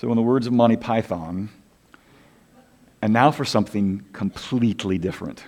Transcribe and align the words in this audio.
So, 0.00 0.08
in 0.10 0.16
the 0.16 0.22
words 0.22 0.46
of 0.46 0.52
Monty 0.52 0.76
Python, 0.76 1.48
and 3.02 3.12
now 3.12 3.32
for 3.32 3.44
something 3.44 4.04
completely 4.12 4.96
different. 4.96 5.42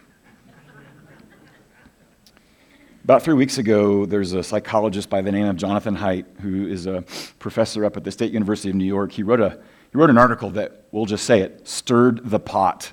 About 3.05 3.23
three 3.23 3.35
weeks 3.35 3.59
ago, 3.59 4.07
there's 4.07 4.33
a 4.33 4.43
psychologist 4.43 5.09
by 5.09 5.21
the 5.21 5.31
name 5.31 5.47
of 5.47 5.55
Jonathan 5.55 5.95
Haidt, 5.97 6.25
who 6.41 6.67
is 6.67 6.89
a 6.89 7.05
professor 7.39 7.85
up 7.85 7.97
at 7.97 8.03
the 8.03 8.11
State 8.11 8.33
University 8.33 8.71
of 8.71 8.75
New 8.75 8.85
York. 8.85 9.13
He 9.13 9.23
wrote, 9.23 9.41
a, 9.41 9.51
he 9.93 9.97
wrote 9.97 10.11
an 10.11 10.19
article 10.19 10.51
that, 10.51 10.87
we'll 10.91 11.07
just 11.07 11.27
say 11.27 11.43
it, 11.43 11.69
stirred 11.69 12.29
the 12.29 12.41
pot 12.41 12.91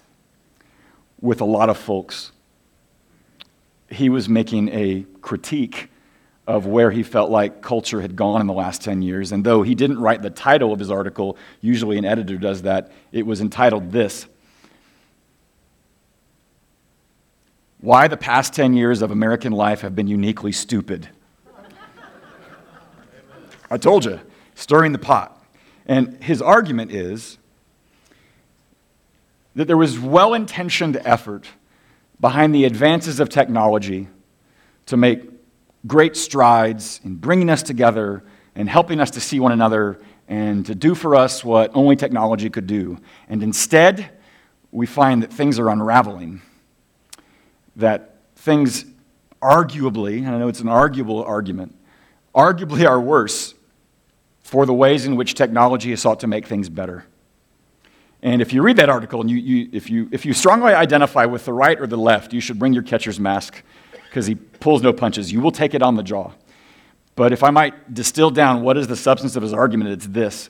with 1.21 1.41
a 1.41 1.45
lot 1.45 1.71
of 1.71 1.77
folks. 1.79 2.33
He 3.89 4.09
was 4.09 4.29
making 4.29 4.69
a 4.69 5.07
critique 5.21 5.89
of 6.47 6.65
where 6.65 6.89
he 6.89 7.03
felt 7.03 7.29
like 7.29 7.61
culture 7.61 8.01
had 8.01 8.15
gone 8.15 8.39
in 8.39 8.47
the 8.47 8.53
last 8.53 8.81
10 8.81 9.01
years. 9.01 9.33
And 9.33 9.43
though 9.43 9.63
he 9.63 9.75
didn't 9.75 9.99
write 9.99 10.21
the 10.21 10.29
title 10.29 10.71
of 10.71 10.79
his 10.79 10.89
article, 10.89 11.37
usually 11.59 11.97
an 11.97 12.05
editor 12.05 12.37
does 12.37 12.61
that, 12.61 12.89
it 13.11 13.25
was 13.25 13.41
entitled 13.41 13.91
This 13.91 14.27
Why 17.81 18.07
the 18.07 18.17
past 18.17 18.53
10 18.53 18.73
years 18.73 19.01
of 19.01 19.11
American 19.11 19.51
life 19.51 19.81
have 19.81 19.93
been 19.93 20.07
uniquely 20.07 20.53
stupid. 20.53 21.09
I 23.69 23.77
told 23.77 24.05
you, 24.05 24.21
stirring 24.55 24.93
the 24.93 24.99
pot. 24.99 25.33
And 25.85 26.23
his 26.23 26.41
argument 26.41 26.91
is 26.91 27.37
that 29.53 29.67
there 29.67 29.77
was 29.77 29.99
well 29.99 30.33
intentioned 30.33 30.99
effort 31.03 31.49
behind 32.21 32.55
the 32.55 32.63
advances 32.63 33.19
of 33.19 33.27
technology 33.27 34.07
to 34.85 34.95
make 34.95 35.36
great 35.85 36.15
strides 36.15 36.99
in 37.03 37.15
bringing 37.15 37.49
us 37.49 37.61
together 37.61 38.23
and 38.55 38.69
helping 38.69 38.99
us 38.99 39.11
to 39.11 39.21
see 39.21 39.39
one 39.39 39.51
another 39.51 39.99
and 40.27 40.65
to 40.65 40.75
do 40.75 40.95
for 40.95 41.15
us 41.15 41.43
what 41.43 41.71
only 41.73 41.95
technology 41.95 42.49
could 42.49 42.67
do. 42.67 42.97
And 43.29 43.43
instead, 43.43 44.09
we 44.71 44.85
find 44.85 45.23
that 45.23 45.31
things 45.31 45.59
are 45.59 45.69
unraveling 45.69 46.41
that 47.77 48.15
things 48.35 48.85
arguably, 49.41 50.17
and 50.17 50.29
I 50.29 50.39
know 50.39 50.47
it's 50.47 50.59
an 50.59 50.67
arguable 50.67 51.23
argument, 51.23 51.75
arguably 52.35 52.87
are 52.87 52.99
worse 52.99 53.53
for 54.41 54.65
the 54.65 54.73
ways 54.73 55.05
in 55.05 55.15
which 55.15 55.35
technology 55.35 55.91
has 55.91 56.01
sought 56.01 56.19
to 56.21 56.27
make 56.27 56.47
things 56.47 56.69
better. 56.69 57.05
And 58.23 58.41
if 58.41 58.51
you 58.51 58.63
read 58.63 58.77
that 58.77 58.89
article 58.89 59.21
and 59.21 59.29
you, 59.29 59.37
you, 59.37 59.69
if, 59.71 59.89
you, 59.89 60.09
if 60.11 60.25
you 60.25 60.33
strongly 60.33 60.73
identify 60.73 61.25
with 61.25 61.45
the 61.45 61.53
right 61.53 61.79
or 61.79 61.85
the 61.85 61.97
left, 61.97 62.33
you 62.33 62.41
should 62.41 62.57
bring 62.57 62.73
your 62.73 62.83
catcher's 62.83 63.19
mask 63.19 63.61
because 64.09 64.25
he 64.25 64.35
pulls 64.35 64.81
no 64.81 64.93
punches. 64.93 65.31
You 65.31 65.41
will 65.41 65.51
take 65.51 65.73
it 65.73 65.81
on 65.81 65.95
the 65.95 66.03
jaw. 66.03 66.31
But 67.15 67.33
if 67.33 67.43
I 67.43 67.49
might 67.49 67.93
distill 67.93 68.29
down 68.29 68.61
what 68.61 68.77
is 68.77 68.87
the 68.87 68.95
substance 68.95 69.35
of 69.35 69.43
his 69.43 69.53
argument, 69.53 69.91
it's 69.91 70.07
this. 70.07 70.49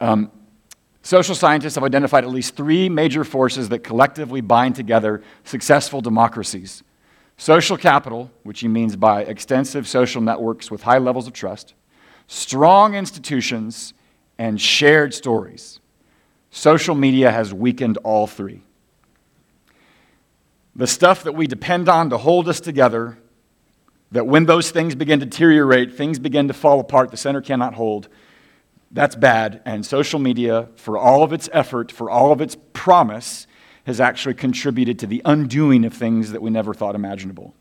Um, 0.00 0.30
Social 1.02 1.34
scientists 1.34 1.76
have 1.76 1.84
identified 1.84 2.24
at 2.24 2.30
least 2.30 2.56
three 2.56 2.88
major 2.88 3.24
forces 3.24 3.70
that 3.70 3.78
collectively 3.80 4.40
bind 4.40 4.74
together 4.76 5.22
successful 5.44 6.00
democracies 6.00 6.82
social 7.36 7.78
capital, 7.78 8.30
which 8.42 8.60
he 8.60 8.68
means 8.68 8.96
by 8.96 9.22
extensive 9.22 9.88
social 9.88 10.20
networks 10.20 10.70
with 10.70 10.82
high 10.82 10.98
levels 10.98 11.26
of 11.26 11.32
trust, 11.32 11.72
strong 12.26 12.94
institutions, 12.94 13.94
and 14.38 14.60
shared 14.60 15.14
stories. 15.14 15.80
Social 16.50 16.94
media 16.94 17.32
has 17.32 17.54
weakened 17.54 17.96
all 18.04 18.26
three. 18.26 18.62
The 20.74 20.86
stuff 20.86 21.24
that 21.24 21.32
we 21.32 21.46
depend 21.46 21.88
on 21.88 22.10
to 22.10 22.18
hold 22.18 22.48
us 22.48 22.60
together, 22.60 23.18
that 24.12 24.26
when 24.26 24.46
those 24.46 24.70
things 24.70 24.94
begin 24.94 25.20
to 25.20 25.26
deteriorate, 25.26 25.94
things 25.94 26.18
begin 26.18 26.48
to 26.48 26.54
fall 26.54 26.80
apart, 26.80 27.10
the 27.10 27.16
center 27.16 27.40
cannot 27.40 27.74
hold, 27.74 28.08
that's 28.90 29.14
bad. 29.14 29.62
And 29.64 29.86
social 29.86 30.18
media, 30.18 30.68
for 30.76 30.98
all 30.98 31.22
of 31.22 31.32
its 31.32 31.48
effort, 31.52 31.92
for 31.92 32.10
all 32.10 32.32
of 32.32 32.40
its 32.40 32.56
promise, 32.72 33.46
has 33.84 34.00
actually 34.00 34.34
contributed 34.34 34.98
to 35.00 35.06
the 35.06 35.22
undoing 35.24 35.84
of 35.84 35.94
things 35.94 36.32
that 36.32 36.42
we 36.42 36.50
never 36.50 36.74
thought 36.74 36.94
imaginable. 36.94 37.54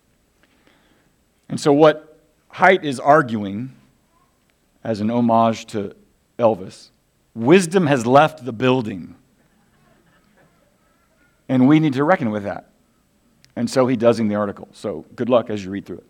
And 1.48 1.60
so, 1.60 1.72
what 1.72 2.20
Haidt 2.54 2.84
is 2.84 3.00
arguing 3.00 3.76
as 4.84 5.02
an 5.02 5.10
homage 5.10 5.66
to 5.68 5.96
Elvis 6.38 6.90
wisdom 7.36 7.88
has 7.88 8.06
left 8.06 8.44
the 8.44 8.52
building. 8.52 9.16
And 11.48 11.68
we 11.68 11.80
need 11.80 11.94
to 11.94 12.04
reckon 12.04 12.32
with 12.32 12.44
that. 12.44 12.69
And 13.60 13.70
so 13.70 13.88
he 13.88 13.98
does 13.98 14.22
in 14.22 14.30
the 14.30 14.36
article. 14.36 14.70
So, 14.72 15.04
good 15.18 15.28
luck 15.28 15.50
as 15.50 15.66
you 15.66 15.70
read 15.70 15.86
through 15.86 15.98
it. 15.98 16.06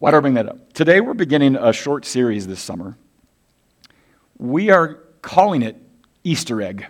Why 0.00 0.10
do 0.10 0.16
I 0.16 0.20
bring 0.20 0.34
that 0.34 0.48
up? 0.48 0.72
Today, 0.72 1.00
we're 1.00 1.14
beginning 1.14 1.54
a 1.54 1.72
short 1.72 2.04
series 2.04 2.48
this 2.48 2.60
summer 2.60 2.98
we 4.38 4.70
are 4.70 4.94
calling 5.22 5.62
it 5.62 5.76
Easter 6.24 6.60
egg. 6.60 6.86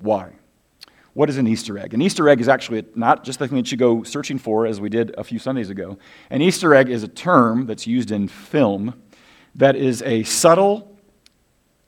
Why? 0.00 0.32
What 1.14 1.30
is 1.30 1.38
an 1.38 1.46
Easter 1.46 1.78
egg? 1.78 1.94
An 1.94 2.02
Easter 2.02 2.28
egg 2.28 2.42
is 2.42 2.50
actually 2.50 2.84
not 2.94 3.24
just 3.24 3.38
the 3.38 3.48
thing 3.48 3.56
that 3.56 3.72
you 3.72 3.78
go 3.78 4.02
searching 4.02 4.36
for, 4.36 4.66
as 4.66 4.78
we 4.78 4.90
did 4.90 5.14
a 5.16 5.24
few 5.24 5.38
Sundays 5.38 5.70
ago. 5.70 5.96
An 6.28 6.42
Easter 6.42 6.74
egg 6.74 6.90
is 6.90 7.02
a 7.02 7.08
term 7.08 7.64
that's 7.64 7.86
used 7.86 8.10
in 8.10 8.28
film 8.28 8.92
that 9.54 9.74
is 9.74 10.02
a 10.02 10.22
subtle, 10.24 10.98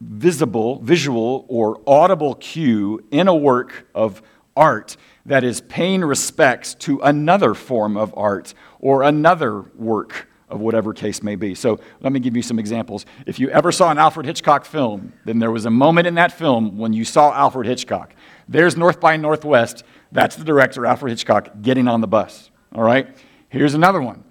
visible, 0.01 0.81
visual, 0.81 1.45
or 1.49 1.83
audible 1.87 2.35
cue 2.37 3.05
in 3.11 3.29
a 3.29 3.35
work 3.35 3.87
of 3.95 4.23
art 4.61 4.97
that 5.25 5.43
is 5.43 5.63
paying 5.63 6.05
respects 6.05 6.75
to 6.75 7.01
another 7.01 7.55
form 7.55 7.97
of 7.97 8.13
art 8.17 8.55
or 8.79 9.03
another 9.03 9.63
work 9.75 10.29
of 10.51 10.61
whatever 10.61 10.93
case 10.93 11.23
may 11.23 11.37
be. 11.37 11.55
So 11.55 11.79
let 12.01 12.13
me 12.13 12.21
give 12.21 12.37
you 12.37 12.43
some 12.43 12.59
examples. 12.59 13.07
If 13.25 13.39
you 13.39 13.49
ever 13.51 13.73
saw 13.73 13.91
an 13.91 13.99
Alfred 13.99 14.27
Hitchcock 14.27 14.65
film, 14.65 15.13
then 15.25 15.39
there 15.39 15.51
was 15.51 15.65
a 15.65 15.71
moment 15.71 16.07
in 16.07 16.15
that 16.17 16.33
film 16.33 16.77
when 16.77 16.93
you 16.93 17.05
saw 17.05 17.33
Alfred 17.33 17.67
Hitchcock. 17.67 18.15
There's 18.49 18.77
North 18.77 19.01
by 19.01 19.17
Northwest. 19.17 19.85
That's 20.13 20.37
the 20.37 20.45
director, 20.45 20.85
Alfred 20.85 21.11
Hitchcock, 21.11 21.63
getting 21.63 21.89
on 21.89 22.01
the 22.01 22.09
bus. 22.09 22.51
All 22.75 22.83
right? 22.83 23.17
Here's 23.49 23.75
another 23.75 24.03
one. 24.03 24.25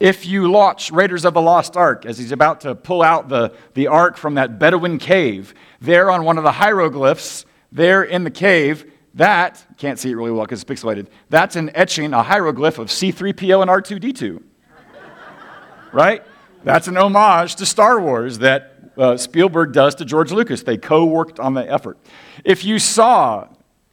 If 0.00 0.24
you 0.24 0.50
watch 0.50 0.90
Raiders 0.90 1.26
of 1.26 1.34
the 1.34 1.42
Lost 1.42 1.76
Ark 1.76 2.06
as 2.06 2.16
he's 2.16 2.32
about 2.32 2.62
to 2.62 2.74
pull 2.74 3.02
out 3.02 3.28
the, 3.28 3.52
the 3.74 3.88
ark 3.88 4.16
from 4.16 4.34
that 4.34 4.58
Bedouin 4.58 4.98
cave, 4.98 5.52
there 5.80 6.10
on 6.10 6.24
one 6.24 6.38
of 6.38 6.44
the 6.44 6.52
hieroglyphs, 6.52 7.44
there 7.70 8.02
in 8.02 8.24
the 8.24 8.30
cave, 8.30 8.90
that, 9.14 9.64
can't 9.76 9.98
see 9.98 10.10
it 10.10 10.14
really 10.14 10.30
well 10.30 10.44
because 10.44 10.62
it's 10.62 10.70
pixelated, 10.70 11.08
that's 11.28 11.56
an 11.56 11.70
etching, 11.74 12.12
a 12.12 12.22
hieroglyph 12.22 12.78
of 12.78 12.88
C3PO 12.88 13.62
and 13.62 13.70
R2D2 13.70 14.42
right? 15.92 16.22
That's 16.62 16.88
an 16.88 16.96
homage 16.96 17.56
to 17.56 17.66
Star 17.66 18.00
Wars 18.00 18.38
that 18.38 18.92
uh, 18.96 19.16
Spielberg 19.16 19.72
does 19.72 19.94
to 19.96 20.04
George 20.04 20.30
Lucas. 20.30 20.62
They 20.62 20.76
co 20.76 21.04
worked 21.04 21.40
on 21.40 21.54
the 21.54 21.70
effort. 21.70 21.98
If 22.44 22.64
you 22.64 22.78
saw 22.78 23.48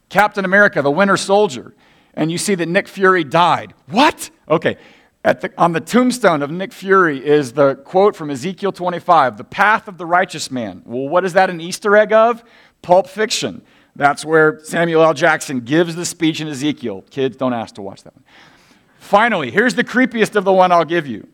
Captain 0.08 0.44
America, 0.44 0.82
the 0.82 0.90
Winter 0.90 1.16
Soldier, 1.16 1.74
and 2.14 2.30
you 2.30 2.38
see 2.38 2.54
that 2.56 2.68
Nick 2.68 2.88
Fury 2.88 3.24
died, 3.24 3.74
what? 3.86 4.30
Okay. 4.48 4.76
The, 5.24 5.52
on 5.58 5.72
the 5.72 5.80
tombstone 5.80 6.42
of 6.42 6.50
Nick 6.50 6.72
Fury 6.72 7.24
is 7.24 7.52
the 7.52 7.74
quote 7.74 8.16
from 8.16 8.30
Ezekiel 8.30 8.72
25, 8.72 9.36
the 9.36 9.44
path 9.44 9.88
of 9.88 9.98
the 9.98 10.06
righteous 10.06 10.50
man. 10.50 10.82
Well, 10.86 11.08
what 11.08 11.24
is 11.24 11.34
that 11.34 11.50
an 11.50 11.60
Easter 11.60 11.96
egg 11.96 12.12
of? 12.12 12.42
Pulp 12.82 13.08
Fiction. 13.08 13.62
That's 13.98 14.24
where 14.24 14.60
Samuel 14.62 15.02
L. 15.02 15.12
Jackson 15.12 15.58
gives 15.58 15.96
the 15.96 16.06
speech 16.06 16.40
in 16.40 16.46
Ezekiel. 16.46 17.04
Kids, 17.10 17.36
don't 17.36 17.52
ask 17.52 17.74
to 17.74 17.82
watch 17.82 18.04
that 18.04 18.14
one. 18.14 18.22
Finally, 19.00 19.50
here's 19.50 19.74
the 19.74 19.82
creepiest 19.82 20.36
of 20.36 20.44
the 20.44 20.52
one 20.52 20.70
I'll 20.70 20.84
give 20.84 21.08
you. 21.08 21.26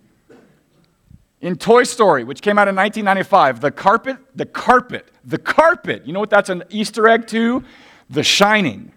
In 1.42 1.56
Toy 1.56 1.82
Story, 1.82 2.24
which 2.24 2.40
came 2.40 2.58
out 2.58 2.66
in 2.66 2.74
1995, 2.74 3.60
the 3.60 3.70
carpet, 3.70 4.16
the 4.34 4.46
carpet, 4.46 5.10
the 5.26 5.36
carpet, 5.36 6.06
you 6.06 6.14
know 6.14 6.20
what 6.20 6.30
that's 6.30 6.48
an 6.48 6.64
Easter 6.70 7.06
egg 7.06 7.26
to? 7.28 7.62
The 8.08 8.22
Shining. 8.22 8.92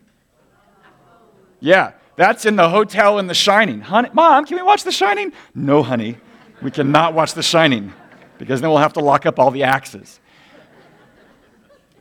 Yeah, 1.59 1.91
that's 2.15 2.45
in 2.45 2.55
the 2.55 2.69
hotel 2.69 3.19
in 3.19 3.27
The 3.27 3.33
Shining. 3.33 3.81
Honey, 3.81 4.09
Mom, 4.13 4.45
can 4.45 4.55
we 4.55 4.63
watch 4.63 4.85
The 4.85 4.93
Shining? 4.93 5.33
No, 5.53 5.83
honey, 5.83 6.15
we 6.61 6.71
cannot 6.71 7.13
watch 7.13 7.33
The 7.33 7.43
Shining 7.43 7.91
because 8.37 8.61
then 8.61 8.69
we'll 8.69 8.79
have 8.79 8.93
to 8.93 9.01
lock 9.01 9.25
up 9.25 9.39
all 9.39 9.51
the 9.51 9.63
axes. 9.63 10.21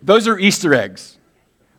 Those 0.00 0.29
are 0.29 0.38
Easter 0.38 0.73
eggs. 0.73 1.16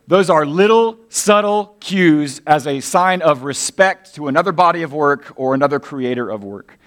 Those 0.08 0.30
are 0.30 0.46
little 0.46 0.98
subtle 1.10 1.76
cues 1.80 2.40
as 2.46 2.66
a 2.66 2.80
sign 2.80 3.20
of 3.20 3.42
respect 3.42 4.14
to 4.14 4.28
another 4.28 4.52
body 4.52 4.80
of 4.80 4.94
work 4.94 5.34
or 5.36 5.52
another 5.52 5.78
creator 5.78 6.30
of 6.30 6.42
work. 6.42 6.78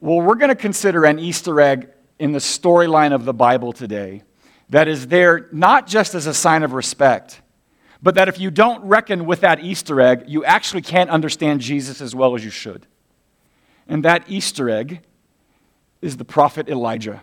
Well, 0.00 0.20
we're 0.20 0.34
going 0.34 0.48
to 0.48 0.56
consider 0.56 1.04
an 1.04 1.20
Easter 1.20 1.60
egg 1.60 1.90
in 2.18 2.32
the 2.32 2.40
storyline 2.40 3.14
of 3.14 3.24
the 3.24 3.32
Bible 3.32 3.72
today 3.72 4.24
that 4.70 4.88
is 4.88 5.06
there 5.06 5.46
not 5.52 5.86
just 5.86 6.16
as 6.16 6.26
a 6.26 6.34
sign 6.34 6.64
of 6.64 6.72
respect, 6.72 7.40
but 8.02 8.16
that 8.16 8.26
if 8.26 8.40
you 8.40 8.50
don't 8.50 8.84
reckon 8.84 9.26
with 9.26 9.42
that 9.42 9.62
Easter 9.62 10.00
egg, 10.00 10.24
you 10.26 10.44
actually 10.44 10.82
can't 10.82 11.10
understand 11.10 11.60
Jesus 11.60 12.00
as 12.00 12.16
well 12.16 12.34
as 12.34 12.44
you 12.44 12.50
should. 12.50 12.84
And 13.86 14.04
that 14.04 14.24
Easter 14.28 14.68
egg 14.68 15.02
is 16.02 16.16
the 16.16 16.24
prophet 16.24 16.68
Elijah, 16.68 17.22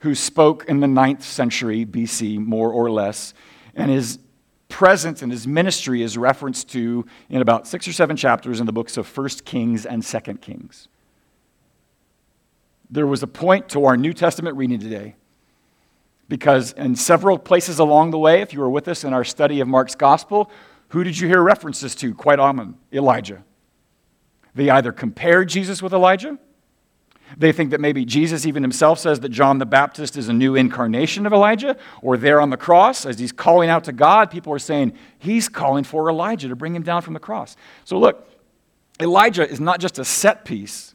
who 0.00 0.14
spoke 0.14 0.66
in 0.66 0.80
the 0.80 0.86
ninth 0.86 1.24
century 1.24 1.86
BC, 1.86 2.38
more 2.38 2.70
or 2.70 2.90
less, 2.90 3.32
and 3.74 3.90
his 3.90 4.18
presence 4.68 5.22
and 5.22 5.32
his 5.32 5.46
ministry 5.46 6.02
is 6.02 6.16
referenced 6.16 6.70
to 6.70 7.04
in 7.28 7.42
about 7.42 7.66
six 7.66 7.88
or 7.88 7.92
seven 7.92 8.16
chapters 8.16 8.60
in 8.60 8.66
the 8.66 8.72
books 8.72 8.96
of 8.96 9.06
First 9.06 9.44
Kings 9.44 9.84
and 9.84 10.04
Second 10.04 10.40
Kings 10.40 10.88
there 12.90 13.06
was 13.06 13.22
a 13.22 13.26
point 13.26 13.68
to 13.70 13.84
our 13.84 13.96
New 13.96 14.12
Testament 14.12 14.56
reading 14.56 14.80
today 14.80 15.14
Because 16.28 16.72
in 16.72 16.96
several 16.96 17.38
places 17.38 17.78
along 17.78 18.10
the 18.10 18.18
way, 18.18 18.40
if 18.42 18.52
you 18.52 18.60
were 18.60 18.70
with 18.70 18.88
us 18.88 19.04
in 19.04 19.12
our 19.12 19.24
study 19.24 19.60
of 19.60 19.68
Mark's 19.68 19.94
gospel, 19.94 20.50
who 20.88 21.04
did 21.04 21.18
you 21.18 21.28
hear 21.28 21.42
references 21.42 21.94
to 21.96 22.14
quite 22.14 22.38
often? 22.38 22.76
Elijah. 22.92 23.44
They 24.54 24.68
either 24.68 24.92
compared 24.92 25.48
Jesus 25.48 25.80
with 25.80 25.92
Elijah, 25.92 26.38
they 27.36 27.52
think 27.52 27.70
that 27.70 27.80
maybe 27.80 28.04
Jesus 28.04 28.46
even 28.46 28.62
himself 28.62 28.98
says 28.98 29.20
that 29.20 29.28
John 29.28 29.58
the 29.58 29.66
Baptist 29.66 30.16
is 30.16 30.28
a 30.28 30.32
new 30.32 30.56
incarnation 30.56 31.26
of 31.26 31.32
Elijah, 31.32 31.76
or 32.02 32.16
there 32.16 32.40
on 32.40 32.50
the 32.50 32.56
cross, 32.56 33.06
as 33.06 33.18
he's 33.18 33.32
calling 33.32 33.70
out 33.70 33.84
to 33.84 33.92
God, 33.92 34.30
people 34.30 34.52
are 34.52 34.58
saying 34.58 34.92
he's 35.18 35.48
calling 35.48 35.84
for 35.84 36.08
Elijah 36.08 36.48
to 36.48 36.56
bring 36.56 36.74
him 36.74 36.82
down 36.82 37.02
from 37.02 37.14
the 37.14 37.20
cross. 37.20 37.56
So 37.84 37.98
look, 37.98 38.28
Elijah 39.00 39.48
is 39.48 39.60
not 39.60 39.80
just 39.80 39.98
a 39.98 40.04
set 40.04 40.44
piece. 40.44 40.94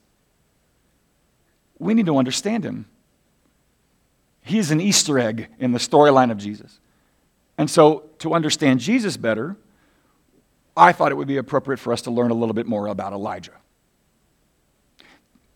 We 1.79 1.93
need 1.93 2.05
to 2.05 2.17
understand 2.17 2.63
him. 2.63 2.85
He 4.41 4.59
is 4.59 4.71
an 4.71 4.79
Easter 4.79 5.17
egg 5.17 5.49
in 5.59 5.71
the 5.71 5.79
storyline 5.79 6.31
of 6.31 6.37
Jesus. 6.37 6.79
And 7.57 7.69
so, 7.69 8.09
to 8.19 8.33
understand 8.33 8.79
Jesus 8.79 9.17
better, 9.17 9.55
I 10.77 10.91
thought 10.91 11.11
it 11.11 11.15
would 11.15 11.27
be 11.27 11.37
appropriate 11.37 11.77
for 11.77 11.93
us 11.93 12.01
to 12.03 12.11
learn 12.11 12.31
a 12.31 12.33
little 12.33 12.53
bit 12.53 12.67
more 12.67 12.87
about 12.87 13.13
Elijah. 13.13 13.53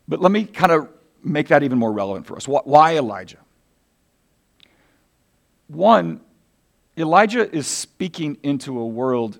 But 0.10 0.22
let 0.22 0.32
me 0.32 0.44
kind 0.44 0.72
of 0.72 0.90
make 1.24 1.50
that 1.50 1.62
even 1.62 1.78
more 1.78 1.94
relevant 1.94 2.26
for 2.26 2.36
us. 2.36 2.48
Why 2.48 2.98
Elijah? 2.98 3.38
One, 5.68 6.20
Elijah 6.98 7.50
is 7.56 7.68
speaking 7.68 8.38
into 8.42 8.80
a 8.80 8.88
world 8.88 9.38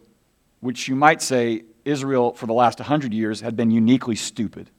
which 0.60 0.88
you 0.88 0.96
might 0.96 1.24
say 1.24 1.64
Israel 1.86 2.34
for 2.34 2.46
the 2.46 2.54
last 2.54 2.80
100 2.80 3.14
years 3.14 3.42
had 3.42 3.56
been 3.56 3.72
uniquely 3.72 4.16
stupid. 4.16 4.70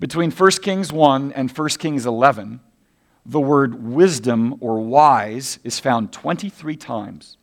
Between 0.00 0.30
1 0.30 0.50
Kings 0.62 0.90
1 0.90 1.32
and 1.32 1.50
1 1.50 1.68
Kings 1.70 2.06
11, 2.06 2.60
the 3.26 3.40
word 3.40 3.84
wisdom 3.84 4.56
or 4.60 4.80
wise 4.80 5.58
is 5.64 5.78
found 5.78 6.12
23 6.12 6.76
times. 6.76 7.36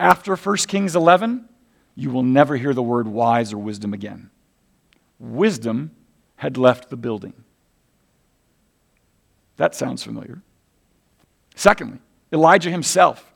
After 0.00 0.36
1 0.36 0.56
Kings 0.68 0.96
11, 0.96 1.48
you 1.94 2.10
will 2.10 2.22
never 2.22 2.56
hear 2.56 2.72
the 2.72 2.82
word 2.82 3.06
wise 3.06 3.52
or 3.52 3.58
wisdom 3.58 3.92
again. 3.92 4.30
Wisdom 5.18 5.90
had 6.36 6.56
left 6.56 6.90
the 6.90 6.96
building. 6.96 7.32
That 9.56 9.74
sounds 9.74 10.02
familiar. 10.02 10.42
Secondly, 11.54 11.98
Elijah 12.32 12.70
himself 12.70 13.32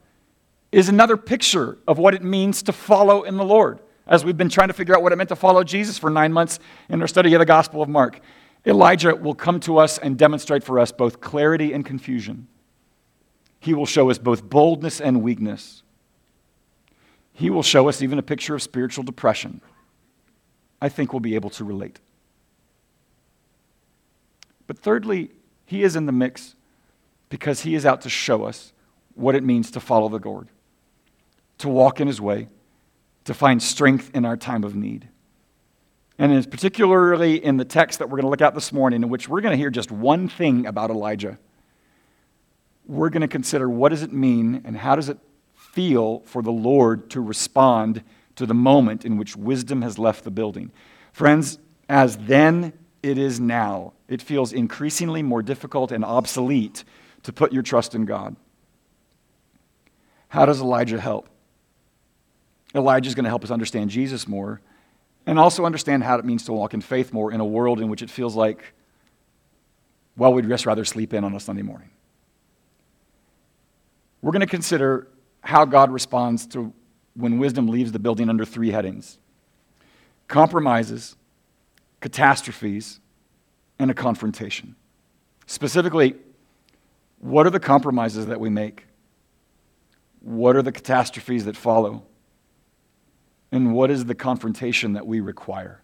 is 0.72 0.88
another 0.88 1.16
picture 1.16 1.78
of 1.88 1.98
what 1.98 2.14
it 2.14 2.22
means 2.22 2.62
to 2.64 2.72
follow 2.72 3.22
in 3.22 3.36
the 3.36 3.44
Lord, 3.44 3.80
as 4.06 4.24
we've 4.24 4.36
been 4.36 4.48
trying 4.48 4.68
to 4.68 4.74
figure 4.74 4.94
out 4.94 5.02
what 5.02 5.12
it 5.12 5.16
meant 5.16 5.30
to 5.30 5.36
follow 5.36 5.64
Jesus 5.64 5.98
for 5.98 6.10
nine 6.10 6.32
months 6.32 6.58
in 6.88 7.00
our 7.00 7.08
study 7.08 7.32
of 7.34 7.38
the 7.40 7.46
Gospel 7.46 7.82
of 7.82 7.88
Mark. 7.88 8.20
Elijah 8.66 9.16
will 9.16 9.34
come 9.34 9.58
to 9.60 9.78
us 9.78 9.98
and 9.98 10.18
demonstrate 10.18 10.62
for 10.62 10.78
us 10.78 10.92
both 10.92 11.20
clarity 11.20 11.72
and 11.72 11.84
confusion. 11.84 12.46
He 13.58 13.74
will 13.74 13.86
show 13.86 14.10
us 14.10 14.18
both 14.18 14.42
boldness 14.42 15.00
and 15.00 15.22
weakness. 15.22 15.82
He 17.32 17.48
will 17.48 17.62
show 17.62 17.88
us 17.88 18.02
even 18.02 18.18
a 18.18 18.22
picture 18.22 18.54
of 18.54 18.62
spiritual 18.62 19.04
depression. 19.04 19.62
I 20.80 20.88
think 20.88 21.12
we'll 21.12 21.20
be 21.20 21.34
able 21.34 21.50
to 21.50 21.64
relate. 21.64 22.00
But 24.66 24.78
thirdly, 24.78 25.30
he 25.66 25.82
is 25.82 25.96
in 25.96 26.06
the 26.06 26.12
mix 26.12 26.54
because 27.28 27.62
he 27.62 27.74
is 27.74 27.84
out 27.84 28.00
to 28.02 28.08
show 28.08 28.44
us 28.44 28.72
what 29.14 29.34
it 29.34 29.42
means 29.42 29.70
to 29.72 29.80
follow 29.80 30.08
the 30.08 30.18
Lord, 30.26 30.48
to 31.58 31.68
walk 31.68 32.00
in 32.00 32.06
his 32.06 32.20
way, 32.20 32.48
to 33.24 33.34
find 33.34 33.62
strength 33.62 34.10
in 34.14 34.24
our 34.24 34.36
time 34.36 34.64
of 34.64 34.74
need. 34.74 35.08
And 36.18 36.32
it's 36.32 36.46
particularly 36.46 37.42
in 37.42 37.56
the 37.56 37.64
text 37.64 37.98
that 37.98 38.08
we're 38.08 38.16
going 38.16 38.24
to 38.24 38.30
look 38.30 38.42
at 38.42 38.54
this 38.54 38.72
morning, 38.72 39.02
in 39.02 39.08
which 39.08 39.28
we're 39.28 39.40
going 39.40 39.52
to 39.52 39.58
hear 39.58 39.70
just 39.70 39.90
one 39.90 40.28
thing 40.28 40.66
about 40.66 40.90
Elijah. 40.90 41.38
We're 42.86 43.10
going 43.10 43.22
to 43.22 43.28
consider 43.28 43.68
what 43.68 43.88
does 43.88 44.02
it 44.02 44.12
mean 44.12 44.62
and 44.64 44.76
how 44.76 44.96
does 44.96 45.08
it 45.08 45.18
feel 45.54 46.20
for 46.26 46.42
the 46.42 46.52
Lord 46.52 47.10
to 47.10 47.20
respond 47.20 48.02
to 48.40 48.46
the 48.46 48.54
moment 48.54 49.04
in 49.04 49.18
which 49.18 49.36
wisdom 49.36 49.82
has 49.82 49.98
left 49.98 50.24
the 50.24 50.30
building. 50.30 50.72
Friends, 51.12 51.58
as 51.90 52.16
then 52.16 52.72
it 53.02 53.18
is 53.18 53.38
now, 53.38 53.92
it 54.08 54.22
feels 54.22 54.54
increasingly 54.54 55.22
more 55.22 55.42
difficult 55.42 55.92
and 55.92 56.02
obsolete 56.02 56.84
to 57.22 57.34
put 57.34 57.52
your 57.52 57.62
trust 57.62 57.94
in 57.94 58.06
God. 58.06 58.36
How 60.28 60.46
does 60.46 60.58
Elijah 60.58 60.98
help? 60.98 61.28
Elijah 62.74 63.08
is 63.08 63.14
going 63.14 63.24
to 63.24 63.28
help 63.28 63.44
us 63.44 63.50
understand 63.50 63.90
Jesus 63.90 64.26
more 64.26 64.62
and 65.26 65.38
also 65.38 65.66
understand 65.66 66.02
how 66.02 66.16
it 66.16 66.24
means 66.24 66.46
to 66.46 66.54
walk 66.54 66.72
in 66.72 66.80
faith 66.80 67.12
more 67.12 67.30
in 67.30 67.40
a 67.40 67.44
world 67.44 67.78
in 67.78 67.90
which 67.90 68.00
it 68.00 68.08
feels 68.08 68.34
like, 68.34 68.72
well, 70.16 70.32
we'd 70.32 70.48
just 70.48 70.64
rather 70.64 70.86
sleep 70.86 71.12
in 71.12 71.24
on 71.24 71.34
a 71.34 71.40
Sunday 71.40 71.60
morning. 71.60 71.90
We're 74.22 74.32
going 74.32 74.40
to 74.40 74.46
consider 74.46 75.08
how 75.42 75.66
God 75.66 75.92
responds 75.92 76.46
to 76.48 76.72
when 77.14 77.38
wisdom 77.38 77.68
leaves 77.68 77.92
the 77.92 77.98
building 77.98 78.28
under 78.28 78.44
three 78.44 78.70
headings 78.70 79.18
compromises, 80.28 81.16
catastrophes, 82.00 83.00
and 83.80 83.90
a 83.90 83.94
confrontation. 83.94 84.76
Specifically, 85.46 86.14
what 87.18 87.46
are 87.46 87.50
the 87.50 87.60
compromises 87.60 88.26
that 88.26 88.38
we 88.38 88.48
make? 88.48 88.86
What 90.20 90.54
are 90.54 90.62
the 90.62 90.70
catastrophes 90.70 91.46
that 91.46 91.56
follow? 91.56 92.04
And 93.50 93.74
what 93.74 93.90
is 93.90 94.04
the 94.04 94.14
confrontation 94.14 94.92
that 94.92 95.06
we 95.06 95.18
require? 95.18 95.82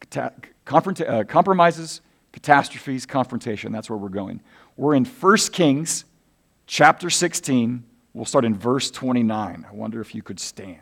Cata- 0.00 0.32
confront- 0.64 1.00
uh, 1.02 1.24
compromises, 1.24 2.00
catastrophes, 2.32 3.04
confrontation. 3.04 3.72
That's 3.72 3.90
where 3.90 3.98
we're 3.98 4.08
going. 4.08 4.40
We're 4.76 4.94
in 4.94 5.04
1 5.04 5.36
Kings 5.52 6.04
chapter 6.66 7.10
16. 7.10 7.84
We'll 8.14 8.24
start 8.24 8.44
in 8.44 8.56
verse 8.56 8.92
29. 8.92 9.66
I 9.68 9.74
wonder 9.74 10.00
if 10.00 10.14
you 10.14 10.22
could 10.22 10.38
stand. 10.38 10.78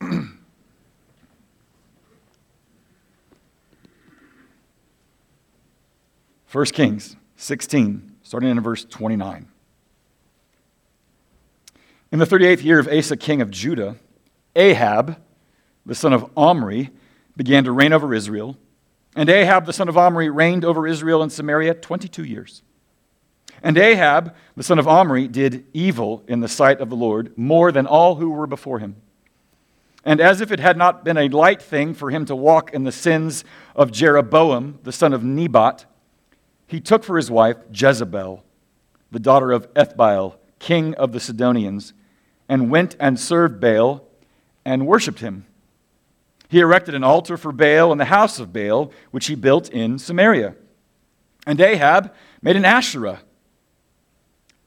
1 6.52 6.64
Kings 6.66 7.16
16, 7.36 8.16
starting 8.22 8.50
in 8.50 8.60
verse 8.60 8.84
29. 8.84 9.48
In 12.12 12.18
the 12.18 12.26
38th 12.26 12.62
year 12.62 12.78
of 12.78 12.86
Asa, 12.86 13.16
king 13.16 13.40
of 13.40 13.50
Judah, 13.50 13.96
Ahab, 14.54 15.20
the 15.84 15.96
son 15.96 16.12
of 16.12 16.30
Omri, 16.36 16.90
began 17.36 17.64
to 17.64 17.72
reign 17.72 17.92
over 17.92 18.14
Israel. 18.14 18.56
And 19.16 19.28
Ahab, 19.28 19.66
the 19.66 19.72
son 19.72 19.88
of 19.88 19.96
Omri, 19.96 20.28
reigned 20.28 20.64
over 20.64 20.86
Israel 20.86 21.22
and 21.22 21.32
Samaria 21.32 21.74
22 21.74 22.22
years. 22.22 22.62
And 23.64 23.78
Ahab, 23.78 24.34
the 24.56 24.62
son 24.62 24.78
of 24.78 24.86
Omri, 24.86 25.26
did 25.26 25.64
evil 25.72 26.22
in 26.28 26.40
the 26.40 26.48
sight 26.48 26.82
of 26.82 26.90
the 26.90 26.96
Lord 26.96 27.36
more 27.36 27.72
than 27.72 27.86
all 27.86 28.16
who 28.16 28.28
were 28.28 28.46
before 28.46 28.78
him. 28.78 28.96
And 30.04 30.20
as 30.20 30.42
if 30.42 30.52
it 30.52 30.60
had 30.60 30.76
not 30.76 31.02
been 31.02 31.16
a 31.16 31.30
light 31.30 31.62
thing 31.62 31.94
for 31.94 32.10
him 32.10 32.26
to 32.26 32.36
walk 32.36 32.74
in 32.74 32.84
the 32.84 32.92
sins 32.92 33.42
of 33.74 33.90
Jeroboam, 33.90 34.80
the 34.82 34.92
son 34.92 35.14
of 35.14 35.24
Nebat, 35.24 35.86
he 36.66 36.78
took 36.78 37.02
for 37.02 37.16
his 37.16 37.30
wife 37.30 37.56
Jezebel, 37.72 38.44
the 39.10 39.18
daughter 39.18 39.50
of 39.50 39.72
Ethbaal, 39.72 40.36
king 40.58 40.92
of 40.96 41.12
the 41.12 41.20
Sidonians, 41.20 41.94
and 42.50 42.70
went 42.70 42.96
and 43.00 43.18
served 43.18 43.60
Baal 43.60 44.06
and 44.66 44.86
worshipped 44.86 45.20
him. 45.20 45.46
He 46.50 46.60
erected 46.60 46.94
an 46.94 47.02
altar 47.02 47.38
for 47.38 47.50
Baal 47.50 47.92
in 47.92 47.98
the 47.98 48.04
house 48.04 48.38
of 48.38 48.52
Baal, 48.52 48.92
which 49.10 49.26
he 49.26 49.34
built 49.34 49.70
in 49.70 49.98
Samaria. 49.98 50.54
And 51.46 51.58
Ahab 51.62 52.12
made 52.42 52.56
an 52.56 52.66
Asherah 52.66 53.20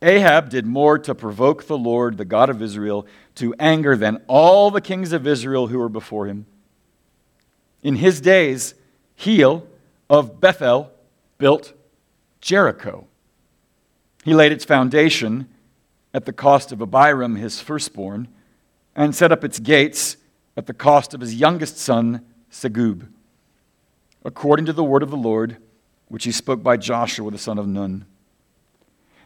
Ahab 0.02 0.50
did 0.50 0.66
more 0.66 1.00
to 1.00 1.16
provoke 1.16 1.66
the 1.66 1.78
Lord, 1.78 2.18
the 2.18 2.26
God 2.26 2.50
of 2.50 2.62
Israel, 2.62 3.08
to 3.36 3.56
anger 3.60 3.96
than 3.96 4.22
all 4.28 4.70
the 4.70 4.82
kings 4.82 5.12
of 5.12 5.26
Israel 5.26 5.68
who 5.68 5.80
were 5.80 5.90
before 5.90 6.28
him. 6.28 6.46
In 7.82 7.96
his 7.96 8.22
days, 8.22 8.76
Hiel 9.16 9.66
of 10.10 10.40
Bethel 10.40 10.92
built 11.38 11.74
Jericho. 12.42 13.08
He 14.24 14.34
laid 14.34 14.52
its 14.52 14.66
foundation 14.66 15.48
at 16.14 16.26
the 16.26 16.34
cost 16.34 16.72
of 16.72 16.82
Abiram, 16.82 17.36
his 17.36 17.60
firstborn, 17.60 18.28
and 18.96 19.16
set 19.16 19.32
up 19.32 19.44
its 19.44 19.60
gates 19.60 20.18
at 20.56 20.66
the 20.66 20.74
cost 20.74 21.14
of 21.14 21.22
his 21.22 21.36
youngest 21.36 21.78
son, 21.78 22.26
Segub, 22.52 23.08
according 24.26 24.66
to 24.66 24.74
the 24.74 24.84
word 24.84 25.04
of 25.04 25.12
the 25.12 25.18
Lord, 25.18 25.58
which 26.08 26.24
he 26.24 26.32
spoke 26.32 26.64
by 26.64 26.78
Joshua 26.78 27.30
the 27.30 27.38
son 27.38 27.58
of 27.58 27.68
Nun. 27.68 28.06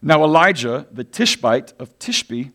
Now 0.02 0.24
Elijah, 0.24 0.88
the 0.92 1.04
Tishbite 1.04 1.74
of 1.80 1.98
Tishbe 2.00 2.52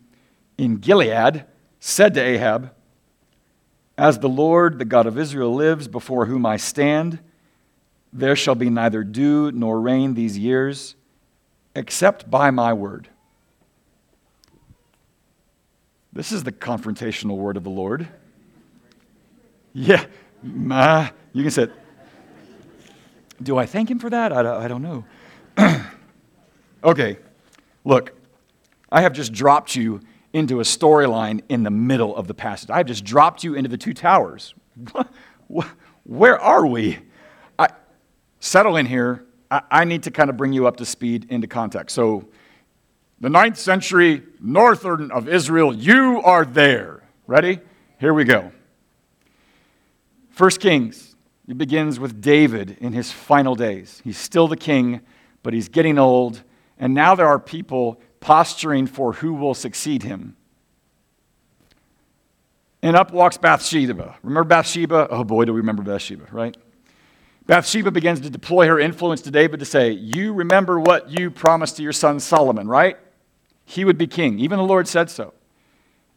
in 0.57 0.77
Gilead, 0.77 1.45
said 1.79 2.13
to 2.15 2.21
Ahab, 2.21 2.73
As 3.97 4.19
the 4.19 4.29
Lord, 4.29 4.79
the 4.79 4.85
God 4.85 5.05
of 5.05 5.17
Israel, 5.17 5.53
lives, 5.53 5.87
before 5.87 6.25
whom 6.25 6.45
I 6.45 6.57
stand, 6.57 7.19
there 8.11 8.35
shall 8.35 8.55
be 8.55 8.69
neither 8.69 9.03
dew 9.03 9.51
nor 9.51 9.79
rain 9.79 10.13
these 10.13 10.37
years, 10.37 10.95
except 11.75 12.29
by 12.29 12.51
my 12.51 12.73
word. 12.73 13.09
This 16.11 16.31
is 16.31 16.43
the 16.43 16.51
confrontational 16.51 17.37
word 17.37 17.57
of 17.57 17.63
the 17.63 17.69
Lord. 17.69 18.07
Yeah, 19.73 20.03
ma, 20.41 21.09
you 21.31 21.43
can 21.43 21.51
say, 21.51 21.67
Do 23.41 23.57
I 23.57 23.67
thank 23.67 23.91
him 23.91 23.99
for 23.99 24.09
that? 24.09 24.33
I 24.33 24.65
I 24.65 24.67
don't 24.67 24.81
know. 24.81 25.05
Okay, 26.83 27.17
look, 27.87 28.11
I 28.91 29.01
have 29.01 29.13
just 29.13 29.31
dropped 29.31 29.75
you 29.75 30.01
into 30.33 30.59
a 30.59 30.63
storyline 30.63 31.41
in 31.47 31.63
the 31.63 31.71
middle 31.71 32.15
of 32.15 32.27
the 32.27 32.33
passage. 32.33 32.69
I 32.69 32.77
have 32.77 32.85
just 32.85 33.05
dropped 33.05 33.43
you 33.43 33.55
into 33.55 33.69
the 33.69 33.77
two 33.77 33.93
towers. 33.93 34.53
Where 36.03 36.39
are 36.39 36.65
we? 36.65 36.99
I, 37.57 37.69
settle 38.41 38.75
in 38.75 38.85
here. 38.85 39.25
I, 39.49 39.61
I 39.71 39.83
need 39.85 40.03
to 40.03 40.11
kind 40.11 40.29
of 40.29 40.35
bring 40.35 40.51
you 40.51 40.67
up 40.67 40.77
to 40.77 40.85
speed 40.85 41.27
into 41.29 41.47
context. 41.47 41.95
So, 41.95 42.27
the 43.19 43.29
ninth 43.29 43.57
century, 43.57 44.21
northern 44.39 45.09
of 45.09 45.27
Israel, 45.27 45.73
you 45.73 46.21
are 46.23 46.45
there. 46.45 47.03
Ready? 47.25 47.59
Here 47.99 48.13
we 48.13 48.25
go. 48.25 48.51
First 50.29 50.59
Kings, 50.59 51.15
it 51.47 51.57
begins 51.57 51.99
with 51.99 52.21
David 52.21 52.77
in 52.79 52.93
his 52.93 53.11
final 53.11 53.55
days. 53.55 54.01
He's 54.03 54.17
still 54.17 54.47
the 54.47 54.57
king, 54.57 55.01
but 55.41 55.53
he's 55.53 55.67
getting 55.67 55.97
old, 55.97 56.43
and 56.79 56.93
now 56.93 57.15
there 57.15 57.27
are 57.27 57.39
people 57.39 57.99
posturing 58.19 58.87
for 58.87 59.13
who 59.13 59.33
will 59.33 59.53
succeed 59.53 60.03
him. 60.03 60.35
And 62.81 62.95
up 62.95 63.11
walks 63.11 63.37
Bathsheba. 63.37 64.17
Remember 64.21 64.47
Bathsheba? 64.47 65.07
Oh 65.09 65.23
boy, 65.23 65.45
do 65.45 65.53
we 65.53 65.59
remember 65.59 65.83
Bathsheba, 65.83 66.27
right? 66.31 66.55
Bathsheba 67.45 67.91
begins 67.91 68.19
to 68.21 68.29
deploy 68.29 68.67
her 68.67 68.79
influence 68.79 69.21
to 69.21 69.31
David 69.31 69.59
to 69.61 69.65
say, 69.65 69.91
You 69.91 70.33
remember 70.33 70.79
what 70.79 71.09
you 71.09 71.31
promised 71.31 71.77
to 71.77 71.83
your 71.83 71.93
son 71.93 72.19
Solomon, 72.19 72.67
right? 72.67 72.97
He 73.65 73.83
would 73.83 73.97
be 73.97 74.07
king. 74.07 74.39
Even 74.39 74.57
the 74.57 74.65
Lord 74.65 74.87
said 74.87 75.09
so. 75.09 75.33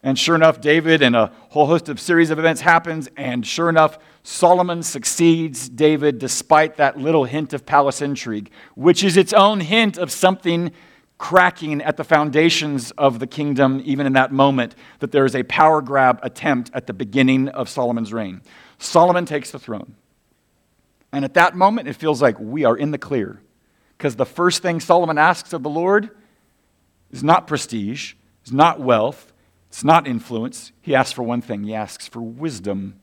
And 0.03 0.17
sure 0.17 0.35
enough, 0.35 0.59
David 0.59 1.03
and 1.03 1.15
a 1.15 1.31
whole 1.49 1.67
host 1.67 1.87
of 1.87 1.99
series 1.99 2.31
of 2.31 2.39
events 2.39 2.61
happens, 2.61 3.07
and 3.17 3.45
sure 3.45 3.69
enough, 3.69 3.99
Solomon 4.23 4.81
succeeds 4.81 5.69
David 5.69 6.17
despite 6.17 6.77
that 6.77 6.97
little 6.97 7.25
hint 7.25 7.53
of 7.53 7.65
palace 7.65 8.01
intrigue, 8.01 8.49
which 8.75 9.03
is 9.03 9.15
its 9.15 9.31
own 9.31 9.59
hint 9.59 9.97
of 9.97 10.11
something 10.11 10.71
cracking 11.19 11.83
at 11.83 11.97
the 11.97 12.03
foundations 12.03 12.89
of 12.97 13.19
the 13.19 13.27
kingdom, 13.27 13.79
even 13.85 14.07
in 14.07 14.13
that 14.13 14.31
moment, 14.31 14.73
that 14.99 15.11
there 15.11 15.23
is 15.23 15.35
a 15.35 15.43
power 15.43 15.79
grab 15.79 16.19
attempt 16.23 16.71
at 16.73 16.87
the 16.87 16.93
beginning 16.93 17.47
of 17.49 17.69
Solomon's 17.69 18.11
reign. 18.11 18.41
Solomon 18.79 19.25
takes 19.25 19.51
the 19.51 19.59
throne. 19.59 19.95
And 21.13 21.23
at 21.23 21.35
that 21.35 21.55
moment, 21.55 21.87
it 21.87 21.93
feels 21.93 22.23
like 22.23 22.39
we 22.39 22.65
are 22.65 22.75
in 22.75 22.89
the 22.89 22.97
clear. 22.97 23.39
Because 23.97 24.15
the 24.15 24.25
first 24.25 24.63
thing 24.63 24.79
Solomon 24.79 25.19
asks 25.19 25.53
of 25.53 25.61
the 25.61 25.69
Lord 25.69 26.09
is 27.11 27.23
not 27.23 27.45
prestige, 27.45 28.15
is 28.43 28.51
not 28.51 28.79
wealth, 28.79 29.30
it's 29.71 29.85
not 29.85 30.05
influence. 30.05 30.73
He 30.81 30.93
asks 30.93 31.13
for 31.13 31.23
one 31.23 31.39
thing 31.39 31.63
he 31.63 31.73
asks 31.73 32.05
for 32.05 32.19
wisdom. 32.19 32.99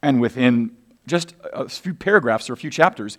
And 0.00 0.22
within 0.22 0.74
just 1.06 1.34
a 1.52 1.68
few 1.68 1.92
paragraphs 1.92 2.48
or 2.48 2.54
a 2.54 2.56
few 2.56 2.70
chapters, 2.70 3.18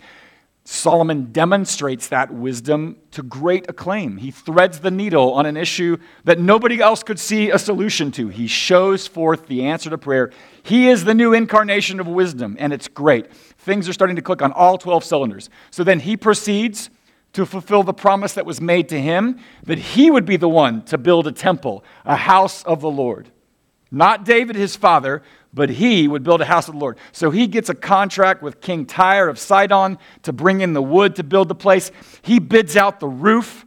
Solomon 0.66 1.32
demonstrates 1.32 2.08
that 2.08 2.34
wisdom 2.34 2.98
to 3.12 3.22
great 3.22 3.70
acclaim. 3.70 4.18
He 4.18 4.32
threads 4.32 4.80
the 4.80 4.90
needle 4.90 5.34
on 5.34 5.46
an 5.46 5.56
issue 5.56 5.98
that 6.24 6.40
nobody 6.40 6.82
else 6.82 7.04
could 7.04 7.20
see 7.20 7.52
a 7.52 7.60
solution 7.60 8.12
to. 8.14 8.28
He 8.30 8.48
shows 8.48 9.06
forth 9.06 9.46
the 9.46 9.64
answer 9.64 9.92
to 9.92 9.98
prayer. 10.00 10.32
He 10.64 10.88
is 10.88 11.04
the 11.04 11.14
new 11.14 11.32
incarnation 11.32 12.00
of 12.00 12.08
wisdom, 12.08 12.58
and 12.60 12.74
it's 12.74 12.88
great. 12.88 13.32
Things 13.32 13.88
are 13.88 13.94
starting 13.94 14.16
to 14.16 14.24
click 14.24 14.42
on 14.42 14.52
all 14.52 14.80
12 14.80 15.04
cylinders. 15.04 15.48
So 15.70 15.84
then 15.84 16.00
he 16.00 16.18
proceeds 16.18 16.90
to 17.34 17.46
fulfill 17.46 17.84
the 17.84 17.94
promise 17.94 18.34
that 18.34 18.46
was 18.46 18.62
made 18.62 18.90
to 18.90 19.02
him 19.02 19.40
that 19.64 19.80
he 19.80 20.10
would 20.10 20.26
be 20.26 20.38
the 20.38 20.50
one 20.50 20.84
to 20.86 20.98
build 20.98 21.28
a 21.28 21.32
temple, 21.32 21.84
a 22.06 22.16
house 22.16 22.64
of 22.64 22.80
the 22.80 22.90
Lord. 22.90 23.30
Not 23.92 24.24
David, 24.24 24.56
his 24.56 24.76
father, 24.76 25.22
but 25.54 25.70
he 25.70 26.08
would 26.08 26.24
build 26.24 26.42
a 26.42 26.46
house 26.46 26.68
of 26.68 26.76
the 26.76 26.80
Lord. 26.80 26.98
So 27.12 27.32
he 27.32 27.48
gets 27.48 27.70
a 27.70 27.76
contract 27.76 28.42
with 28.42 28.62
King 28.62 28.86
Tyre 28.86 29.30
of 29.30 29.38
Sidon 29.38 29.98
to 30.24 30.34
bring 30.34 30.62
in 30.62 30.74
the 30.74 30.82
wood 30.82 31.16
to 31.18 31.24
build 31.24 31.48
the 31.48 31.56
place. 31.56 31.92
He 32.22 32.40
bids 32.40 32.76
out 32.76 33.00
the 33.00 33.08
roof, 33.08 33.66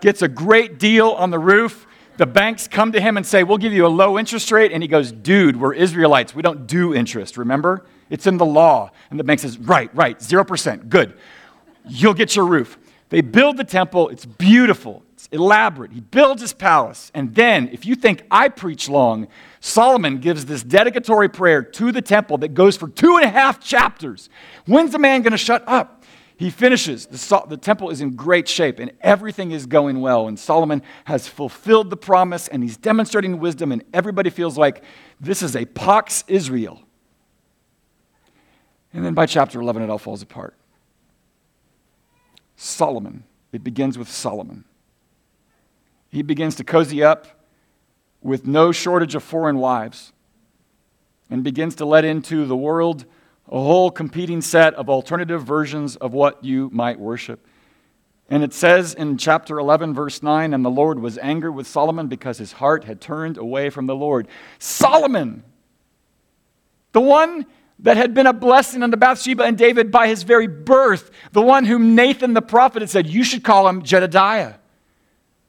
gets 0.00 0.22
a 0.22 0.28
great 0.28 0.78
deal 0.78 1.10
on 1.10 1.30
the 1.30 1.38
roof. 1.38 1.86
The 2.18 2.26
banks 2.26 2.68
come 2.68 2.92
to 2.92 3.00
him 3.00 3.16
and 3.16 3.24
say, 3.24 3.42
We'll 3.42 3.56
give 3.56 3.72
you 3.72 3.86
a 3.86 3.88
low 3.88 4.18
interest 4.18 4.52
rate. 4.52 4.72
And 4.72 4.82
he 4.82 4.88
goes, 4.88 5.12
Dude, 5.12 5.58
we're 5.58 5.72
Israelites. 5.72 6.34
We 6.34 6.42
don't 6.42 6.66
do 6.66 6.94
interest, 6.94 7.38
remember? 7.38 7.86
It's 8.10 8.26
in 8.26 8.36
the 8.36 8.44
law. 8.44 8.90
And 9.08 9.18
the 9.18 9.24
bank 9.24 9.40
says, 9.40 9.56
Right, 9.58 9.94
right, 9.94 10.18
0%. 10.18 10.90
Good 10.90 11.14
you'll 11.90 12.14
get 12.14 12.36
your 12.36 12.46
roof. 12.46 12.78
They 13.10 13.20
build 13.20 13.56
the 13.56 13.64
temple, 13.64 14.08
it's 14.08 14.24
beautiful, 14.24 15.02
it's 15.14 15.28
elaborate. 15.32 15.92
He 15.92 16.00
builds 16.00 16.40
his 16.40 16.52
palace. 16.52 17.10
And 17.12 17.34
then, 17.34 17.68
if 17.72 17.84
you 17.84 17.96
think 17.96 18.22
I 18.30 18.48
preach 18.48 18.88
long, 18.88 19.26
Solomon 19.58 20.18
gives 20.18 20.46
this 20.46 20.62
dedicatory 20.62 21.28
prayer 21.28 21.62
to 21.62 21.90
the 21.90 22.02
temple 22.02 22.38
that 22.38 22.54
goes 22.54 22.76
for 22.76 22.88
two 22.88 23.16
and 23.16 23.24
a 23.24 23.28
half 23.28 23.60
chapters. 23.60 24.28
When's 24.64 24.92
the 24.92 24.98
man 24.98 25.22
going 25.22 25.32
to 25.32 25.38
shut 25.38 25.64
up? 25.66 26.04
He 26.36 26.48
finishes. 26.48 27.04
The, 27.04 27.44
the, 27.48 27.56
temple 27.58 27.90
is 27.90 28.00
in 28.00 28.16
great 28.16 28.48
shape 28.48 28.78
and 28.78 28.92
everything 29.02 29.50
is 29.50 29.66
going 29.66 30.00
well. 30.00 30.26
And 30.26 30.38
Solomon 30.38 30.82
has 31.04 31.28
fulfilled 31.28 31.90
the 31.90 31.98
promise 31.98 32.48
and 32.48 32.62
he's 32.62 32.78
demonstrating 32.78 33.40
wisdom, 33.40 33.72
and 33.72 33.84
everybody 33.92 34.30
feels 34.30 34.56
like 34.56 34.82
this 35.20 35.42
is 35.42 35.54
a 35.54 35.66
Pax 35.66 36.24
Israel. 36.28 36.80
And 38.94 39.04
then 39.04 39.12
by 39.12 39.26
chapter 39.26 39.60
11, 39.60 39.82
it 39.82 39.90
all 39.90 39.98
falls 39.98 40.22
apart. 40.22 40.54
Solomon. 42.60 43.24
It 43.52 43.64
begins 43.64 43.96
with 43.96 44.10
Solomon. 44.10 44.64
He 46.10 46.20
begins 46.20 46.56
to 46.56 46.64
cozy 46.64 47.02
up 47.02 47.26
with 48.20 48.46
no 48.46 48.70
shortage 48.70 49.14
of 49.14 49.22
foreign 49.22 49.56
wives 49.56 50.12
and 51.30 51.42
begins 51.42 51.74
to 51.76 51.86
let 51.86 52.04
into 52.04 52.44
the 52.44 52.56
world 52.56 53.06
a 53.48 53.58
whole 53.58 53.90
competing 53.90 54.42
set 54.42 54.74
of 54.74 54.90
alternative 54.90 55.42
versions 55.42 55.96
of 55.96 56.12
what 56.12 56.44
you 56.44 56.68
might 56.70 57.00
worship. 57.00 57.46
And 58.28 58.44
it 58.44 58.52
says 58.52 58.92
in 58.92 59.16
chapter 59.16 59.58
11, 59.58 59.94
verse 59.94 60.22
9, 60.22 60.52
and 60.52 60.62
the 60.62 60.70
Lord 60.70 61.00
was 61.00 61.16
angry 61.18 61.50
with 61.50 61.66
Solomon 61.66 62.08
because 62.08 62.36
his 62.36 62.52
heart 62.52 62.84
had 62.84 63.00
turned 63.00 63.38
away 63.38 63.70
from 63.70 63.86
the 63.86 63.96
Lord. 63.96 64.28
Solomon, 64.58 65.44
the 66.92 67.00
one 67.00 67.46
that 67.82 67.96
had 67.96 68.14
been 68.14 68.26
a 68.26 68.32
blessing 68.32 68.82
unto 68.82 68.96
Bathsheba 68.96 69.44
and 69.44 69.56
David 69.56 69.90
by 69.90 70.08
his 70.08 70.22
very 70.22 70.46
birth, 70.46 71.10
the 71.32 71.42
one 71.42 71.64
whom 71.64 71.94
Nathan 71.94 72.34
the 72.34 72.42
prophet 72.42 72.82
had 72.82 72.90
said, 72.90 73.06
You 73.06 73.24
should 73.24 73.42
call 73.42 73.68
him 73.68 73.82
Jedediah, 73.82 74.54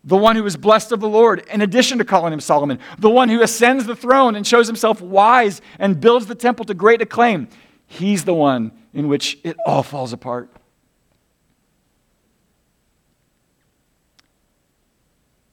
the 0.04 0.18
one 0.18 0.36
who 0.36 0.44
was 0.44 0.56
blessed 0.56 0.92
of 0.92 1.00
the 1.00 1.10
Lord, 1.10 1.44
in 1.52 1.62
addition 1.62 1.98
to 1.98 2.06
calling 2.06 2.34
him 2.34 2.40
Solomon, 2.40 2.80
the 2.98 3.10
one 3.10 3.30
who 3.30 3.42
ascends 3.42 3.86
the 3.86 3.96
throne 3.96 4.36
and 4.36 4.48
shows 4.48 4.68
himself 4.68 5.02
wise 5.02 5.62
and 5.78 6.00
builds 6.00 6.28
the 6.28 6.36
temple 6.36 6.66
to 6.66 6.74
great 6.74 7.02
acclaim. 7.02 7.48
He's 7.86 8.24
the 8.24 8.34
one 8.34 8.72
in 8.94 9.08
which 9.08 9.38
it 9.44 9.58
all 9.66 9.84
falls 9.84 10.14
apart. 10.14 10.50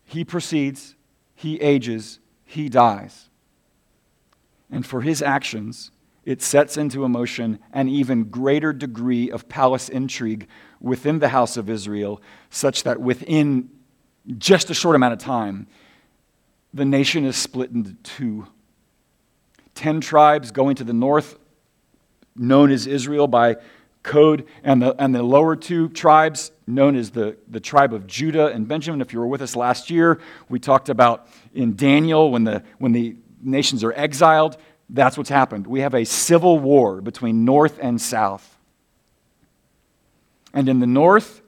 He 0.04 0.25
proceeds, 0.25 0.94
he 1.35 1.61
ages, 1.61 2.18
he 2.44 2.68
dies. 2.68 3.28
And 4.70 4.87
for 4.87 5.02
his 5.02 5.20
actions, 5.20 5.90
it 6.28 6.42
sets 6.42 6.76
into 6.76 7.08
motion 7.08 7.58
an 7.73 7.88
even 7.88 8.25
greater 8.25 8.70
degree 8.70 9.30
of 9.30 9.49
palace 9.49 9.88
intrigue 9.88 10.47
within 10.78 11.20
the 11.20 11.28
house 11.30 11.56
of 11.56 11.70
Israel, 11.70 12.20
such 12.50 12.82
that 12.82 13.00
within 13.00 13.70
just 14.37 14.68
a 14.68 14.75
short 14.75 14.94
amount 14.94 15.14
of 15.14 15.18
time, 15.18 15.66
the 16.75 16.85
nation 16.85 17.25
is 17.25 17.35
split 17.35 17.70
into 17.70 17.94
two. 18.02 18.47
Ten 19.75 20.02
tribes 20.02 20.50
going 20.50 20.76
to 20.76 20.85
the 20.85 20.92
north, 20.92 21.38
known 22.37 22.70
as 22.70 22.87
Israel 22.87 23.26
by 23.26 23.56
code, 24.02 24.44
and 24.62 24.82
the, 24.82 24.94
and 25.02 25.14
the 25.14 25.23
lower 25.23 25.56
two 25.56 25.88
tribes, 25.88 26.52
known 26.66 26.94
as 26.94 27.12
the, 27.12 27.38
the 27.49 27.58
tribe 27.58 27.94
of 27.94 28.06
Judah 28.06 28.49
and 28.49 28.68
Benjamin. 28.68 29.00
If 29.00 29.14
you 29.14 29.18
were 29.18 29.26
with 29.26 29.40
us 29.40 29.56
last 29.56 29.88
year, 29.88 30.20
we 30.50 30.58
talked 30.58 30.90
about 30.90 31.26
in 31.54 31.75
Daniel 31.75 32.30
when 32.30 32.44
the, 32.44 32.62
when 32.76 32.92
the 32.92 33.16
nations 33.42 33.82
are 33.82 33.94
exiled, 33.94 34.58
that's 34.90 35.18
what's 35.18 35.30
happened. 35.30 35.66
We 35.66 35.80
have 35.80 35.95
a 35.95 36.04
civil 36.04 36.59
war 36.59 37.00
between 37.00 37.45
North 37.45 37.78
and 37.80 38.00
South. 38.00 38.57
And 40.54 40.68
in 40.68 40.80
the 40.80 40.87
North, 40.87 41.42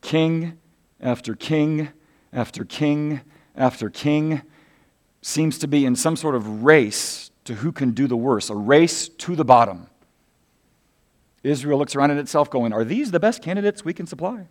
king 0.00 0.58
after 1.00 1.34
king 1.34 1.88
after 2.32 2.64
king 2.64 3.20
after 3.56 3.90
king 3.90 4.42
seems 5.20 5.58
to 5.58 5.66
be 5.66 5.84
in 5.84 5.96
some 5.96 6.16
sort 6.16 6.34
of 6.34 6.62
race 6.62 7.30
to 7.44 7.54
who 7.54 7.72
can 7.72 7.90
do 7.90 8.06
the 8.06 8.16
worst, 8.16 8.50
a 8.50 8.54
race 8.54 9.08
to 9.08 9.34
the 9.34 9.44
bottom. 9.44 9.88
Israel 11.42 11.78
looks 11.78 11.96
around 11.96 12.10
at 12.10 12.18
itself 12.18 12.50
going, 12.50 12.72
Are 12.72 12.84
these 12.84 13.10
the 13.10 13.20
best 13.20 13.42
candidates 13.42 13.84
we 13.84 13.94
can 13.94 14.06
supply? 14.06 14.46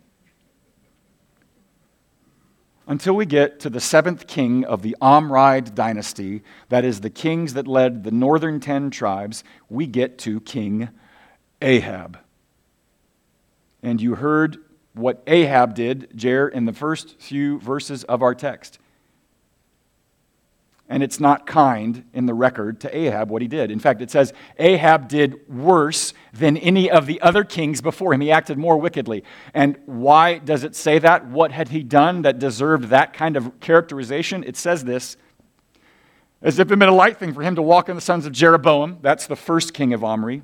Until 2.88 3.14
we 3.14 3.26
get 3.26 3.60
to 3.60 3.70
the 3.70 3.80
seventh 3.80 4.26
king 4.26 4.64
of 4.64 4.80
the 4.80 4.96
Omride 5.00 5.74
dynasty, 5.74 6.42
that 6.70 6.86
is, 6.86 7.02
the 7.02 7.10
kings 7.10 7.52
that 7.52 7.68
led 7.68 8.02
the 8.02 8.10
northern 8.10 8.58
ten 8.58 8.90
tribes, 8.90 9.44
we 9.68 9.86
get 9.86 10.18
to 10.18 10.40
King 10.40 10.88
Ahab. 11.60 12.18
And 13.82 14.00
you 14.00 14.14
heard 14.14 14.56
what 14.94 15.22
Ahab 15.26 15.74
did, 15.74 16.08
Jer, 16.16 16.48
in 16.48 16.64
the 16.64 16.72
first 16.72 17.20
few 17.20 17.60
verses 17.60 18.04
of 18.04 18.22
our 18.22 18.34
text. 18.34 18.78
And 20.88 21.02
it's 21.02 21.20
not 21.20 21.46
kind 21.46 22.04
in 22.12 22.26
the 22.26 22.34
record 22.34 22.80
to 22.80 22.96
Ahab 22.96 23.30
what 23.30 23.42
he 23.42 23.48
did. 23.48 23.70
In 23.70 23.78
fact, 23.78 24.00
it 24.00 24.10
says 24.10 24.32
Ahab 24.58 25.08
did 25.08 25.46
worse 25.48 26.14
than 26.32 26.56
any 26.56 26.90
of 26.90 27.06
the 27.06 27.20
other 27.20 27.44
kings 27.44 27.80
before 27.80 28.14
him. 28.14 28.20
He 28.20 28.30
acted 28.30 28.56
more 28.56 28.78
wickedly. 28.78 29.22
And 29.52 29.78
why 29.86 30.38
does 30.38 30.64
it 30.64 30.74
say 30.74 30.98
that? 30.98 31.26
What 31.26 31.52
had 31.52 31.68
he 31.68 31.82
done 31.82 32.22
that 32.22 32.38
deserved 32.38 32.84
that 32.84 33.12
kind 33.12 33.36
of 33.36 33.60
characterization? 33.60 34.44
It 34.44 34.56
says 34.56 34.84
this 34.84 35.16
as 36.40 36.58
if 36.58 36.68
it 36.68 36.70
had 36.70 36.78
been 36.78 36.88
a 36.88 36.94
light 36.94 37.18
thing 37.18 37.34
for 37.34 37.42
him 37.42 37.56
to 37.56 37.62
walk 37.62 37.88
in 37.88 37.96
the 37.96 38.00
sons 38.00 38.24
of 38.24 38.32
Jeroboam. 38.32 38.98
That's 39.02 39.26
the 39.26 39.36
first 39.36 39.74
king 39.74 39.92
of 39.92 40.04
Omri 40.04 40.42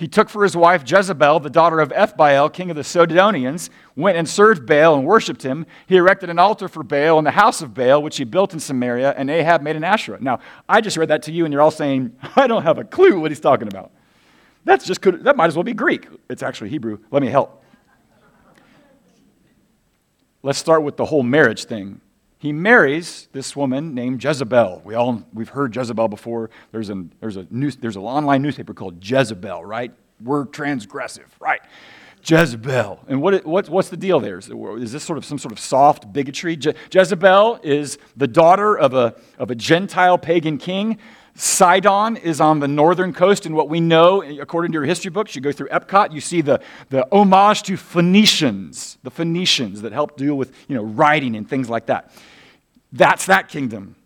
he 0.00 0.08
took 0.08 0.30
for 0.30 0.42
his 0.42 0.56
wife 0.56 0.82
Jezebel, 0.90 1.40
the 1.40 1.50
daughter 1.50 1.78
of 1.78 1.90
Ethbaal, 1.90 2.50
king 2.50 2.70
of 2.70 2.76
the 2.76 2.82
Sidonians, 2.82 3.68
went 3.94 4.16
and 4.16 4.26
served 4.26 4.64
Baal 4.64 4.94
and 4.94 5.04
worshipped 5.04 5.42
him. 5.42 5.66
He 5.86 5.96
erected 5.98 6.30
an 6.30 6.38
altar 6.38 6.68
for 6.68 6.82
Baal 6.82 7.18
in 7.18 7.24
the 7.24 7.32
house 7.32 7.60
of 7.60 7.74
Baal, 7.74 8.02
which 8.02 8.16
he 8.16 8.24
built 8.24 8.54
in 8.54 8.60
Samaria, 8.60 9.12
and 9.18 9.28
Ahab 9.28 9.60
made 9.60 9.76
an 9.76 9.84
Asherah. 9.84 10.16
Now, 10.18 10.40
I 10.66 10.80
just 10.80 10.96
read 10.96 11.10
that 11.10 11.24
to 11.24 11.32
you, 11.32 11.44
and 11.44 11.52
you're 11.52 11.60
all 11.60 11.70
saying, 11.70 12.16
I 12.34 12.46
don't 12.46 12.62
have 12.62 12.78
a 12.78 12.84
clue 12.84 13.20
what 13.20 13.30
he's 13.30 13.40
talking 13.40 13.68
about. 13.68 13.92
That's 14.64 14.86
just 14.86 15.02
could, 15.02 15.22
that 15.24 15.36
might 15.36 15.48
as 15.48 15.54
well 15.54 15.64
be 15.64 15.74
Greek. 15.74 16.08
It's 16.30 16.42
actually 16.42 16.70
Hebrew. 16.70 17.00
Let 17.10 17.20
me 17.20 17.28
help. 17.28 17.62
Let's 20.42 20.58
start 20.58 20.82
with 20.82 20.96
the 20.96 21.04
whole 21.04 21.22
marriage 21.22 21.66
thing 21.66 22.00
he 22.40 22.52
marries 22.54 23.28
this 23.32 23.54
woman 23.54 23.94
named 23.94 24.24
Jezebel. 24.24 24.80
We 24.82 24.94
all, 24.94 25.22
we've 25.34 25.50
heard 25.50 25.76
Jezebel 25.76 26.08
before. 26.08 26.48
There's, 26.72 26.88
an, 26.88 27.12
there's, 27.20 27.36
a 27.36 27.46
news, 27.50 27.76
there's 27.76 27.96
an 27.96 28.02
online 28.02 28.40
newspaper 28.40 28.72
called 28.72 29.06
Jezebel, 29.06 29.62
right? 29.62 29.92
We're 30.24 30.46
transgressive, 30.46 31.26
right? 31.38 31.60
Jezebel. 32.24 33.00
And 33.08 33.20
what, 33.20 33.44
what, 33.44 33.68
what's 33.68 33.90
the 33.90 33.96
deal 33.98 34.20
there? 34.20 34.38
Is, 34.38 34.48
is 34.48 34.90
this 34.90 35.04
sort 35.04 35.18
of 35.18 35.26
some 35.26 35.36
sort 35.36 35.52
of 35.52 35.60
soft 35.60 36.14
bigotry? 36.14 36.56
Je, 36.56 36.72
Jezebel 36.90 37.60
is 37.62 37.98
the 38.16 38.26
daughter 38.26 38.74
of 38.78 38.94
a, 38.94 39.14
of 39.38 39.50
a 39.50 39.54
Gentile 39.54 40.16
pagan 40.16 40.56
king. 40.56 40.96
Sidon 41.34 42.16
is 42.16 42.40
on 42.40 42.60
the 42.60 42.68
northern 42.68 43.12
coast, 43.12 43.46
and 43.46 43.54
what 43.54 43.68
we 43.68 43.80
know, 43.80 44.22
according 44.22 44.72
to 44.72 44.76
your 44.76 44.84
history 44.84 45.10
books, 45.10 45.34
you 45.34 45.40
go 45.40 45.52
through 45.52 45.68
Epcot, 45.68 46.12
you 46.12 46.20
see 46.20 46.40
the, 46.40 46.60
the 46.88 47.06
homage 47.12 47.62
to 47.64 47.76
Phoenicians, 47.76 48.98
the 49.02 49.10
Phoenicians 49.10 49.82
that 49.82 49.92
helped 49.92 50.16
deal 50.16 50.34
with 50.34 50.52
you 50.68 50.76
know, 50.76 50.82
writing 50.82 51.36
and 51.36 51.48
things 51.48 51.70
like 51.70 51.86
that. 51.86 52.12
That's 52.92 53.26
that 53.26 53.48
kingdom. 53.48 53.96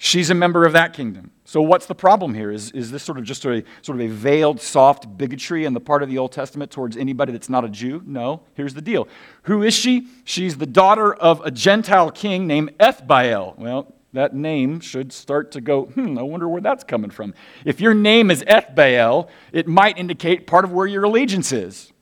She's 0.00 0.30
a 0.30 0.34
member 0.34 0.64
of 0.64 0.72
that 0.74 0.92
kingdom. 0.92 1.32
So 1.44 1.60
what's 1.60 1.86
the 1.86 1.94
problem 1.94 2.32
here? 2.32 2.52
Is, 2.52 2.70
is 2.70 2.90
this 2.92 3.02
sort 3.02 3.18
of 3.18 3.24
just 3.24 3.44
a 3.44 3.64
sort 3.82 4.00
of 4.00 4.06
a 4.06 4.08
veiled, 4.08 4.60
soft 4.60 5.18
bigotry 5.18 5.66
on 5.66 5.74
the 5.74 5.80
part 5.80 6.02
of 6.02 6.08
the 6.08 6.18
Old 6.18 6.30
Testament 6.30 6.70
towards 6.70 6.96
anybody 6.96 7.32
that's 7.32 7.48
not 7.48 7.64
a 7.64 7.68
Jew? 7.68 8.02
No. 8.06 8.42
Here's 8.54 8.74
the 8.74 8.82
deal. 8.82 9.08
Who 9.42 9.62
is 9.62 9.74
she? 9.74 10.06
She's 10.24 10.58
the 10.58 10.66
daughter 10.66 11.12
of 11.12 11.40
a 11.44 11.50
Gentile 11.50 12.12
king 12.12 12.46
named 12.46 12.78
Ethbaal. 12.78 13.58
Well, 13.58 13.92
that 14.18 14.34
name 14.34 14.80
should 14.80 15.12
start 15.12 15.52
to 15.52 15.60
go, 15.60 15.84
hmm, 15.84 16.18
I 16.18 16.22
wonder 16.22 16.48
where 16.48 16.60
that's 16.60 16.82
coming 16.82 17.10
from. 17.10 17.34
If 17.64 17.80
your 17.80 17.94
name 17.94 18.30
is 18.30 18.42
Ethbaal, 18.42 19.28
it 19.52 19.68
might 19.68 19.96
indicate 19.96 20.46
part 20.46 20.64
of 20.64 20.72
where 20.72 20.86
your 20.86 21.04
allegiance 21.04 21.52
is. 21.52 21.92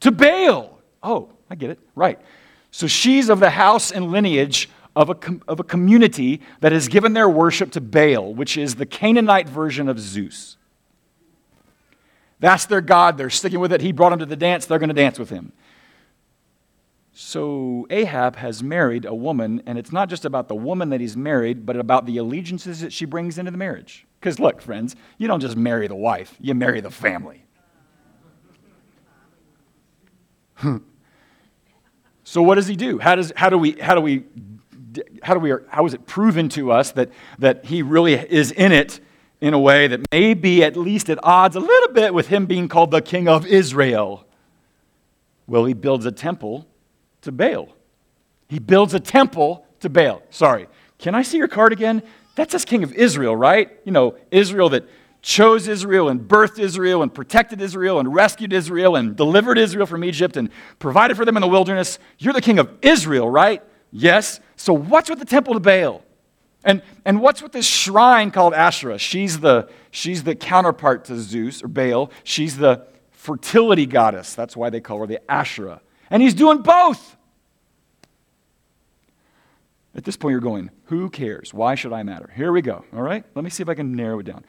To 0.00 0.10
Baal. 0.10 0.80
Oh, 1.02 1.30
I 1.50 1.54
get 1.54 1.70
it. 1.70 1.78
Right. 1.94 2.18
So 2.70 2.86
she's 2.86 3.28
of 3.28 3.40
the 3.40 3.50
house 3.50 3.90
and 3.92 4.10
lineage 4.10 4.70
of 4.94 5.10
a, 5.10 5.16
of 5.46 5.60
a 5.60 5.64
community 5.64 6.40
that 6.60 6.72
has 6.72 6.88
given 6.88 7.12
their 7.12 7.28
worship 7.28 7.72
to 7.72 7.80
Baal, 7.82 8.34
which 8.34 8.56
is 8.56 8.76
the 8.76 8.86
Canaanite 8.86 9.48
version 9.48 9.88
of 9.88 10.00
Zeus. 10.00 10.56
That's 12.40 12.64
their 12.64 12.80
God. 12.80 13.18
They're 13.18 13.30
sticking 13.30 13.60
with 13.60 13.72
it. 13.72 13.82
He 13.82 13.92
brought 13.92 14.10
them 14.10 14.18
to 14.20 14.26
the 14.26 14.36
dance. 14.36 14.64
They're 14.64 14.78
going 14.78 14.88
to 14.88 14.94
dance 14.94 15.18
with 15.18 15.28
him. 15.28 15.52
So 17.18 17.86
Ahab 17.88 18.36
has 18.36 18.62
married 18.62 19.06
a 19.06 19.14
woman, 19.14 19.62
and 19.64 19.78
it's 19.78 19.90
not 19.90 20.10
just 20.10 20.26
about 20.26 20.48
the 20.48 20.54
woman 20.54 20.90
that 20.90 21.00
he's 21.00 21.16
married, 21.16 21.64
but 21.64 21.74
about 21.74 22.04
the 22.04 22.18
allegiances 22.18 22.82
that 22.82 22.92
she 22.92 23.06
brings 23.06 23.38
into 23.38 23.50
the 23.50 23.56
marriage. 23.56 24.06
Because 24.20 24.38
look, 24.38 24.60
friends, 24.60 24.94
you 25.16 25.26
don't 25.26 25.40
just 25.40 25.56
marry 25.56 25.88
the 25.88 25.94
wife, 25.94 26.36
you 26.38 26.54
marry 26.54 26.82
the 26.82 26.90
family. 26.90 27.42
so 32.22 32.42
what 32.42 32.56
does 32.56 32.66
he 32.66 32.76
do? 32.76 32.98
How, 32.98 33.14
does, 33.14 33.32
how, 33.34 33.48
do 33.48 33.56
we, 33.56 33.72
how 33.80 33.94
do 33.94 34.02
we 34.02 34.24
how, 35.22 35.32
do 35.32 35.40
we, 35.40 35.54
how 35.68 35.86
is 35.86 35.94
it 35.94 36.04
proven 36.04 36.50
to 36.50 36.70
us 36.70 36.90
that, 36.92 37.08
that 37.38 37.64
he 37.64 37.80
really 37.80 38.12
is 38.12 38.52
in 38.52 38.72
it 38.72 39.00
in 39.40 39.54
a 39.54 39.58
way 39.58 39.86
that 39.86 40.00
may 40.12 40.34
be 40.34 40.62
at 40.62 40.76
least 40.76 41.08
at 41.08 41.18
odds 41.22 41.56
a 41.56 41.60
little 41.60 41.94
bit 41.94 42.12
with 42.12 42.26
him 42.28 42.44
being 42.44 42.68
called 42.68 42.90
the 42.90 43.00
king 43.00 43.26
of 43.26 43.46
Israel? 43.46 44.26
Well, 45.46 45.64
he 45.64 45.72
builds 45.72 46.04
a 46.04 46.12
temple 46.12 46.66
to 47.26 47.32
Baal. 47.32 47.68
He 48.48 48.58
builds 48.58 48.94
a 48.94 49.00
temple 49.00 49.66
to 49.80 49.88
Baal. 49.88 50.22
Sorry, 50.30 50.66
can 50.98 51.14
I 51.14 51.22
see 51.22 51.36
your 51.36 51.48
card 51.48 51.72
again? 51.72 52.02
That 52.36 52.50
says 52.50 52.64
king 52.64 52.82
of 52.82 52.92
Israel, 52.94 53.36
right? 53.36 53.70
You 53.84 53.92
know, 53.92 54.16
Israel 54.30 54.70
that 54.70 54.88
chose 55.22 55.66
Israel 55.66 56.08
and 56.08 56.20
birthed 56.20 56.58
Israel 56.58 57.02
and 57.02 57.12
protected 57.12 57.60
Israel 57.60 57.98
and 57.98 58.14
rescued 58.14 58.52
Israel 58.52 58.94
and 58.96 59.16
delivered 59.16 59.58
Israel 59.58 59.86
from 59.86 60.04
Egypt 60.04 60.36
and 60.36 60.50
provided 60.78 61.16
for 61.16 61.24
them 61.24 61.36
in 61.36 61.40
the 61.40 61.48
wilderness. 61.48 61.98
You're 62.18 62.32
the 62.32 62.40
king 62.40 62.58
of 62.58 62.70
Israel, 62.82 63.28
right? 63.28 63.62
Yes. 63.90 64.40
So 64.56 64.72
what's 64.72 65.10
with 65.10 65.18
the 65.18 65.24
temple 65.24 65.54
to 65.54 65.60
Baal? 65.60 66.02
And, 66.64 66.82
and 67.04 67.20
what's 67.20 67.42
with 67.42 67.52
this 67.52 67.66
shrine 67.66 68.30
called 68.30 68.54
Asherah? 68.54 68.98
She's 68.98 69.40
the, 69.40 69.68
she's 69.90 70.22
the 70.24 70.34
counterpart 70.34 71.04
to 71.06 71.16
Zeus 71.16 71.62
or 71.62 71.68
Baal. 71.68 72.10
She's 72.22 72.56
the 72.56 72.86
fertility 73.10 73.86
goddess. 73.86 74.34
That's 74.34 74.56
why 74.56 74.70
they 74.70 74.80
call 74.80 75.00
her 75.00 75.06
the 75.06 75.20
Asherah. 75.30 75.80
And 76.10 76.22
he's 76.22 76.34
doing 76.34 76.62
both. 76.62 77.16
At 79.94 80.04
this 80.04 80.16
point, 80.16 80.32
you're 80.32 80.40
going, 80.40 80.70
who 80.84 81.08
cares? 81.08 81.54
Why 81.54 81.74
should 81.74 81.92
I 81.92 82.02
matter? 82.02 82.30
Here 82.36 82.52
we 82.52 82.60
go. 82.60 82.84
All 82.94 83.02
right? 83.02 83.24
Let 83.34 83.44
me 83.44 83.50
see 83.50 83.62
if 83.62 83.68
I 83.68 83.74
can 83.74 83.94
narrow 83.94 84.18
it 84.18 84.24
down. 84.24 84.44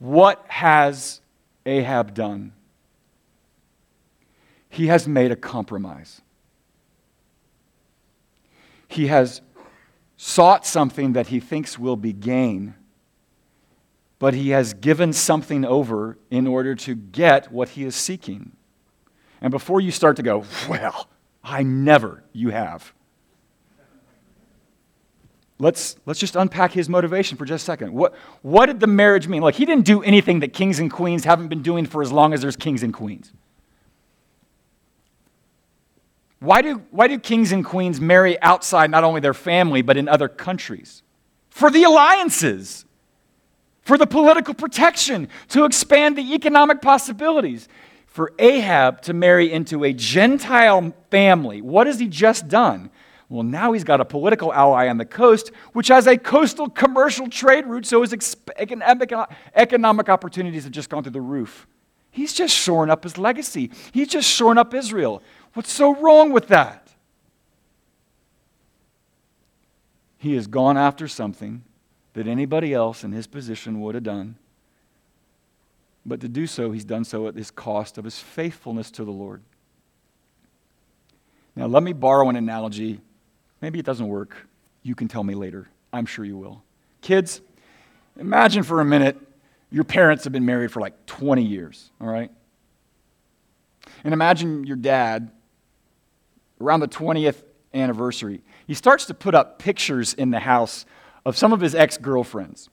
What 0.00 0.44
has 0.48 1.20
Ahab 1.64 2.14
done? 2.14 2.52
He 4.68 4.88
has 4.88 5.08
made 5.08 5.30
a 5.30 5.36
compromise. 5.36 6.20
He 8.88 9.06
has 9.06 9.40
sought 10.16 10.66
something 10.66 11.12
that 11.12 11.28
he 11.28 11.40
thinks 11.40 11.78
will 11.78 11.96
be 11.96 12.12
gain, 12.12 12.74
but 14.18 14.34
he 14.34 14.50
has 14.50 14.74
given 14.74 15.12
something 15.12 15.64
over 15.64 16.18
in 16.30 16.46
order 16.46 16.74
to 16.74 16.94
get 16.94 17.52
what 17.52 17.70
he 17.70 17.84
is 17.84 17.94
seeking. 17.94 18.52
And 19.40 19.50
before 19.50 19.80
you 19.80 19.90
start 19.90 20.16
to 20.16 20.22
go, 20.22 20.44
well, 20.68 21.08
I 21.42 21.62
never, 21.62 22.24
you 22.32 22.50
have. 22.50 22.92
Let's, 25.60 25.96
let's 26.06 26.20
just 26.20 26.36
unpack 26.36 26.72
his 26.72 26.88
motivation 26.88 27.36
for 27.36 27.44
just 27.44 27.62
a 27.62 27.66
second. 27.66 27.92
What, 27.92 28.14
what 28.42 28.66
did 28.66 28.78
the 28.78 28.86
marriage 28.86 29.26
mean? 29.26 29.42
Like, 29.42 29.56
he 29.56 29.64
didn't 29.64 29.84
do 29.84 30.02
anything 30.02 30.40
that 30.40 30.52
kings 30.52 30.78
and 30.78 30.90
queens 30.90 31.24
haven't 31.24 31.48
been 31.48 31.62
doing 31.62 31.84
for 31.84 32.00
as 32.00 32.12
long 32.12 32.32
as 32.32 32.40
there's 32.40 32.56
kings 32.56 32.82
and 32.84 32.94
queens. 32.94 33.32
Why 36.38 36.62
do, 36.62 36.82
why 36.92 37.08
do 37.08 37.18
kings 37.18 37.50
and 37.50 37.64
queens 37.64 38.00
marry 38.00 38.40
outside 38.40 38.90
not 38.92 39.02
only 39.02 39.20
their 39.20 39.34
family, 39.34 39.82
but 39.82 39.96
in 39.96 40.08
other 40.08 40.28
countries? 40.28 41.02
For 41.50 41.70
the 41.70 41.82
alliances, 41.82 42.84
for 43.82 43.98
the 43.98 44.06
political 44.06 44.54
protection, 44.54 45.28
to 45.48 45.64
expand 45.64 46.16
the 46.16 46.34
economic 46.34 46.80
possibilities. 46.80 47.68
For 48.18 48.32
Ahab 48.40 49.00
to 49.02 49.12
marry 49.12 49.52
into 49.52 49.84
a 49.84 49.92
Gentile 49.92 50.92
family, 51.08 51.62
what 51.62 51.86
has 51.86 52.00
he 52.00 52.08
just 52.08 52.48
done? 52.48 52.90
Well, 53.28 53.44
now 53.44 53.70
he's 53.70 53.84
got 53.84 54.00
a 54.00 54.04
political 54.04 54.52
ally 54.52 54.88
on 54.88 54.98
the 54.98 55.04
coast, 55.04 55.52
which 55.72 55.86
has 55.86 56.08
a 56.08 56.18
coastal 56.18 56.68
commercial 56.68 57.28
trade 57.28 57.64
route, 57.66 57.86
so 57.86 58.02
his 58.02 58.36
economic 58.56 60.08
opportunities 60.08 60.64
have 60.64 60.72
just 60.72 60.90
gone 60.90 61.04
through 61.04 61.12
the 61.12 61.20
roof. 61.20 61.68
He's 62.10 62.32
just 62.32 62.52
shoring 62.52 62.90
up 62.90 63.04
his 63.04 63.18
legacy. 63.18 63.70
He's 63.92 64.08
just 64.08 64.28
shoring 64.28 64.58
up 64.58 64.74
Israel. 64.74 65.22
What's 65.54 65.70
so 65.70 65.94
wrong 65.94 66.32
with 66.32 66.48
that? 66.48 66.88
He 70.16 70.34
has 70.34 70.48
gone 70.48 70.76
after 70.76 71.06
something 71.06 71.62
that 72.14 72.26
anybody 72.26 72.74
else 72.74 73.04
in 73.04 73.12
his 73.12 73.28
position 73.28 73.80
would 73.80 73.94
have 73.94 74.02
done. 74.02 74.38
But 76.08 76.20
to 76.22 76.28
do 76.28 76.46
so, 76.46 76.72
he's 76.72 76.84
done 76.84 77.04
so 77.04 77.28
at 77.28 77.34
this 77.34 77.50
cost 77.50 77.98
of 77.98 78.04
his 78.04 78.18
faithfulness 78.18 78.90
to 78.92 79.04
the 79.04 79.10
Lord. 79.10 79.42
Now, 81.54 81.66
let 81.66 81.82
me 81.82 81.92
borrow 81.92 82.28
an 82.28 82.36
analogy. 82.36 83.00
Maybe 83.60 83.78
it 83.78 83.84
doesn't 83.84 84.08
work. 84.08 84.48
You 84.82 84.94
can 84.94 85.08
tell 85.08 85.22
me 85.22 85.34
later. 85.34 85.68
I'm 85.92 86.06
sure 86.06 86.24
you 86.24 86.36
will. 86.36 86.62
Kids, 87.02 87.40
imagine 88.18 88.62
for 88.62 88.80
a 88.80 88.84
minute 88.84 89.18
your 89.70 89.84
parents 89.84 90.24
have 90.24 90.32
been 90.32 90.46
married 90.46 90.72
for 90.72 90.80
like 90.80 91.06
20 91.06 91.42
years, 91.42 91.90
all 92.00 92.08
right? 92.08 92.30
And 94.04 94.14
imagine 94.14 94.64
your 94.64 94.76
dad 94.76 95.30
around 96.60 96.80
the 96.80 96.88
20th 96.88 97.42
anniversary, 97.74 98.42
he 98.66 98.74
starts 98.74 99.06
to 99.06 99.14
put 99.14 99.34
up 99.34 99.58
pictures 99.58 100.14
in 100.14 100.30
the 100.30 100.40
house 100.40 100.86
of 101.24 101.36
some 101.36 101.52
of 101.52 101.60
his 101.60 101.74
ex 101.74 101.98
girlfriends, 101.98 102.70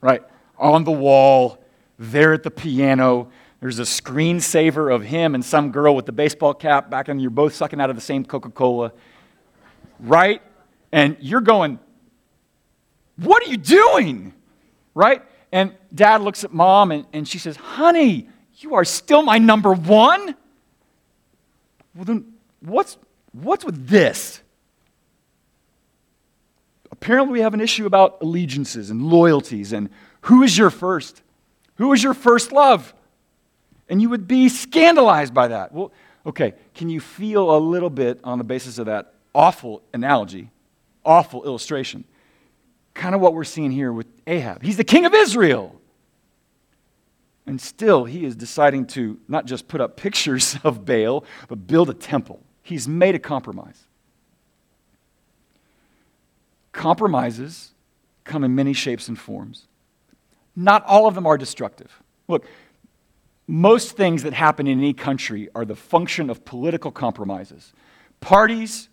right? 0.00 0.22
On 0.58 0.84
the 0.84 0.92
wall, 0.92 1.62
there 1.98 2.32
at 2.32 2.42
the 2.42 2.50
piano. 2.50 3.30
There's 3.60 3.78
a 3.78 3.82
screensaver 3.82 4.94
of 4.94 5.02
him 5.02 5.34
and 5.34 5.44
some 5.44 5.72
girl 5.72 5.96
with 5.96 6.06
the 6.06 6.12
baseball 6.12 6.54
cap 6.54 6.90
back, 6.90 7.08
and 7.08 7.20
you're 7.20 7.30
both 7.30 7.54
sucking 7.54 7.80
out 7.80 7.90
of 7.90 7.96
the 7.96 8.02
same 8.02 8.24
Coca 8.24 8.50
Cola, 8.50 8.92
right? 9.98 10.40
And 10.92 11.16
you're 11.20 11.40
going, 11.40 11.78
What 13.16 13.44
are 13.44 13.50
you 13.50 13.56
doing? 13.56 14.32
Right? 14.94 15.22
And 15.50 15.74
dad 15.94 16.20
looks 16.20 16.44
at 16.44 16.52
mom 16.52 16.92
and, 16.92 17.06
and 17.12 17.26
she 17.26 17.38
says, 17.38 17.56
Honey, 17.56 18.28
you 18.56 18.74
are 18.74 18.84
still 18.84 19.22
my 19.22 19.38
number 19.38 19.72
one? 19.72 20.36
Well, 21.94 22.04
then 22.04 22.32
what's, 22.60 22.96
what's 23.32 23.64
with 23.64 23.88
this? 23.88 24.40
Apparently, 26.90 27.32
we 27.32 27.40
have 27.40 27.54
an 27.54 27.60
issue 27.60 27.86
about 27.86 28.18
allegiances 28.20 28.90
and 28.90 29.02
loyalties 29.02 29.72
and 29.72 29.88
who 30.22 30.42
is 30.42 30.58
your 30.58 30.70
first? 30.70 31.22
Who 31.78 31.92
is 31.92 32.02
your 32.02 32.14
first 32.14 32.52
love? 32.52 32.92
And 33.88 34.02
you 34.02 34.10
would 34.10 34.28
be 34.28 34.48
scandalized 34.48 35.32
by 35.32 35.48
that. 35.48 35.72
Well, 35.72 35.92
okay, 36.26 36.54
can 36.74 36.90
you 36.90 37.00
feel 37.00 37.56
a 37.56 37.58
little 37.58 37.88
bit 37.88 38.20
on 38.22 38.38
the 38.38 38.44
basis 38.44 38.78
of 38.78 38.86
that 38.86 39.14
awful 39.34 39.82
analogy, 39.94 40.50
awful 41.04 41.44
illustration? 41.44 42.04
Kind 42.94 43.14
of 43.14 43.20
what 43.20 43.32
we're 43.32 43.44
seeing 43.44 43.70
here 43.70 43.92
with 43.92 44.06
Ahab. 44.26 44.62
He's 44.62 44.76
the 44.76 44.84
king 44.84 45.06
of 45.06 45.14
Israel. 45.14 45.80
And 47.46 47.60
still, 47.60 48.04
he 48.04 48.26
is 48.26 48.36
deciding 48.36 48.88
to 48.88 49.18
not 49.26 49.46
just 49.46 49.68
put 49.68 49.80
up 49.80 49.96
pictures 49.96 50.56
of 50.64 50.84
Baal, 50.84 51.24
but 51.48 51.66
build 51.66 51.88
a 51.88 51.94
temple. 51.94 52.42
He's 52.62 52.86
made 52.86 53.14
a 53.14 53.18
compromise. 53.18 53.84
Compromises 56.72 57.72
come 58.24 58.44
in 58.44 58.54
many 58.54 58.72
shapes 58.72 59.08
and 59.08 59.18
forms. 59.18 59.67
Not 60.58 60.84
all 60.86 61.06
of 61.06 61.14
them 61.14 61.24
are 61.24 61.38
destructive. 61.38 62.02
Look, 62.26 62.44
most 63.46 63.96
things 63.96 64.24
that 64.24 64.32
happen 64.32 64.66
in 64.66 64.78
any 64.78 64.92
country 64.92 65.48
are 65.54 65.64
the 65.64 65.76
function 65.76 66.28
of 66.30 66.44
political 66.44 66.90
compromises. 66.90 67.72
Parties, 68.18 68.88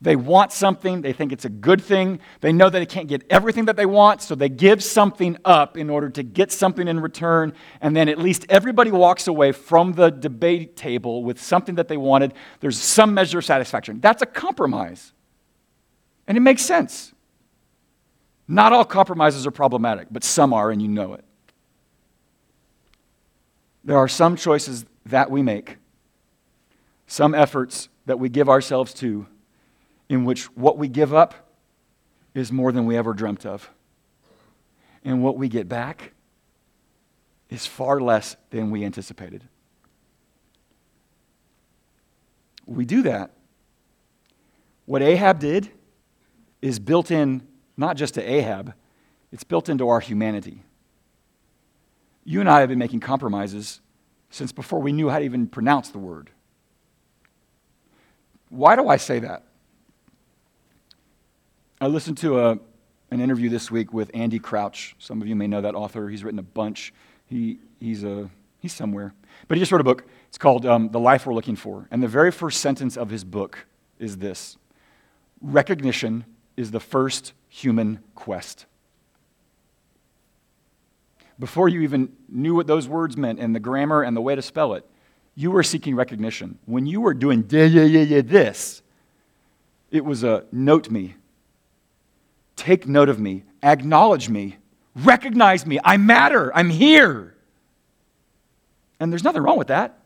they 0.00 0.14
want 0.14 0.52
something, 0.52 1.02
they 1.02 1.12
think 1.12 1.32
it's 1.32 1.44
a 1.44 1.48
good 1.48 1.82
thing, 1.82 2.20
they 2.42 2.52
know 2.52 2.70
that 2.70 2.78
they 2.78 2.86
can't 2.86 3.08
get 3.08 3.24
everything 3.28 3.64
that 3.64 3.74
they 3.74 3.86
want, 3.86 4.22
so 4.22 4.36
they 4.36 4.48
give 4.48 4.84
something 4.84 5.36
up 5.44 5.76
in 5.76 5.90
order 5.90 6.10
to 6.10 6.22
get 6.22 6.52
something 6.52 6.86
in 6.86 7.00
return, 7.00 7.54
and 7.80 7.96
then 7.96 8.08
at 8.08 8.20
least 8.20 8.46
everybody 8.48 8.92
walks 8.92 9.26
away 9.26 9.50
from 9.50 9.94
the 9.94 10.10
debate 10.10 10.76
table 10.76 11.24
with 11.24 11.42
something 11.42 11.74
that 11.74 11.88
they 11.88 11.96
wanted. 11.96 12.34
There's 12.60 12.78
some 12.78 13.14
measure 13.14 13.38
of 13.38 13.44
satisfaction. 13.44 13.98
That's 13.98 14.22
a 14.22 14.26
compromise. 14.26 15.12
And 16.28 16.38
it 16.38 16.40
makes 16.40 16.62
sense. 16.62 17.13
Not 18.46 18.72
all 18.72 18.84
compromises 18.84 19.46
are 19.46 19.50
problematic, 19.50 20.08
but 20.10 20.22
some 20.22 20.52
are, 20.52 20.70
and 20.70 20.82
you 20.82 20.88
know 20.88 21.14
it. 21.14 21.24
There 23.84 23.96
are 23.96 24.08
some 24.08 24.36
choices 24.36 24.84
that 25.06 25.30
we 25.30 25.42
make, 25.42 25.78
some 27.06 27.34
efforts 27.34 27.88
that 28.06 28.18
we 28.18 28.28
give 28.28 28.48
ourselves 28.48 28.92
to, 28.94 29.26
in 30.08 30.24
which 30.24 30.44
what 30.56 30.78
we 30.78 30.88
give 30.88 31.14
up 31.14 31.34
is 32.34 32.50
more 32.50 32.72
than 32.72 32.86
we 32.86 32.96
ever 32.96 33.14
dreamt 33.14 33.46
of. 33.46 33.70
And 35.04 35.22
what 35.22 35.36
we 35.36 35.48
get 35.48 35.68
back 35.68 36.12
is 37.50 37.66
far 37.66 38.00
less 38.00 38.36
than 38.50 38.70
we 38.70 38.84
anticipated. 38.84 39.44
We 42.66 42.84
do 42.84 43.02
that. 43.02 43.30
What 44.86 45.02
Ahab 45.02 45.38
did 45.38 45.70
is 46.62 46.78
built 46.78 47.10
in 47.10 47.46
not 47.76 47.96
just 47.96 48.14
to 48.14 48.22
Ahab, 48.22 48.74
it's 49.32 49.44
built 49.44 49.68
into 49.68 49.88
our 49.88 50.00
humanity. 50.00 50.62
You 52.24 52.40
and 52.40 52.48
I 52.48 52.60
have 52.60 52.68
been 52.68 52.78
making 52.78 53.00
compromises 53.00 53.80
since 54.30 54.52
before 54.52 54.80
we 54.80 54.92
knew 54.92 55.08
how 55.08 55.18
to 55.18 55.24
even 55.24 55.46
pronounce 55.46 55.90
the 55.90 55.98
word. 55.98 56.30
Why 58.48 58.76
do 58.76 58.88
I 58.88 58.96
say 58.96 59.18
that? 59.20 59.44
I 61.80 61.88
listened 61.88 62.18
to 62.18 62.40
a, 62.40 62.58
an 63.10 63.20
interview 63.20 63.50
this 63.50 63.70
week 63.70 63.92
with 63.92 64.10
Andy 64.14 64.38
Crouch. 64.38 64.94
Some 64.98 65.20
of 65.20 65.28
you 65.28 65.36
may 65.36 65.46
know 65.46 65.60
that 65.60 65.74
author. 65.74 66.08
He's 66.08 66.24
written 66.24 66.38
a 66.38 66.44
bunch. 66.44 66.94
He, 67.26 67.58
he's, 67.80 68.04
a, 68.04 68.30
he's 68.60 68.72
somewhere. 68.72 69.14
But 69.48 69.56
he 69.56 69.60
just 69.60 69.72
wrote 69.72 69.80
a 69.80 69.84
book. 69.84 70.06
It's 70.28 70.38
called 70.38 70.64
um, 70.66 70.90
The 70.90 71.00
Life 71.00 71.26
We're 71.26 71.34
Looking 71.34 71.56
For. 71.56 71.88
And 71.90 72.02
the 72.02 72.08
very 72.08 72.30
first 72.30 72.60
sentence 72.60 72.96
of 72.96 73.10
his 73.10 73.24
book 73.24 73.66
is 73.98 74.18
this 74.18 74.56
Recognition 75.40 76.24
is 76.56 76.70
the 76.70 76.80
first 76.80 77.32
human 77.54 78.00
quest 78.14 78.66
before 81.38 81.68
you 81.68 81.80
even 81.80 82.12
knew 82.28 82.54
what 82.54 82.66
those 82.66 82.88
words 82.88 83.16
meant 83.16 83.40
and 83.40 83.54
the 83.54 83.60
grammar 83.60 84.02
and 84.02 84.16
the 84.16 84.20
way 84.20 84.34
to 84.34 84.42
spell 84.42 84.74
it, 84.74 84.88
you 85.34 85.50
were 85.50 85.62
seeking 85.62 85.96
recognition. 85.96 86.58
When 86.64 86.86
you 86.86 87.00
were 87.00 87.14
doing 87.14 87.44
yeah, 87.48 87.64
yeah, 87.64 87.82
yeah, 87.82 88.02
yeah, 88.02 88.20
this, 88.20 88.82
it 89.90 90.04
was 90.04 90.22
a 90.22 90.44
note 90.52 90.90
me, 90.90 91.14
take 92.56 92.86
note 92.86 93.08
of 93.08 93.18
me, 93.18 93.44
acknowledge 93.62 94.28
me, 94.28 94.58
recognize 94.94 95.66
me, 95.66 95.78
I 95.82 95.96
matter, 95.96 96.54
I'm 96.54 96.70
here. 96.70 97.34
And 99.00 99.12
there's 99.12 99.24
nothing 99.24 99.42
wrong 99.42 99.58
with 99.58 99.68
that. 99.68 99.98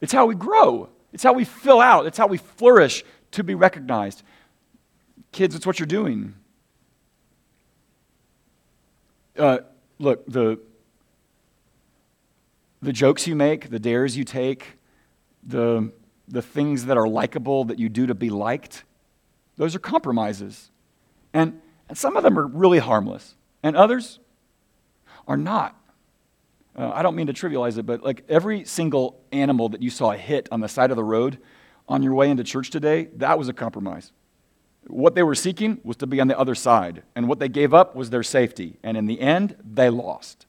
It's 0.00 0.12
how 0.12 0.26
we 0.26 0.34
grow, 0.34 0.90
it's 1.12 1.22
how 1.22 1.32
we 1.32 1.44
fill 1.44 1.80
out, 1.80 2.06
it's 2.06 2.18
how 2.18 2.26
we 2.26 2.36
flourish 2.36 3.04
to 3.32 3.42
be 3.42 3.54
recognized. 3.54 4.22
Kids, 5.32 5.54
it's 5.54 5.66
what 5.66 5.78
you're 5.78 5.86
doing. 5.86 6.34
Uh, 9.38 9.58
look, 9.98 10.26
the, 10.26 10.58
the 12.82 12.92
jokes 12.92 13.26
you 13.26 13.36
make, 13.36 13.70
the 13.70 13.78
dares 13.78 14.16
you 14.16 14.24
take, 14.24 14.78
the, 15.42 15.92
the 16.28 16.42
things 16.42 16.86
that 16.86 16.96
are 16.96 17.08
likable 17.08 17.64
that 17.64 17.78
you 17.78 17.88
do 17.88 18.06
to 18.06 18.14
be 18.14 18.30
liked, 18.30 18.84
those 19.56 19.74
are 19.74 19.78
compromises. 19.78 20.70
And, 21.32 21.60
and 21.88 21.96
some 21.96 22.16
of 22.16 22.22
them 22.22 22.38
are 22.38 22.46
really 22.46 22.78
harmless, 22.78 23.34
and 23.62 23.76
others 23.76 24.18
are 25.28 25.36
not. 25.36 25.78
Uh, 26.76 26.90
I 26.92 27.02
don't 27.02 27.14
mean 27.14 27.26
to 27.26 27.32
trivialize 27.32 27.78
it, 27.78 27.84
but 27.84 28.02
like 28.02 28.24
every 28.28 28.64
single 28.64 29.18
animal 29.32 29.68
that 29.70 29.82
you 29.82 29.90
saw 29.90 30.12
hit 30.12 30.48
on 30.52 30.60
the 30.60 30.68
side 30.68 30.90
of 30.90 30.96
the 30.96 31.04
road 31.04 31.38
on 31.88 32.02
your 32.02 32.14
way 32.14 32.30
into 32.30 32.44
church 32.44 32.70
today, 32.70 33.08
that 33.16 33.38
was 33.38 33.48
a 33.48 33.52
compromise. 33.52 34.12
What 34.88 35.14
they 35.14 35.22
were 35.22 35.34
seeking 35.34 35.80
was 35.82 35.96
to 35.96 36.06
be 36.06 36.20
on 36.20 36.28
the 36.28 36.38
other 36.38 36.54
side, 36.54 37.02
and 37.14 37.28
what 37.28 37.40
they 37.40 37.48
gave 37.48 37.74
up 37.74 37.96
was 37.96 38.10
their 38.10 38.22
safety. 38.22 38.78
And 38.82 38.96
in 38.96 39.06
the 39.06 39.20
end, 39.20 39.56
they 39.64 39.90
lost. 39.90 40.46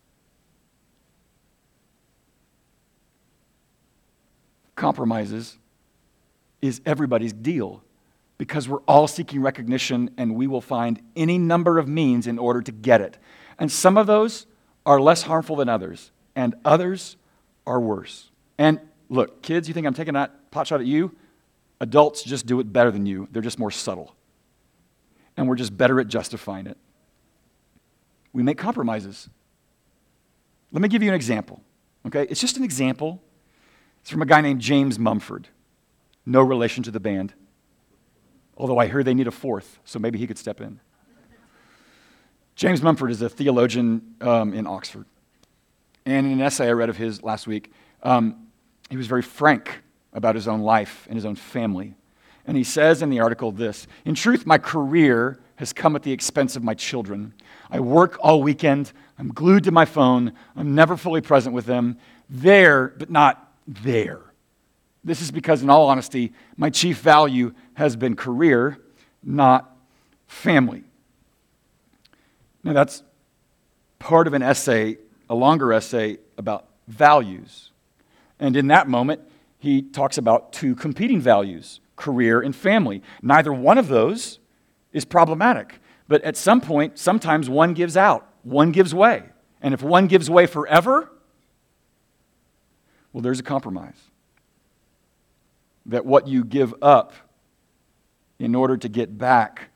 Compromises 4.76 5.58
is 6.62 6.82
everybody's 6.86 7.34
deal 7.34 7.84
because 8.38 8.70
we're 8.70 8.82
all 8.82 9.08
seeking 9.08 9.42
recognition 9.42 10.12
and 10.18 10.36
we 10.36 10.46
will 10.46 10.62
find 10.62 11.02
any 11.16 11.40
number 11.40 11.80
of 11.80 11.88
means 11.88 12.28
in 12.28 12.38
order 12.38 12.62
to 12.62 12.72
get 12.72 13.02
it. 13.02 13.18
And 13.58 13.72
some 13.72 13.98
of 13.98 14.06
those 14.06 14.46
are 14.86 15.02
less 15.02 15.24
harmful 15.24 15.56
than 15.56 15.68
others, 15.68 16.12
and 16.36 16.54
others 16.64 17.18
are 17.66 17.80
worse. 17.80 18.30
And 18.60 18.80
look, 19.10 19.42
kids, 19.42 19.68
you 19.68 19.74
think 19.74 19.88
I'm 19.88 19.96
taking 19.96 20.14
that 20.14 20.52
pot 20.52 20.68
shot 20.68 20.80
at 20.80 20.86
you? 20.86 21.16
Adults 21.82 22.22
just 22.24 22.46
do 22.46 22.60
it 22.60 22.72
better 22.72 22.92
than 22.92 23.08
you, 23.08 23.28
they're 23.32 23.42
just 23.42 23.58
more 23.58 23.72
subtle 23.72 24.14
and 25.38 25.48
we're 25.48 25.56
just 25.56 25.78
better 25.78 26.00
at 26.00 26.08
justifying 26.08 26.68
it. 26.68 26.78
We 28.34 28.44
make 28.44 28.58
compromises. 28.58 29.30
Let 30.72 30.82
me 30.82 30.90
give 30.90 31.02
you 31.02 31.10
an 31.10 31.16
example. 31.16 31.62
Okay? 32.06 32.28
It's 32.30 32.42
just 32.42 32.58
an 32.58 32.64
example. 32.64 33.22
It's 34.02 34.10
from 34.10 34.22
a 34.22 34.26
guy 34.26 34.42
named 34.42 34.60
James 34.60 35.00
Mumford. 35.00 35.48
No 36.26 36.42
relation 36.42 36.84
to 36.84 36.92
the 36.92 37.00
band. 37.00 37.34
Although 38.58 38.80
I 38.80 38.88
hear 38.88 39.04
they 39.04 39.14
need 39.14 39.28
a 39.28 39.32
fourth, 39.32 39.80
so 39.86 40.00
maybe 40.00 40.18
he 40.18 40.28
could 40.28 40.38
step 40.38 40.60
in. 40.60 40.80
James 42.56 42.82
Mumford 42.82 43.12
is 43.12 43.22
a 43.22 43.30
theologian 43.30 44.16
um, 44.20 44.54
in 44.54 44.66
Oxford. 44.66 45.06
And 46.06 46.26
in 46.26 46.34
an 46.34 46.42
essay 46.42 46.68
I 46.68 46.72
read 46.72 46.90
of 46.90 46.98
his 46.98 47.22
last 47.22 47.46
week, 47.46 47.72
um, 48.02 48.48
he 48.90 48.98
was 48.98 49.06
very 49.06 49.22
frank 49.22 49.84
about 50.12 50.34
his 50.34 50.48
own 50.48 50.62
life 50.62 51.06
and 51.08 51.16
his 51.16 51.26
own 51.26 51.36
family. 51.36 51.94
And 52.48 52.56
he 52.56 52.64
says 52.64 53.02
in 53.02 53.10
the 53.10 53.20
article 53.20 53.52
this 53.52 53.86
In 54.06 54.16
truth, 54.16 54.46
my 54.46 54.58
career 54.58 55.38
has 55.58 55.74
come 55.74 55.96
at 55.96 56.04
the 56.04 56.14
expense 56.14 56.56
of 56.56 56.64
my 56.64 56.74
children. 56.74 57.34
I 57.70 57.82
work 57.82 58.18
all 58.22 58.42
weekend. 58.42 58.94
I'm 59.20 59.30
glued 59.30 59.66
to 59.66 59.72
my 59.72 59.86
phone. 59.86 60.34
I'm 60.56 60.74
never 60.74 60.96
fully 60.96 61.22
present 61.22 61.54
with 61.54 61.66
them. 61.66 61.98
There, 62.30 62.94
but 62.98 63.10
not 63.10 63.52
there. 63.68 64.22
This 65.04 65.22
is 65.22 65.32
because, 65.32 65.62
in 65.62 65.70
all 65.70 65.88
honesty, 65.90 66.34
my 66.56 66.70
chief 66.70 67.00
value 67.00 67.54
has 67.74 67.96
been 67.96 68.16
career, 68.16 68.78
not 69.24 69.76
family. 70.28 70.84
Now, 72.64 72.74
that's 72.74 73.04
part 74.00 74.28
of 74.28 74.34
an 74.34 74.42
essay, 74.42 74.98
a 75.30 75.36
longer 75.36 75.74
essay 75.74 76.18
about 76.38 76.68
values. 76.88 77.72
And 78.40 78.56
in 78.56 78.68
that 78.68 78.88
moment, 78.88 79.22
he 79.58 79.82
talks 79.82 80.18
about 80.18 80.54
two 80.54 80.76
competing 80.76 81.20
values 81.20 81.80
career, 81.98 82.40
and 82.40 82.56
family. 82.56 83.02
Neither 83.22 83.52
one 83.52 83.78
of 83.78 83.90
those 83.90 84.40
is 84.94 85.04
problematic. 85.04 85.82
But 86.08 86.24
at 86.24 86.38
some 86.38 86.62
point, 86.62 86.98
sometimes 86.98 87.50
one 87.50 87.74
gives 87.74 87.98
out, 87.98 88.30
one 88.44 88.72
gives 88.72 88.96
way. 88.96 89.24
And 89.62 89.74
if 89.74 89.84
one 89.84 90.08
gives 90.08 90.30
way 90.30 90.46
forever, 90.46 91.12
well, 93.12 93.22
there's 93.22 93.40
a 93.40 93.44
compromise. 93.44 94.00
That 95.86 96.06
what 96.06 96.28
you 96.28 96.46
give 96.46 96.74
up 96.82 97.14
in 98.40 98.56
order 98.56 98.78
to 98.78 98.88
get 98.88 99.18
back, 99.18 99.70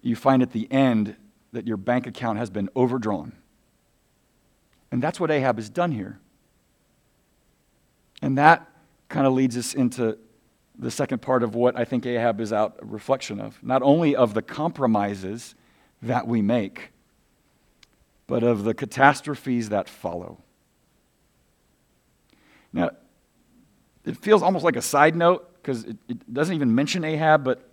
you 0.00 0.16
find 0.16 0.42
at 0.42 0.52
the 0.52 0.66
end 0.72 1.16
that 1.52 1.66
your 1.66 1.76
bank 1.76 2.06
account 2.06 2.38
has 2.38 2.50
been 2.50 2.68
overdrawn. 2.74 3.32
And 4.90 5.02
that's 5.02 5.20
what 5.20 5.30
Ahab 5.30 5.56
has 5.56 5.68
done 5.68 5.92
here. 5.92 6.18
And 8.22 8.38
that 8.38 8.68
kind 9.08 9.26
of 9.26 9.32
leads 9.32 9.56
us 9.56 9.74
into 9.74 10.18
the 10.80 10.90
second 10.90 11.20
part 11.20 11.42
of 11.42 11.54
what 11.54 11.78
I 11.78 11.84
think 11.84 12.06
Ahab 12.06 12.40
is 12.40 12.52
out 12.52 12.78
a 12.80 12.86
reflection 12.86 13.38
of. 13.38 13.62
Not 13.62 13.82
only 13.82 14.16
of 14.16 14.32
the 14.32 14.40
compromises 14.40 15.54
that 16.00 16.26
we 16.26 16.40
make, 16.40 16.92
but 18.26 18.42
of 18.42 18.64
the 18.64 18.72
catastrophes 18.72 19.68
that 19.68 19.88
follow. 19.88 20.38
Now, 22.72 22.92
it 24.06 24.16
feels 24.16 24.42
almost 24.42 24.64
like 24.64 24.76
a 24.76 24.82
side 24.82 25.14
note 25.14 25.46
because 25.56 25.84
it, 25.84 25.98
it, 26.08 26.32
doesn't 26.32 26.54
even 26.54 26.74
mention 26.74 27.04
Ahab, 27.04 27.44
but 27.44 27.68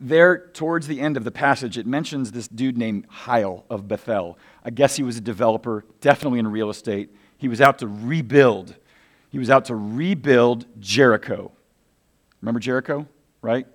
there 0.00 0.48
towards 0.48 0.88
the 0.88 1.00
end 1.00 1.16
of 1.16 1.22
the 1.22 1.30
passage, 1.30 1.78
it 1.78 1.86
mentions 1.86 2.32
this 2.32 2.48
dude 2.48 2.76
named 2.76 3.06
Hiel 3.24 3.64
of 3.70 3.86
Bethel. 3.86 4.38
I 4.64 4.70
guess 4.70 4.96
he 4.96 5.04
was 5.04 5.16
a 5.18 5.20
developer, 5.20 5.84
definitely 6.00 6.40
in 6.40 6.48
real 6.48 6.68
estate. 6.68 7.14
He 7.38 7.46
was 7.46 7.60
out 7.60 7.78
to 7.78 7.86
rebuild. 7.86 8.74
He 9.30 9.38
was 9.38 9.50
out 9.50 9.66
to 9.66 9.76
rebuild 9.76 10.66
Jericho. 10.80 11.52
Remember 12.40 12.60
Jericho, 12.60 13.06
right? 13.42 13.66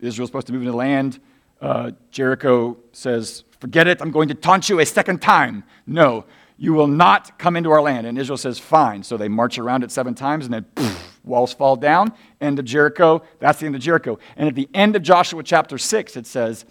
Israel's 0.00 0.28
supposed 0.28 0.46
to 0.48 0.52
move 0.52 0.62
into 0.62 0.76
land. 0.76 1.20
Uh, 1.60 1.92
Jericho 2.10 2.76
says, 2.92 3.44
Forget 3.60 3.86
it, 3.86 4.02
I'm 4.02 4.10
going 4.10 4.28
to 4.28 4.34
taunt 4.34 4.68
you 4.68 4.80
a 4.80 4.86
second 4.86 5.22
time. 5.22 5.64
No, 5.86 6.26
you 6.58 6.74
will 6.74 6.86
not 6.86 7.38
come 7.38 7.56
into 7.56 7.70
our 7.70 7.80
land. 7.80 8.06
And 8.06 8.18
Israel 8.18 8.36
says, 8.36 8.58
Fine. 8.58 9.02
So 9.02 9.16
they 9.16 9.28
march 9.28 9.58
around 9.58 9.84
it 9.84 9.90
seven 9.90 10.14
times, 10.14 10.44
and 10.44 10.52
then 10.52 10.64
poof, 10.74 11.20
walls 11.24 11.54
fall 11.54 11.76
down. 11.76 12.12
End 12.40 12.58
of 12.58 12.64
Jericho. 12.64 13.22
That's 13.38 13.60
the 13.60 13.66
end 13.66 13.74
of 13.74 13.80
Jericho. 13.80 14.18
And 14.36 14.48
at 14.48 14.54
the 14.54 14.68
end 14.74 14.96
of 14.96 15.02
Joshua 15.02 15.42
chapter 15.42 15.78
6, 15.78 16.16
it 16.16 16.26
says, 16.26 16.64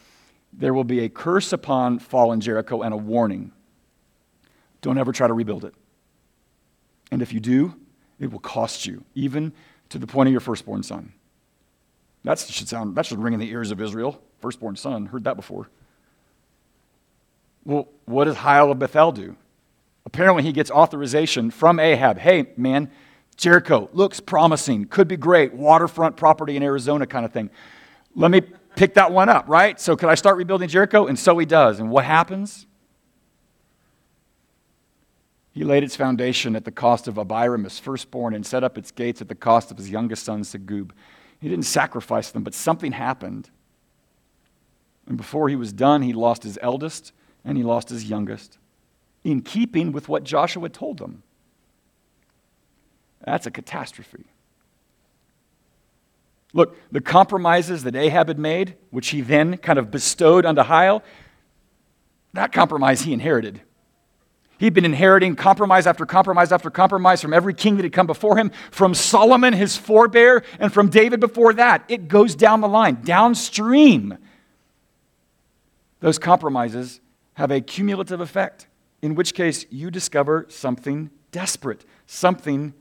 There 0.52 0.74
will 0.74 0.84
be 0.84 1.00
a 1.00 1.10
curse 1.10 1.54
upon 1.54 2.00
fallen 2.00 2.40
Jericho 2.42 2.82
and 2.82 2.94
a 2.94 2.98
warning. 2.98 3.52
Don't 4.82 4.98
ever 4.98 5.12
try 5.12 5.28
to 5.28 5.34
rebuild 5.34 5.66
it. 5.66 5.74
And 7.10 7.22
if 7.22 7.34
you 7.34 7.40
do, 7.40 7.76
it 8.20 8.32
will 8.32 8.40
cost 8.40 8.86
you, 8.86 9.04
even 9.16 9.54
to 9.90 10.00
the 10.00 10.08
point 10.08 10.28
of 10.28 10.32
your 10.32 10.42
firstborn 10.42 10.84
son. 10.84 11.14
That 12.24 12.40
should 12.40 12.68
sound 12.68 12.96
that 12.96 13.06
should 13.06 13.20
ring 13.20 13.34
in 13.34 13.40
the 13.40 13.50
ears 13.50 13.72
of 13.72 13.82
Israel. 13.82 14.22
Firstborn 14.40 14.76
son, 14.76 15.08
heard 15.08 15.24
that 15.26 15.36
before. 15.36 15.70
Well, 17.66 17.88
what 18.06 18.26
does 18.26 18.38
Hiel 18.38 18.72
of 18.72 18.80
Bethel 18.80 19.12
do? 19.12 19.36
Apparently, 20.06 20.44
he 20.44 20.52
gets 20.52 20.70
authorization 20.70 21.50
from 21.50 21.80
Ahab. 21.80 22.18
Hey, 22.18 22.48
man, 22.58 22.92
Jericho 23.38 23.90
looks 23.94 24.20
promising, 24.20 24.86
could 24.86 25.08
be 25.08 25.16
great, 25.16 25.54
waterfront 25.54 26.18
property 26.18 26.58
in 26.58 26.64
Arizona 26.64 27.08
kind 27.08 27.26
of 27.26 27.32
thing. 27.32 27.50
Let 28.16 28.32
me 28.32 28.42
pick 28.76 28.96
that 28.96 29.12
one 29.12 29.30
up, 29.30 29.48
right? 29.48 29.80
So, 29.80 29.96
could 29.96 30.10
I 30.10 30.16
start 30.16 30.38
rebuilding 30.38 30.68
Jericho? 30.68 31.08
And 31.08 31.18
so 31.18 31.38
he 31.38 31.46
does. 31.46 31.80
And 31.80 31.90
what 31.90 32.06
happens? 32.06 32.68
He 35.54 35.64
laid 35.64 35.84
its 35.84 35.96
foundation 35.96 36.56
at 36.56 36.66
the 36.66 36.72
cost 36.72 37.08
of 37.08 37.20
Abiram, 37.20 37.64
his 37.64 37.78
firstborn, 37.78 38.34
and 38.34 38.44
set 38.44 38.64
up 38.64 38.76
its 38.76 38.92
gates 38.92 39.22
at 39.22 39.28
the 39.28 39.36
cost 39.36 39.70
of 39.70 39.78
his 39.78 39.90
youngest 39.90 40.26
son, 40.26 40.42
Segub. 40.42 40.92
He 41.40 41.48
didn't 41.48 41.66
sacrifice 41.66 42.32
them, 42.32 42.44
but 42.44 42.56
something 42.56 42.92
happened. 42.92 43.52
And 45.06 45.16
before 45.16 45.50
he 45.50 45.56
was 45.56 45.72
done, 45.72 46.02
he 46.02 46.12
lost 46.12 46.42
his 46.42 46.58
eldest 46.62 47.12
and 47.46 47.56
he 47.56 47.64
lost 47.64 47.90
his 47.90 48.10
youngest, 48.10 48.58
in 49.24 49.42
keeping 49.42 49.92
with 49.92 50.10
what 50.10 50.24
Joshua 50.24 50.70
told 50.70 50.98
them. 50.98 51.22
That's 53.26 53.46
a 53.46 53.52
catastrophe. 53.52 54.26
Look, 56.54 56.78
the 56.92 57.02
compromises 57.02 57.84
that 57.84 57.96
Ahab 57.96 58.28
had 58.28 58.40
made, 58.40 58.76
which 58.92 59.10
he 59.10 59.22
then 59.22 59.58
kind 59.58 59.78
of 59.78 59.92
bestowed 59.92 60.46
onto 60.46 60.64
Hiel, 60.64 61.04
that 62.34 62.52
compromise 62.52 63.02
he 63.02 63.14
inherited. 63.14 63.62
He'd 64.64 64.74
been 64.74 64.86
inheriting 64.86 65.36
compromise 65.36 65.86
after 65.88 66.06
compromise 66.06 66.54
after 66.54 66.70
compromise 66.70 67.22
from 67.22 67.34
every 67.34 67.54
king 67.54 67.76
that 67.76 67.84
had 67.84 67.92
come 67.92 68.08
before 68.08 68.38
him, 68.38 68.50
from 68.72 68.94
Solomon, 68.94 69.52
his 69.52 69.76
forebear, 69.76 70.46
and 70.58 70.72
from 70.72 70.88
David 70.88 71.20
before 71.20 71.52
that. 71.56 71.84
It 71.90 72.08
goes 72.08 72.34
down 72.34 72.62
the 72.62 72.70
line, 72.70 73.02
downstream. 73.04 74.18
Those 76.00 76.18
compromises 76.18 77.02
have 77.34 77.52
a 77.52 77.60
cumulative 77.60 78.22
effect, 78.22 78.68
in 79.02 79.16
which 79.16 79.34
case 79.34 79.66
you 79.70 79.92
discover 79.92 80.46
something 80.48 81.10
desperate, 81.34 81.84
something 82.08 82.74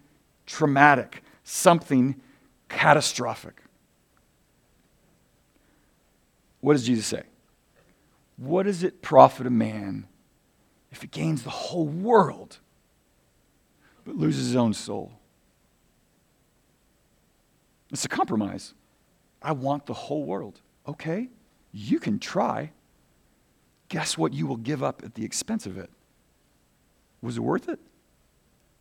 traumatic, 0.47 1.25
something 1.43 2.15
catastrophic. 2.69 3.61
What 6.61 6.75
does 6.75 6.87
Jesus 6.87 7.07
say? 7.07 7.25
What 8.37 8.67
does 8.67 8.85
it 8.85 9.03
profit 9.03 9.49
a 9.49 9.51
man 9.51 10.07
if 10.93 11.01
he 11.01 11.09
gains 11.09 11.43
the 11.43 11.51
whole 11.51 11.87
world 11.87 12.59
but 14.05 14.17
loses 14.17 14.47
his 14.47 14.57
own 14.57 14.75
soul? 14.75 15.13
It's 17.91 18.05
a 18.05 18.09
compromise. 18.09 18.75
I 19.43 19.53
want 19.53 19.87
the 19.87 19.95
whole 19.95 20.25
world. 20.25 20.61
Okay, 20.87 21.29
you 21.73 21.99
can 21.99 22.19
try. 22.19 22.71
Guess 23.89 24.17
what 24.17 24.33
you 24.33 24.47
will 24.47 24.57
give 24.57 24.83
up 24.83 25.03
at 25.05 25.15
the 25.15 25.25
expense 25.25 25.67
of 25.67 25.77
it? 25.77 25.91
Was 27.21 27.37
it 27.37 27.41
worth 27.41 27.69
it? 27.69 27.79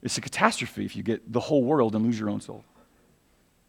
It's 0.01 0.17
a 0.17 0.21
catastrophe 0.21 0.85
if 0.85 0.95
you 0.95 1.03
get 1.03 1.31
the 1.31 1.39
whole 1.39 1.63
world 1.63 1.95
and 1.95 2.05
lose 2.05 2.19
your 2.19 2.29
own 2.29 2.41
soul. 2.41 2.63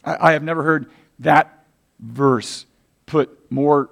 I, 0.05 0.31
I 0.31 0.33
have 0.33 0.42
never 0.42 0.62
heard 0.62 0.90
that 1.18 1.64
verse 1.98 2.66
put 3.07 3.50
more 3.50 3.90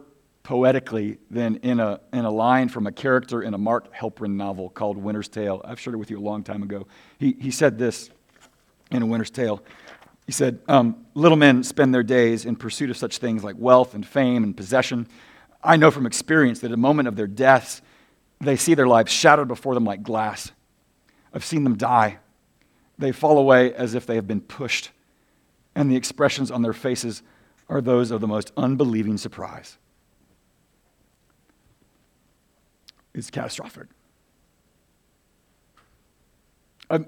poetically 0.51 1.17
than 1.31 1.55
in 1.59 1.79
a, 1.79 2.01
in 2.13 2.25
a 2.25 2.31
line 2.31 2.69
from 2.69 2.85
a 2.89 2.91
character 2.91 3.41
in 3.41 3.55
a 3.55 3.59
Mark 3.59 3.95
Helprin 3.95 4.37
novel 4.37 4.69
called 4.69 4.99
Winter's 4.99 5.29
Tale. 5.29 5.61
I've 5.65 5.79
shared 5.79 5.95
it 5.95 5.99
with 5.99 6.11
you 6.11 6.19
a 6.19 6.21
long 6.21 6.43
time 6.43 6.65
ago. 6.65 6.89
He, 7.19 7.37
he 7.39 7.53
said 7.53 7.79
this 7.79 8.11
in 8.91 9.01
A 9.01 9.07
Winter's 9.07 9.31
Tale. 9.31 9.63
He 10.27 10.33
said, 10.33 10.59
um, 10.67 11.07
Little 11.15 11.37
men 11.37 11.63
spend 11.63 11.95
their 11.95 12.03
days 12.03 12.47
in 12.47 12.57
pursuit 12.57 12.91
of 12.91 12.97
such 12.97 13.19
things 13.19 13.45
like 13.45 13.55
wealth 13.61 13.95
and 13.95 14.05
fame 14.05 14.43
and 14.43 14.57
possession. 14.57 15.07
I 15.63 15.77
know 15.77 15.93
from 15.93 16.05
experience 16.05 16.59
that 16.59 16.67
at 16.67 16.73
the 16.73 16.77
moment 16.79 17.07
of 17.07 17.15
their 17.15 17.29
deaths, 17.29 17.81
they 18.41 18.57
see 18.57 18.75
their 18.75 18.89
lives 18.89 19.13
shattered 19.13 19.47
before 19.47 19.75
them 19.75 19.85
like 19.85 20.03
glass. 20.03 20.51
I've 21.33 21.45
seen 21.45 21.63
them 21.63 21.77
die 21.77 22.19
they 22.99 23.13
fall 23.13 23.39
away 23.39 23.73
as 23.73 23.95
if 23.95 24.05
they 24.05 24.17
have 24.17 24.27
been 24.27 24.41
pushed, 24.41 24.91
and 25.77 25.89
the 25.89 25.95
expressions 25.95 26.51
on 26.51 26.63
their 26.63 26.73
faces 26.73 27.23
are 27.69 27.81
those 27.81 28.11
of 28.11 28.21
the 28.21 28.27
most 28.27 28.51
unbelieving 28.57 29.17
surprise. 29.17 29.79
It's 33.15 33.31
catastrophic. 33.31 33.87
Um, 36.89 37.07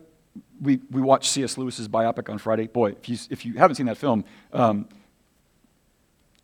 we, 0.61 0.81
we 0.91 1.01
watched 1.01 1.31
C.S. 1.31 1.59
Lewis's 1.59 1.89
biopic 1.89 2.29
on 2.31 2.39
Friday. 2.39 2.67
Boy, 2.67 2.91
if 2.91 3.09
you, 3.09 3.19
if 3.31 3.45
you 3.45 3.55
haven't 3.55 3.77
seen 3.77 3.87
that 3.87 3.97
film, 3.97 4.25
um, 4.53 4.89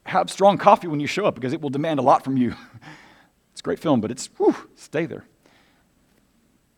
have 0.04 0.30
strong 0.30 0.58
coffee 0.58 0.88
when 0.88 1.00
you 1.00 1.06
show 1.06 1.26
up 1.26 1.34
because 1.34 1.52
it 1.52 1.60
will 1.60 1.70
demand 1.70 2.00
a 2.00 2.02
lot 2.02 2.24
from 2.24 2.36
you. 2.36 2.54
it's 3.52 3.60
a 3.60 3.62
great 3.62 3.78
film, 3.78 4.00
but 4.00 4.10
it's, 4.10 4.26
whew, 4.38 4.56
stay 4.74 5.06
there. 5.06 5.24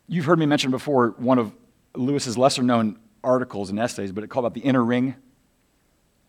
You've 0.08 0.24
heard 0.24 0.38
me 0.38 0.46
mention 0.46 0.70
before 0.70 1.14
one 1.18 1.38
of 1.38 1.52
Lewis's 1.94 2.36
lesser 2.36 2.62
known 2.62 2.98
articles 3.22 3.70
and 3.70 3.78
essays, 3.78 4.12
but 4.12 4.24
it 4.24 4.28
called 4.28 4.44
about 4.44 4.54
the 4.54 4.66
inner 4.66 4.84
ring. 4.84 5.14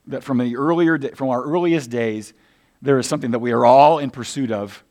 That 0.08 0.24
from, 0.24 0.38
the 0.40 0.56
earlier, 0.56 0.98
from 1.16 1.30
our 1.30 1.44
earliest 1.44 1.90
days, 1.90 2.34
there 2.82 2.98
is 2.98 3.08
something 3.08 3.32
that 3.32 3.40
we 3.40 3.52
are 3.52 3.66
all 3.66 4.00
in 4.00 4.10
pursuit 4.10 4.52
of 4.52 4.84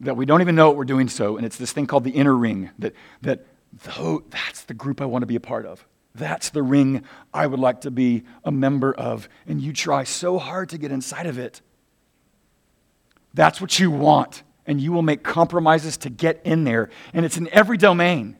that 0.00 0.16
we 0.16 0.24
don't 0.24 0.40
even 0.40 0.54
know 0.54 0.68
what 0.68 0.76
we're 0.76 0.84
doing 0.84 1.08
so, 1.08 1.36
and 1.36 1.46
it's 1.46 1.56
this 1.56 1.72
thing 1.72 1.86
called 1.86 2.04
the 2.04 2.10
inner 2.10 2.34
ring. 2.34 2.70
That, 2.78 2.94
that 3.22 3.46
though, 3.84 4.24
that's 4.30 4.62
the 4.64 4.74
group 4.74 5.00
I 5.00 5.04
want 5.04 5.22
to 5.22 5.26
be 5.26 5.36
a 5.36 5.40
part 5.40 5.66
of. 5.66 5.86
That's 6.14 6.50
the 6.50 6.62
ring 6.62 7.04
I 7.32 7.46
would 7.46 7.60
like 7.60 7.82
to 7.82 7.90
be 7.90 8.24
a 8.44 8.50
member 8.50 8.92
of. 8.92 9.28
And 9.46 9.60
you 9.60 9.72
try 9.72 10.04
so 10.04 10.38
hard 10.38 10.70
to 10.70 10.78
get 10.78 10.90
inside 10.90 11.26
of 11.26 11.38
it. 11.38 11.60
That's 13.32 13.60
what 13.60 13.78
you 13.78 13.90
want. 13.90 14.42
And 14.66 14.80
you 14.80 14.92
will 14.92 15.02
make 15.02 15.22
compromises 15.22 15.96
to 15.98 16.10
get 16.10 16.40
in 16.44 16.64
there. 16.64 16.90
And 17.12 17.24
it's 17.24 17.36
in 17.36 17.48
every 17.50 17.76
domain. 17.76 18.36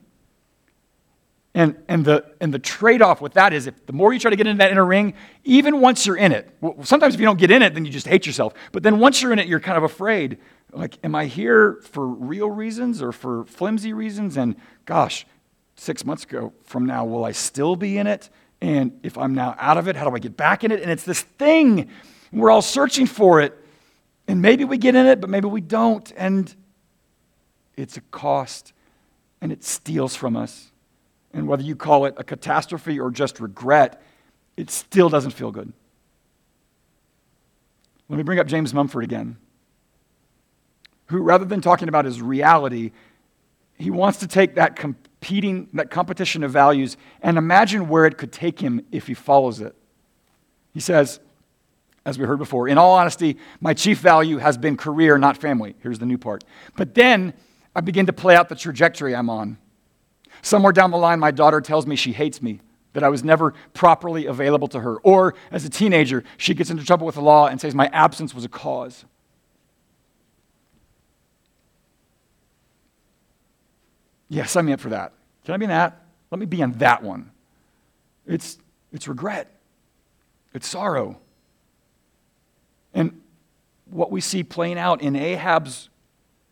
And, 1.53 1.77
and 1.89 2.05
the, 2.05 2.25
and 2.41 2.55
the 2.55 2.61
trade 2.61 3.03
off 3.03 3.21
with 3.21 3.35
that 3.35 3.53
is 3.53 3.67
if 3.67 3.87
the 3.87 3.93
more 3.93 4.13
you 4.13 4.21
try 4.21 4.31
to 4.31 4.37
get 4.37 4.47
into 4.47 4.59
that 4.59 4.71
inner 4.71 4.85
ring, 4.85 5.15
even 5.43 5.81
once 5.81 6.07
you're 6.07 6.17
in 6.17 6.31
it, 6.31 6.49
well, 6.61 6.77
sometimes 6.85 7.15
if 7.15 7.21
you 7.21 7.27
don't 7.27 7.39
get 7.39 7.51
in 7.51 7.63
it, 7.63 7.75
then 7.75 7.85
you 7.85 7.91
just 7.91 8.07
hate 8.07 8.25
yourself. 8.25 8.55
But 8.71 8.85
then 8.85 9.01
once 9.01 9.21
you're 9.21 9.33
in 9.33 9.41
it, 9.41 9.49
you're 9.49 9.59
kind 9.61 9.77
of 9.77 9.83
afraid. 9.83 10.39
Like, 10.73 10.99
am 11.03 11.15
I 11.15 11.27
here 11.27 11.81
for 11.83 12.07
real 12.07 12.51
reasons 12.51 13.03
or 13.03 13.13
for 13.13 13.45
flimsy 13.45 13.93
reasons? 13.93 14.37
And 14.37 14.57
gosh, 14.85 15.27
six 15.75 16.05
months 16.05 16.25
ago 16.25 16.53
from 16.63 16.87
now, 16.87 17.05
will 17.05 17.25
I 17.25 17.33
still 17.33 17.77
be 17.77 17.99
in 17.99 18.07
it? 18.07 18.31
And 18.61 19.01
if 19.03 19.17
I'm 19.17 19.35
now 19.35 19.57
out 19.59 19.79
of 19.79 19.89
it, 19.89 19.97
how 19.97 20.09
do 20.09 20.15
I 20.15 20.19
get 20.19 20.37
back 20.37 20.65
in 20.65 20.71
it? 20.71 20.83
And 20.83 20.91
it's 20.91 21.05
this 21.05 21.23
thing. 21.23 21.89
We're 22.33 22.51
all 22.51 22.63
searching 22.63 23.07
for 23.07 23.41
it. 23.41 23.57
And 24.29 24.43
maybe 24.43 24.65
we 24.65 24.79
get 24.79 24.95
in 24.95 25.07
it, 25.07 25.21
but 25.21 25.31
maybe 25.31 25.49
we 25.49 25.61
don't. 25.61 26.13
And 26.17 26.55
it's 27.77 27.97
a 27.97 28.01
cost, 28.01 28.73
and 29.41 29.51
it 29.51 29.65
steals 29.65 30.15
from 30.15 30.37
us. 30.37 30.71
And 31.33 31.49
whether 31.49 31.63
you 31.63 31.75
call 31.75 32.05
it 32.05 32.15
a 32.17 32.25
catastrophe 32.25 33.01
or 33.01 33.11
just 33.11 33.41
regret, 33.41 34.03
it 34.57 34.71
still 34.71 35.09
doesn't 35.09 35.33
feel 35.33 35.51
good. 35.51 35.73
Let 38.09 38.17
me 38.17 38.23
bring 38.23 38.39
up 38.39 38.47
James 38.47 38.75
Mumford 38.75 39.05
again. 39.05 39.37
Who, 41.11 41.19
rather 41.19 41.45
than 41.45 41.61
talking 41.61 41.89
about 41.89 42.05
his 42.05 42.23
reality, 42.23 42.93
he 43.77 43.91
wants 43.91 44.19
to 44.19 44.29
take 44.29 44.55
that 44.55 44.77
competing, 44.77 45.69
that 45.73 45.91
competition 45.91 46.45
of 46.45 46.53
values 46.53 46.97
and 47.21 47.37
imagine 47.37 47.89
where 47.89 48.07
it 48.07 48.17
could 48.17 48.31
take 48.31 48.61
him 48.61 48.87
if 48.93 49.09
he 49.09 49.15
follows 49.15 49.61
it. 49.61 49.75
He 50.73 50.79
says, 50.79 51.19
as 52.07 52.17
we 52.17 52.27
heard 52.27 52.39
before, 52.39 52.69
in 52.69 52.79
all 52.79 52.93
honesty, 52.93 53.37
my 53.61 53.75
chief 53.75 53.99
value 53.99 54.39
has 54.39 54.57
been 54.57 54.77
career, 54.77 55.19
not 55.19 55.37
family. 55.37 55.75
Here's 55.83 55.99
the 55.99 56.07
new 56.07 56.17
part. 56.17 56.45
But 56.77 56.95
then 56.95 57.35
I 57.75 57.81
begin 57.81 58.07
to 58.07 58.13
play 58.13 58.37
out 58.37 58.49
the 58.49 58.55
trajectory 58.55 59.15
I'm 59.15 59.29
on. 59.29 59.59
Somewhere 60.43 60.73
down 60.73 60.93
the 60.93 60.97
line, 60.97 61.19
my 61.19 61.33
daughter 61.33 61.61
tells 61.61 61.87
me 61.87 61.97
she 61.97 62.13
hates 62.13 62.41
me, 62.41 62.61
that 62.93 63.03
I 63.03 63.09
was 63.09 63.25
never 63.25 63.53
properly 63.75 64.27
available 64.27 64.69
to 64.69 64.81
her. 64.81 64.99
Or 64.99 65.35
as 65.51 65.65
a 65.65 65.69
teenager, 65.69 66.23
she 66.37 66.55
gets 66.55 66.71
into 66.71 66.85
trouble 66.85 67.05
with 67.05 67.17
the 67.17 67.21
law 67.21 67.49
and 67.49 67.61
says 67.61 67.75
my 67.75 67.87
absence 67.93 68.33
was 68.33 68.45
a 68.45 68.49
cause. 68.49 69.05
Yeah, 74.31 74.47
sign 74.47 74.65
me 74.65 74.73
up 74.73 74.81
for 74.81 74.91
that. 74.91 75.13
Can 75.45 75.55
I 75.55 75.57
be 75.59 75.65
in 75.65 75.71
that? 75.71 76.01
Let 76.31 76.39
me 76.39 76.47
be 76.47 76.61
in 76.61 76.73
that 76.79 77.03
one. 77.03 77.33
It's, 78.27 78.59
it's 78.93 79.09
regret, 79.09 79.53
it's 80.55 80.69
sorrow. 80.69 81.19
And 82.95 83.21
what 83.91 84.13
we 84.13 84.21
see 84.21 84.45
playing 84.45 84.79
out 84.79 85.03
in 85.03 85.17
Ahab's 85.17 85.91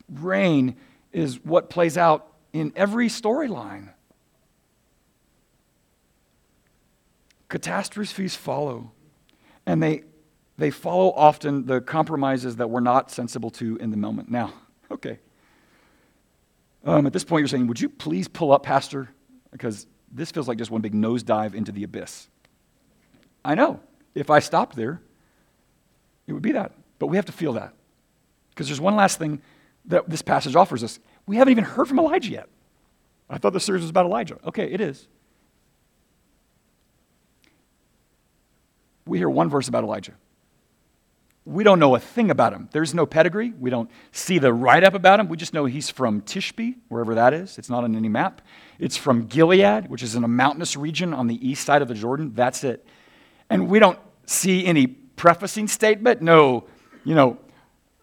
reign 0.09 0.75
is 1.13 1.43
what 1.43 1.69
plays 1.69 1.97
out 1.97 2.27
in 2.51 2.73
every 2.75 3.07
storyline. 3.07 3.89
Catastrophes 7.47 8.35
follow, 8.35 8.91
and 9.65 9.81
they, 9.81 10.03
they 10.57 10.69
follow 10.69 11.11
often 11.11 11.65
the 11.65 11.79
compromises 11.79 12.57
that 12.57 12.69
we're 12.69 12.79
not 12.81 13.09
sensible 13.09 13.49
to 13.51 13.77
in 13.77 13.89
the 13.89 13.97
moment. 13.97 14.29
Now, 14.29 14.53
okay. 14.91 15.19
Um, 16.85 17.05
at 17.05 17.13
this 17.13 17.23
point, 17.23 17.41
you're 17.41 17.47
saying, 17.47 17.67
Would 17.67 17.81
you 17.81 17.89
please 17.89 18.27
pull 18.27 18.51
up, 18.51 18.63
Pastor? 18.63 19.09
Because 19.51 19.87
this 20.11 20.31
feels 20.31 20.47
like 20.47 20.57
just 20.57 20.71
one 20.71 20.81
big 20.81 20.93
nosedive 20.93 21.53
into 21.53 21.71
the 21.71 21.83
abyss. 21.83 22.27
I 23.43 23.55
know. 23.55 23.79
If 24.15 24.29
I 24.29 24.39
stopped 24.39 24.75
there, 24.75 25.01
it 26.27 26.33
would 26.33 26.41
be 26.41 26.51
that. 26.53 26.73
But 26.97 27.07
we 27.07 27.15
have 27.15 27.25
to 27.25 27.31
feel 27.31 27.53
that. 27.53 27.73
Because 28.49 28.67
there's 28.67 28.81
one 28.81 28.95
last 28.95 29.19
thing 29.19 29.41
that 29.85 30.09
this 30.09 30.21
passage 30.21 30.55
offers 30.55 30.83
us. 30.83 30.99
We 31.25 31.37
haven't 31.37 31.51
even 31.51 31.63
heard 31.63 31.87
from 31.87 31.99
Elijah 31.99 32.31
yet. 32.31 32.49
I 33.29 33.37
thought 33.37 33.53
the 33.53 33.59
series 33.59 33.81
was 33.81 33.89
about 33.89 34.05
Elijah. 34.05 34.37
Okay, 34.45 34.71
it 34.71 34.81
is. 34.81 35.07
We 39.05 39.17
hear 39.17 39.29
one 39.29 39.49
verse 39.49 39.67
about 39.67 39.83
Elijah. 39.83 40.13
We 41.49 41.63
don't 41.63 41.79
know 41.79 41.95
a 41.95 41.99
thing 41.99 42.29
about 42.29 42.53
him. 42.53 42.69
There's 42.71 42.93
no 42.93 43.07
pedigree. 43.07 43.53
We 43.59 43.71
don't 43.71 43.89
see 44.11 44.37
the 44.37 44.53
write 44.53 44.83
up 44.83 44.93
about 44.93 45.19
him. 45.19 45.29
We 45.29 45.35
just 45.35 45.51
know 45.51 45.65
he's 45.65 45.89
from 45.89 46.21
Tishbe, 46.21 46.75
wherever 46.89 47.15
that 47.15 47.33
is. 47.33 47.57
It's 47.57 47.71
not 47.71 47.83
on 47.83 47.95
any 47.95 48.07
map. 48.07 48.41
It's 48.77 48.95
from 48.95 49.25
Gilead, 49.25 49.89
which 49.89 50.03
is 50.03 50.13
in 50.13 50.23
a 50.23 50.27
mountainous 50.27 50.77
region 50.77 51.11
on 51.11 51.25
the 51.25 51.47
east 51.47 51.65
side 51.65 51.81
of 51.81 51.87
the 51.87 51.95
Jordan. 51.95 52.33
That's 52.35 52.63
it. 52.63 52.85
And 53.49 53.67
we 53.67 53.79
don't 53.79 53.97
see 54.27 54.63
any 54.63 54.85
prefacing 54.85 55.67
statement. 55.67 56.21
No, 56.21 56.65
you 57.03 57.15
know, 57.15 57.39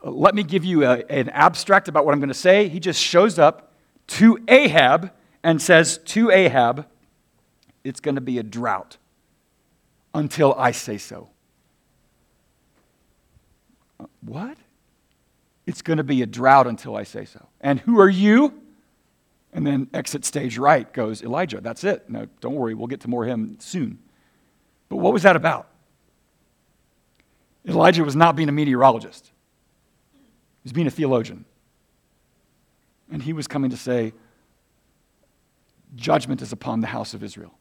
let 0.02 0.34
me 0.34 0.42
give 0.42 0.64
you 0.64 0.84
a, 0.84 1.04
an 1.08 1.28
abstract 1.28 1.86
about 1.86 2.04
what 2.04 2.14
I'm 2.14 2.20
going 2.20 2.28
to 2.28 2.34
say. 2.34 2.66
He 2.66 2.80
just 2.80 3.00
shows 3.00 3.38
up 3.38 3.72
to 4.08 4.40
Ahab 4.48 5.12
and 5.44 5.62
says 5.62 5.98
to 5.98 6.32
Ahab, 6.32 6.84
It's 7.84 8.00
going 8.00 8.16
to 8.16 8.20
be 8.20 8.38
a 8.38 8.42
drought 8.42 8.96
until 10.12 10.52
I 10.54 10.72
say 10.72 10.98
so. 10.98 11.30
What? 14.20 14.58
It's 15.66 15.82
going 15.82 15.96
to 15.96 16.04
be 16.04 16.22
a 16.22 16.26
drought 16.26 16.66
until 16.66 16.96
I 16.96 17.02
say 17.02 17.24
so. 17.24 17.46
And 17.60 17.80
who 17.80 18.00
are 18.00 18.08
you? 18.08 18.62
And 19.52 19.66
then 19.66 19.88
exit 19.94 20.24
stage 20.24 20.58
right 20.58 20.92
goes 20.92 21.22
Elijah. 21.22 21.60
That's 21.60 21.82
it. 21.82 22.08
No, 22.08 22.26
don't 22.40 22.54
worry, 22.54 22.74
we'll 22.74 22.86
get 22.86 23.00
to 23.00 23.08
more 23.08 23.24
him 23.24 23.56
soon. 23.58 23.98
But 24.88 24.96
what 24.96 25.12
was 25.12 25.22
that 25.22 25.34
about? 25.34 25.68
Elijah 27.66 28.04
was 28.04 28.14
not 28.14 28.36
being 28.36 28.48
a 28.48 28.52
meteorologist, 28.52 29.32
he 30.14 30.20
was 30.62 30.72
being 30.72 30.86
a 30.86 30.90
theologian. 30.90 31.44
And 33.10 33.22
he 33.22 33.32
was 33.32 33.46
coming 33.46 33.70
to 33.70 33.76
say, 33.76 34.12
Judgment 35.94 36.42
is 36.42 36.52
upon 36.52 36.80
the 36.80 36.88
house 36.88 37.14
of 37.14 37.22
Israel. 37.22 37.54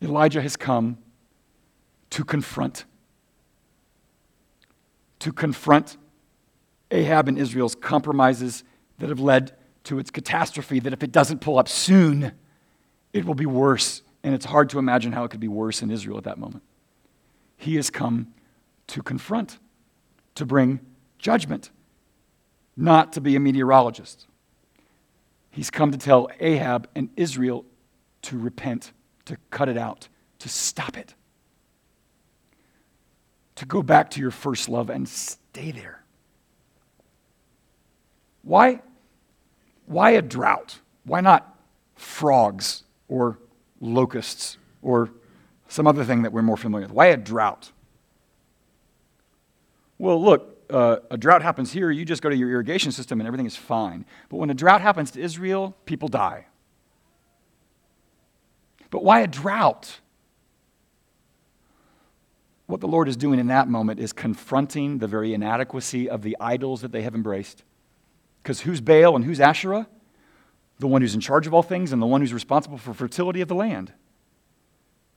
Elijah 0.00 0.40
has 0.40 0.56
come 0.56 0.98
to 2.10 2.24
confront 2.24 2.84
to 5.24 5.32
confront 5.32 5.96
Ahab 6.90 7.28
and 7.28 7.38
Israel's 7.38 7.74
compromises 7.74 8.62
that 8.98 9.08
have 9.08 9.20
led 9.20 9.52
to 9.84 9.98
its 9.98 10.10
catastrophe, 10.10 10.80
that 10.80 10.92
if 10.92 11.02
it 11.02 11.12
doesn't 11.12 11.40
pull 11.40 11.58
up 11.58 11.66
soon, 11.66 12.32
it 13.14 13.24
will 13.24 13.34
be 13.34 13.46
worse. 13.46 14.02
And 14.22 14.34
it's 14.34 14.44
hard 14.44 14.68
to 14.68 14.78
imagine 14.78 15.12
how 15.12 15.24
it 15.24 15.30
could 15.30 15.40
be 15.40 15.48
worse 15.48 15.80
in 15.80 15.90
Israel 15.90 16.18
at 16.18 16.24
that 16.24 16.36
moment. 16.36 16.62
He 17.56 17.76
has 17.76 17.88
come 17.88 18.34
to 18.88 19.02
confront, 19.02 19.58
to 20.34 20.44
bring 20.44 20.80
judgment, 21.18 21.70
not 22.76 23.14
to 23.14 23.22
be 23.22 23.34
a 23.34 23.40
meteorologist. 23.40 24.26
He's 25.50 25.70
come 25.70 25.90
to 25.90 25.96
tell 25.96 26.28
Ahab 26.38 26.86
and 26.94 27.08
Israel 27.16 27.64
to 28.22 28.38
repent, 28.38 28.92
to 29.24 29.38
cut 29.50 29.70
it 29.70 29.78
out, 29.78 30.06
to 30.40 30.50
stop 30.50 30.98
it 30.98 31.14
to 33.56 33.66
go 33.66 33.82
back 33.82 34.10
to 34.10 34.20
your 34.20 34.30
first 34.30 34.68
love 34.68 34.90
and 34.90 35.08
stay 35.08 35.70
there. 35.70 36.02
Why, 38.42 38.82
why 39.86 40.10
a 40.10 40.22
drought? 40.22 40.80
Why 41.04 41.20
not 41.20 41.56
frogs 41.94 42.82
or 43.08 43.38
locusts 43.80 44.58
or 44.82 45.10
some 45.68 45.86
other 45.86 46.04
thing 46.04 46.22
that 46.22 46.32
we're 46.32 46.42
more 46.42 46.56
familiar 46.56 46.86
with? 46.86 46.94
Why 46.94 47.06
a 47.06 47.16
drought? 47.16 47.72
Well, 49.98 50.22
look, 50.22 50.54
uh, 50.70 50.96
a 51.10 51.16
drought 51.16 51.42
happens 51.42 51.72
here, 51.72 51.90
you 51.90 52.04
just 52.04 52.22
go 52.22 52.28
to 52.28 52.36
your 52.36 52.50
irrigation 52.50 52.92
system 52.92 53.20
and 53.20 53.26
everything 53.26 53.46
is 53.46 53.56
fine. 53.56 54.04
But 54.28 54.38
when 54.38 54.50
a 54.50 54.54
drought 54.54 54.80
happens 54.80 55.10
to 55.12 55.20
Israel, 55.20 55.76
people 55.86 56.08
die. 56.08 56.46
But 58.90 59.04
why 59.04 59.20
a 59.20 59.26
drought? 59.26 60.00
What 62.66 62.80
the 62.80 62.88
Lord 62.88 63.08
is 63.08 63.16
doing 63.16 63.38
in 63.38 63.48
that 63.48 63.68
moment 63.68 64.00
is 64.00 64.12
confronting 64.12 64.98
the 64.98 65.06
very 65.06 65.34
inadequacy 65.34 66.08
of 66.08 66.22
the 66.22 66.36
idols 66.40 66.80
that 66.80 66.92
they 66.92 67.02
have 67.02 67.14
embraced. 67.14 67.62
Because 68.42 68.60
who's 68.60 68.80
Baal 68.80 69.16
and 69.16 69.24
who's 69.24 69.40
Asherah? 69.40 69.86
The 70.78 70.86
one 70.86 71.02
who's 71.02 71.14
in 71.14 71.20
charge 71.20 71.46
of 71.46 71.54
all 71.54 71.62
things 71.62 71.92
and 71.92 72.00
the 72.00 72.06
one 72.06 72.20
who's 72.20 72.32
responsible 72.32 72.78
for 72.78 72.94
fertility 72.94 73.40
of 73.40 73.48
the 73.48 73.54
land. 73.54 73.92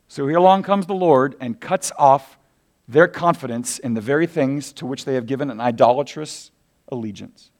So 0.07 0.27
here 0.27 0.37
along 0.37 0.63
comes 0.63 0.85
the 0.85 0.93
Lord 0.93 1.35
and 1.39 1.59
cuts 1.59 1.91
off 1.97 2.37
their 2.87 3.07
confidence 3.07 3.79
in 3.79 3.93
the 3.93 4.01
very 4.01 4.27
things 4.27 4.71
to 4.73 4.85
which 4.85 5.05
they 5.05 5.15
have 5.15 5.25
given 5.25 5.49
an 5.49 5.59
idolatrous 5.59 6.51
allegiance. 6.89 7.51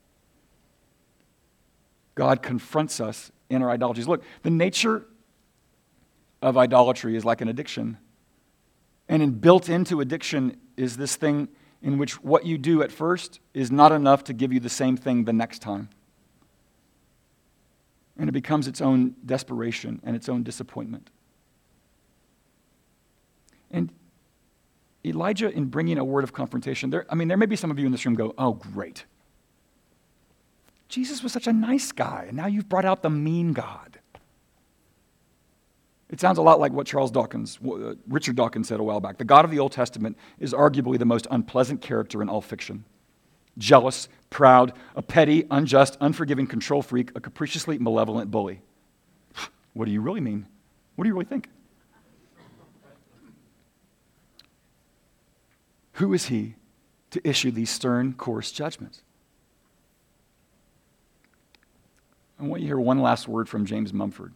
God 2.16 2.42
confronts 2.42 3.00
us 3.02 3.32
in 3.50 3.62
our 3.62 3.70
idolatries. 3.70 4.08
Look, 4.08 4.24
the 4.44 4.50
nature 4.50 5.06
of 6.42 6.58
idolatry 6.58 7.16
is 7.16 7.26
like 7.26 7.42
an 7.42 7.48
addiction. 7.48 7.98
And 9.10 9.24
in 9.24 9.32
built 9.32 9.70
into 9.70 10.02
addiction 10.02 10.58
is 10.76 10.98
this 10.98 11.16
thing 11.16 11.48
in 11.82 11.98
which 11.98 12.22
what 12.24 12.46
you 12.46 12.58
do 12.58 12.82
at 12.82 12.92
first 12.92 13.40
is 13.54 13.72
not 13.72 13.92
enough 13.92 14.24
to 14.26 14.34
give 14.34 14.52
you 14.52 14.60
the 14.60 14.70
same 14.70 14.98
thing 14.98 15.26
the 15.26 15.34
next 15.34 15.60
time. 15.60 15.90
And 18.18 18.28
it 18.28 18.34
becomes 18.34 18.68
its 18.68 18.82
own 18.82 19.16
desperation 19.26 20.02
and 20.04 20.16
its 20.16 20.28
own 20.28 20.44
disappointment. 20.44 21.10
And 23.70 23.92
Elijah, 25.06 25.50
in 25.50 25.66
bringing 25.66 25.98
a 25.98 26.04
word 26.04 26.24
of 26.24 26.34
confrontation, 26.34 26.90
there, 26.90 27.06
I 27.10 27.16
mean, 27.16 27.28
there 27.28 27.38
may 27.38 27.46
be 27.46 27.56
some 27.56 27.72
of 27.72 27.78
you 27.78 27.86
in 27.86 27.92
this 27.92 28.06
room 28.06 28.16
go, 28.16 28.34
oh, 28.38 28.54
great. 28.54 29.06
Jesus 30.90 31.22
was 31.22 31.32
such 31.32 31.48
a 31.48 31.54
nice 31.54 31.92
guy, 31.92 32.26
and 32.28 32.38
now 32.38 32.48
you've 32.48 32.70
brought 32.70 32.86
out 32.86 33.04
the 33.04 33.10
mean 33.10 33.54
God. 33.54 33.97
It 36.10 36.22
sounds 36.22 36.38
a 36.38 36.42
lot 36.42 36.60
like 36.60 36.72
what 36.72 36.88
Charles 36.88 37.12
Dawkins, 37.12 37.60
uh, 37.66 37.96
Richard 38.08 38.38
Dawkins 38.38 38.70
said 38.70 38.80
a 38.80 38.84
while 38.84 39.02
back. 39.02 39.18
The 39.18 39.26
God 39.26 39.44
of 39.44 39.52
the 39.52 39.60
Old 39.60 39.74
Testament 39.74 40.18
is 40.40 40.54
arguably 40.54 40.98
the 40.98 41.06
most 41.06 41.28
unpleasant 41.30 41.82
character 41.82 42.22
in 42.22 42.30
all 42.30 42.42
fiction. 42.42 42.86
Jealous, 43.58 44.08
proud, 44.30 44.72
a 44.96 45.02
petty, 45.02 45.46
unjust, 45.52 45.98
unforgiving 46.00 46.48
control 46.48 46.82
freak, 46.82 47.12
a 47.16 47.20
capriciously 47.20 47.78
malevolent 47.78 48.32
bully. 48.32 48.62
What 49.74 49.86
do 49.86 49.92
you 49.92 50.00
really 50.00 50.22
mean? 50.22 50.48
What 50.96 51.04
do 51.04 51.10
you 51.10 51.14
really 51.14 51.26
think? 51.26 51.50
Who 55.94 56.14
is 56.14 56.28
he 56.28 56.56
to 57.12 57.28
issue 57.28 57.52
these 57.52 57.70
stern, 57.70 58.14
coarse 58.14 58.52
judgments? 58.52 59.02
I 62.40 62.44
want 62.44 62.62
you 62.62 62.68
to 62.68 62.70
hear 62.70 62.80
one 62.80 63.02
last 63.02 63.28
word 63.28 63.50
from 63.50 63.66
James 63.66 63.92
Mumford 63.92 64.34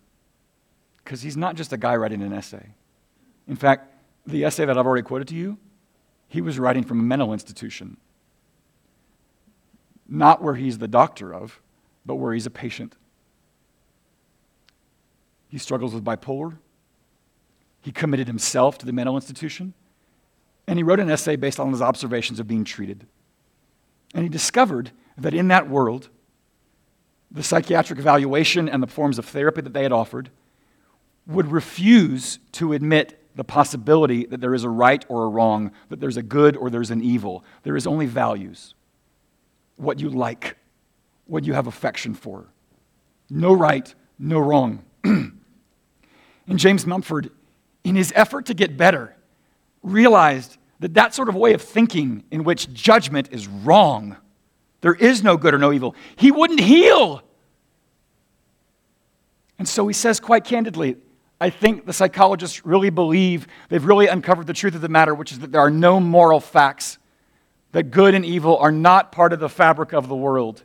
because 1.11 1.23
he's 1.23 1.35
not 1.35 1.57
just 1.57 1.73
a 1.73 1.77
guy 1.77 1.93
writing 1.93 2.21
an 2.21 2.31
essay. 2.31 2.69
In 3.45 3.57
fact, 3.57 3.93
the 4.25 4.45
essay 4.45 4.63
that 4.63 4.77
I've 4.77 4.85
already 4.85 5.03
quoted 5.03 5.27
to 5.27 5.35
you, 5.35 5.57
he 6.29 6.39
was 6.39 6.57
writing 6.57 6.85
from 6.85 7.01
a 7.01 7.03
mental 7.03 7.33
institution. 7.33 7.97
not 10.07 10.41
where 10.41 10.55
he's 10.55 10.77
the 10.77 10.87
doctor 10.87 11.33
of, 11.33 11.61
but 12.05 12.15
where 12.15 12.33
he's 12.33 12.45
a 12.45 12.49
patient. 12.49 12.95
He 15.49 15.57
struggles 15.57 15.93
with 15.93 16.05
bipolar. 16.05 16.57
He 17.81 17.91
committed 17.91 18.27
himself 18.27 18.77
to 18.77 18.85
the 18.85 18.93
mental 18.93 19.17
institution. 19.17 19.73
And 20.65 20.79
he 20.79 20.83
wrote 20.83 21.01
an 21.01 21.11
essay 21.11 21.35
based 21.35 21.59
on 21.59 21.71
his 21.71 21.81
observations 21.81 22.39
of 22.39 22.47
being 22.47 22.63
treated. 22.63 23.05
And 24.13 24.23
he 24.23 24.29
discovered 24.29 24.91
that 25.17 25.33
in 25.33 25.49
that 25.49 25.69
world, 25.69 26.07
the 27.29 27.43
psychiatric 27.43 27.99
evaluation 27.99 28.69
and 28.69 28.81
the 28.81 28.87
forms 28.87 29.19
of 29.19 29.25
therapy 29.25 29.59
that 29.59 29.73
they 29.73 29.83
had 29.83 29.91
offered 29.91 30.29
would 31.27 31.51
refuse 31.51 32.39
to 32.53 32.73
admit 32.73 33.17
the 33.35 33.43
possibility 33.43 34.25
that 34.25 34.41
there 34.41 34.53
is 34.53 34.63
a 34.63 34.69
right 34.69 35.05
or 35.07 35.23
a 35.23 35.27
wrong, 35.27 35.71
that 35.89 35.99
there's 35.99 36.17
a 36.17 36.23
good 36.23 36.57
or 36.57 36.69
there's 36.69 36.91
an 36.91 37.01
evil. 37.01 37.43
There 37.63 37.77
is 37.77 37.87
only 37.87 38.05
values. 38.05 38.73
What 39.77 39.99
you 39.99 40.09
like, 40.09 40.57
what 41.25 41.45
you 41.45 41.53
have 41.53 41.67
affection 41.67 42.13
for. 42.13 42.47
No 43.29 43.53
right, 43.53 43.93
no 44.19 44.39
wrong. 44.39 44.83
and 45.03 45.39
James 46.57 46.85
Mumford, 46.85 47.31
in 47.83 47.95
his 47.95 48.11
effort 48.15 48.47
to 48.47 48.53
get 48.53 48.75
better, 48.75 49.15
realized 49.81 50.57
that 50.81 50.93
that 50.95 51.15
sort 51.15 51.29
of 51.29 51.35
way 51.35 51.53
of 51.53 51.61
thinking 51.61 52.23
in 52.31 52.43
which 52.43 52.71
judgment 52.73 53.29
is 53.31 53.47
wrong, 53.47 54.17
there 54.81 54.95
is 54.95 55.23
no 55.23 55.37
good 55.37 55.53
or 55.53 55.57
no 55.57 55.71
evil, 55.71 55.95
he 56.15 56.31
wouldn't 56.31 56.59
heal. 56.59 57.21
And 59.57 59.69
so 59.69 59.87
he 59.87 59.93
says 59.93 60.19
quite 60.19 60.43
candidly, 60.43 60.97
I 61.41 61.49
think 61.49 61.87
the 61.87 61.93
psychologists 61.93 62.67
really 62.67 62.91
believe 62.91 63.47
they've 63.69 63.83
really 63.83 64.05
uncovered 64.05 64.45
the 64.45 64.53
truth 64.53 64.75
of 64.75 64.81
the 64.81 64.89
matter, 64.89 65.15
which 65.15 65.31
is 65.31 65.39
that 65.39 65.51
there 65.51 65.61
are 65.61 65.71
no 65.71 65.99
moral 65.99 66.39
facts, 66.39 66.99
that 67.71 67.89
good 67.89 68.13
and 68.13 68.23
evil 68.23 68.57
are 68.57 68.71
not 68.71 69.11
part 69.11 69.33
of 69.33 69.39
the 69.39 69.49
fabric 69.49 69.91
of 69.91 70.07
the 70.07 70.15
world. 70.15 70.63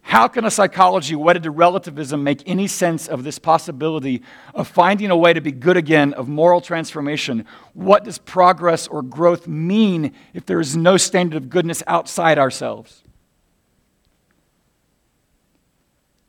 How 0.00 0.28
can 0.28 0.46
a 0.46 0.50
psychology 0.50 1.14
wedded 1.14 1.42
to 1.42 1.50
relativism 1.50 2.24
make 2.24 2.42
any 2.46 2.66
sense 2.66 3.06
of 3.06 3.22
this 3.22 3.38
possibility 3.38 4.22
of 4.54 4.66
finding 4.66 5.10
a 5.10 5.16
way 5.16 5.34
to 5.34 5.42
be 5.42 5.52
good 5.52 5.76
again, 5.76 6.14
of 6.14 6.26
moral 6.26 6.62
transformation? 6.62 7.44
What 7.74 8.04
does 8.04 8.16
progress 8.16 8.88
or 8.88 9.02
growth 9.02 9.46
mean 9.46 10.14
if 10.32 10.46
there 10.46 10.60
is 10.60 10.74
no 10.74 10.96
standard 10.96 11.36
of 11.36 11.50
goodness 11.50 11.82
outside 11.86 12.38
ourselves? 12.38 13.04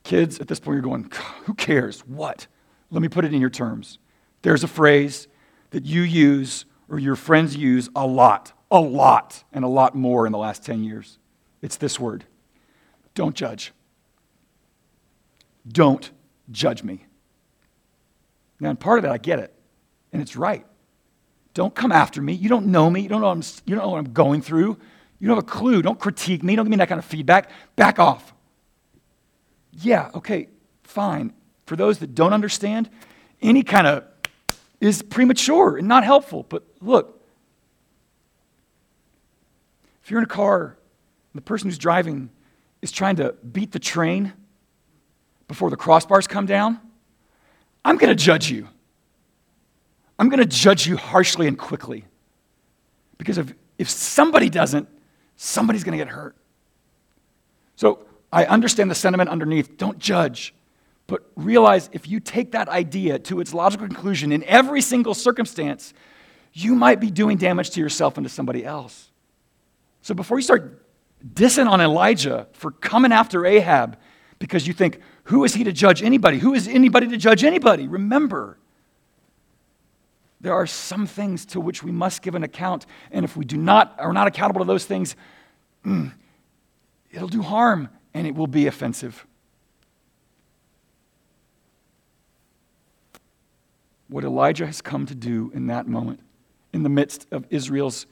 Kids, 0.03 0.37
at 0.41 0.49
this 0.49 0.59
point, 0.59 0.75
you're 0.75 0.81
going, 0.81 1.09
who 1.45 1.53
cares? 1.53 2.01
What? 2.01 2.47
Let 2.91 3.01
me 3.01 3.07
put 3.07 3.25
it 3.25 3.33
in 3.33 3.41
your 3.41 3.49
terms. 3.49 3.97
There's 4.41 4.63
a 4.63 4.67
phrase 4.67 5.27
that 5.71 5.85
you 5.85 6.01
use 6.01 6.65
or 6.89 6.99
your 6.99 7.15
friends 7.15 7.55
use 7.55 7.89
a 7.95 8.05
lot, 8.05 8.51
a 8.69 8.79
lot, 8.79 9.43
and 9.53 9.63
a 9.63 9.67
lot 9.67 9.95
more 9.95 10.25
in 10.25 10.31
the 10.31 10.37
last 10.37 10.65
10 10.65 10.83
years. 10.83 11.17
It's 11.61 11.77
this 11.77 11.99
word 11.99 12.25
don't 13.13 13.35
judge. 13.35 13.73
Don't 15.67 16.09
judge 16.49 16.81
me. 16.81 17.05
Now, 18.59 18.69
and 18.69 18.79
part 18.79 18.99
of 18.99 19.03
that, 19.03 19.11
I 19.11 19.17
get 19.17 19.39
it, 19.39 19.53
and 20.13 20.21
it's 20.21 20.35
right. 20.35 20.65
Don't 21.53 21.75
come 21.75 21.91
after 21.91 22.21
me. 22.21 22.33
You 22.33 22.47
don't 22.47 22.67
know 22.67 22.89
me. 22.89 23.01
You 23.01 23.09
don't 23.09 23.21
know, 23.21 23.29
I'm, 23.29 23.43
you 23.65 23.75
don't 23.75 23.83
know 23.83 23.89
what 23.89 23.99
I'm 23.99 24.13
going 24.13 24.41
through. 24.41 24.77
You 25.19 25.27
don't 25.27 25.35
have 25.35 25.43
a 25.43 25.47
clue. 25.47 25.81
Don't 25.81 25.99
critique 25.99 26.41
me. 26.41 26.55
Don't 26.55 26.65
give 26.65 26.71
me 26.71 26.77
that 26.77 26.89
kind 26.89 26.99
of 26.99 27.05
feedback. 27.05 27.49
Back 27.75 27.99
off. 27.99 28.33
Yeah, 29.71 30.09
okay, 30.15 30.47
fine. 30.83 31.33
For 31.71 31.77
those 31.77 31.99
that 31.99 32.13
don't 32.13 32.33
understand, 32.33 32.89
any 33.41 33.63
kind 33.63 33.87
of 33.87 34.03
is 34.81 35.01
premature 35.01 35.77
and 35.77 35.87
not 35.87 36.03
helpful. 36.03 36.45
But 36.49 36.63
look, 36.81 37.25
if 40.03 40.11
you're 40.11 40.19
in 40.19 40.25
a 40.25 40.27
car 40.27 40.63
and 40.65 40.75
the 41.33 41.41
person 41.41 41.69
who's 41.69 41.77
driving 41.77 42.29
is 42.81 42.91
trying 42.91 43.15
to 43.15 43.35
beat 43.53 43.71
the 43.71 43.79
train 43.79 44.33
before 45.47 45.69
the 45.69 45.77
crossbars 45.77 46.27
come 46.27 46.45
down, 46.45 46.77
I'm 47.85 47.95
going 47.95 48.09
to 48.09 48.21
judge 48.21 48.51
you. 48.51 48.67
I'm 50.19 50.27
going 50.27 50.41
to 50.41 50.45
judge 50.45 50.85
you 50.85 50.97
harshly 50.97 51.47
and 51.47 51.57
quickly. 51.57 52.03
Because 53.17 53.37
if, 53.37 53.53
if 53.77 53.89
somebody 53.89 54.49
doesn't, 54.49 54.89
somebody's 55.37 55.85
going 55.85 55.97
to 55.97 56.03
get 56.03 56.11
hurt. 56.11 56.35
So 57.77 58.05
I 58.29 58.43
understand 58.43 58.91
the 58.91 58.95
sentiment 58.95 59.29
underneath 59.29 59.77
don't 59.77 59.99
judge. 59.99 60.53
But 61.11 61.29
realize 61.35 61.89
if 61.91 62.07
you 62.07 62.21
take 62.21 62.53
that 62.53 62.69
idea 62.69 63.19
to 63.19 63.41
its 63.41 63.53
logical 63.53 63.85
conclusion 63.85 64.31
in 64.31 64.45
every 64.45 64.79
single 64.79 65.13
circumstance, 65.13 65.93
you 66.53 66.73
might 66.73 67.01
be 67.01 67.11
doing 67.11 67.35
damage 67.35 67.71
to 67.71 67.81
yourself 67.81 68.15
and 68.15 68.25
to 68.25 68.29
somebody 68.29 68.63
else. 68.63 69.11
So 70.01 70.13
before 70.13 70.37
you 70.37 70.41
start 70.41 70.81
dissing 71.33 71.69
on 71.69 71.81
Elijah 71.81 72.47
for 72.53 72.71
coming 72.71 73.11
after 73.11 73.45
Ahab 73.45 73.97
because 74.39 74.65
you 74.65 74.71
think, 74.71 75.01
who 75.25 75.43
is 75.43 75.53
he 75.53 75.65
to 75.65 75.73
judge 75.73 76.01
anybody? 76.01 76.39
Who 76.39 76.53
is 76.53 76.65
anybody 76.65 77.09
to 77.09 77.17
judge 77.17 77.43
anybody? 77.43 77.89
Remember, 77.89 78.57
there 80.39 80.53
are 80.53 80.65
some 80.65 81.05
things 81.05 81.45
to 81.47 81.59
which 81.59 81.83
we 81.83 81.91
must 81.91 82.21
give 82.21 82.35
an 82.35 82.43
account, 82.43 82.85
and 83.11 83.25
if 83.25 83.35
we 83.35 83.43
do 83.43 83.57
not 83.57 83.99
are 83.99 84.13
not 84.13 84.27
accountable 84.27 84.61
to 84.61 84.65
those 84.65 84.85
things, 84.85 85.17
mm, 85.85 86.13
it'll 87.11 87.27
do 87.27 87.41
harm 87.41 87.89
and 88.13 88.25
it 88.25 88.33
will 88.33 88.47
be 88.47 88.67
offensive. 88.67 89.27
What 94.11 94.25
Elijah 94.25 94.65
has 94.65 94.81
come 94.81 95.05
to 95.05 95.15
do 95.15 95.49
in 95.53 95.67
that 95.67 95.87
moment, 95.87 96.19
in 96.73 96.83
the 96.83 96.89
midst 96.89 97.25
of 97.31 97.45
Israel's 97.49 98.05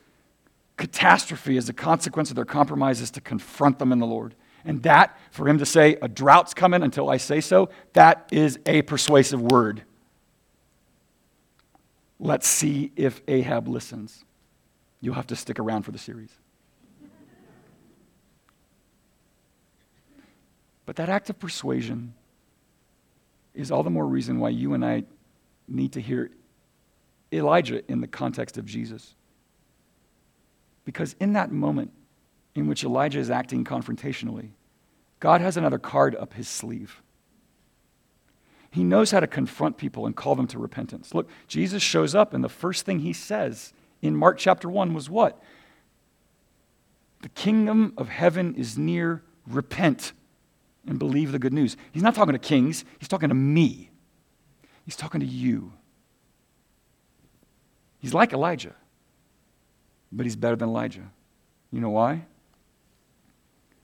catastrophe 0.77 1.57
as 1.57 1.67
a 1.67 1.73
consequence 1.73 2.29
of 2.29 2.37
their 2.37 2.45
compromises, 2.45 3.11
to 3.11 3.21
confront 3.21 3.79
them 3.79 3.91
in 3.91 3.99
the 3.99 4.07
Lord. 4.07 4.33
And 4.63 4.81
that, 4.83 5.17
for 5.29 5.47
him 5.47 5.57
to 5.57 5.65
say, 5.65 5.97
a 6.01 6.07
drought's 6.07 6.53
coming 6.53 6.83
until 6.83 7.09
I 7.09 7.17
say 7.17 7.41
so, 7.41 7.69
that 7.93 8.29
is 8.31 8.59
a 8.65 8.81
persuasive 8.83 9.41
word. 9.41 9.83
Let's 12.17 12.47
see 12.47 12.93
if 12.95 13.21
Ahab 13.27 13.67
listens. 13.67 14.23
You'll 15.01 15.15
have 15.15 15.27
to 15.27 15.35
stick 15.35 15.59
around 15.59 15.83
for 15.83 15.91
the 15.91 15.97
series. 15.97 16.31
But 20.85 20.95
that 20.95 21.09
act 21.09 21.29
of 21.29 21.37
persuasion 21.39 22.13
is 23.53 23.69
all 23.69 23.83
the 23.83 23.89
more 23.89 24.07
reason 24.07 24.39
why 24.39 24.49
you 24.49 24.73
and 24.73 24.85
I 24.85 25.03
need 25.71 25.93
to 25.93 26.01
hear 26.01 26.31
Elijah 27.31 27.81
in 27.91 28.01
the 28.01 28.07
context 28.07 28.57
of 28.57 28.65
Jesus. 28.65 29.15
Because 30.85 31.15
in 31.19 31.33
that 31.33 31.51
moment 31.51 31.91
in 32.55 32.67
which 32.67 32.83
Elijah 32.83 33.19
is 33.19 33.29
acting 33.29 33.63
confrontationally, 33.63 34.49
God 35.19 35.41
has 35.41 35.57
another 35.57 35.77
card 35.77 36.15
up 36.15 36.33
his 36.33 36.47
sleeve. 36.47 37.01
He 38.71 38.83
knows 38.83 39.11
how 39.11 39.19
to 39.19 39.27
confront 39.27 39.77
people 39.77 40.05
and 40.05 40.15
call 40.15 40.35
them 40.35 40.47
to 40.47 40.59
repentance. 40.59 41.13
Look, 41.13 41.29
Jesus 41.47 41.81
shows 41.81 42.13
up, 42.13 42.33
and 42.33 42.43
the 42.43 42.49
first 42.49 42.85
thing 42.85 42.99
he 42.99 43.13
says 43.13 43.73
in 44.01 44.15
Mark 44.15 44.37
chapter 44.37 44.69
1 44.69 44.93
was 44.93 45.09
what? 45.09 45.41
The 47.21 47.29
kingdom 47.29 47.93
of 47.97 48.09
heaven 48.09 48.55
is 48.55 48.77
near. 48.77 49.23
Repent 49.47 50.13
and 50.87 50.99
believe 50.99 51.31
the 51.31 51.39
good 51.39 51.53
news. 51.53 51.75
He's 51.91 52.03
not 52.03 52.15
talking 52.15 52.33
to 52.33 52.39
kings, 52.39 52.85
he's 52.99 53.07
talking 53.07 53.29
to 53.29 53.35
me. 53.35 53.88
He's 54.89 54.95
talking 54.95 55.19
to 55.21 55.27
you. 55.27 55.71
He's 57.99 58.11
like 58.11 58.33
Elijah, 58.33 58.73
but 60.11 60.25
he's 60.25 60.35
better 60.35 60.55
than 60.55 60.69
Elijah. 60.69 61.11
You 61.71 61.79
know 61.79 61.91
why? 61.91 62.25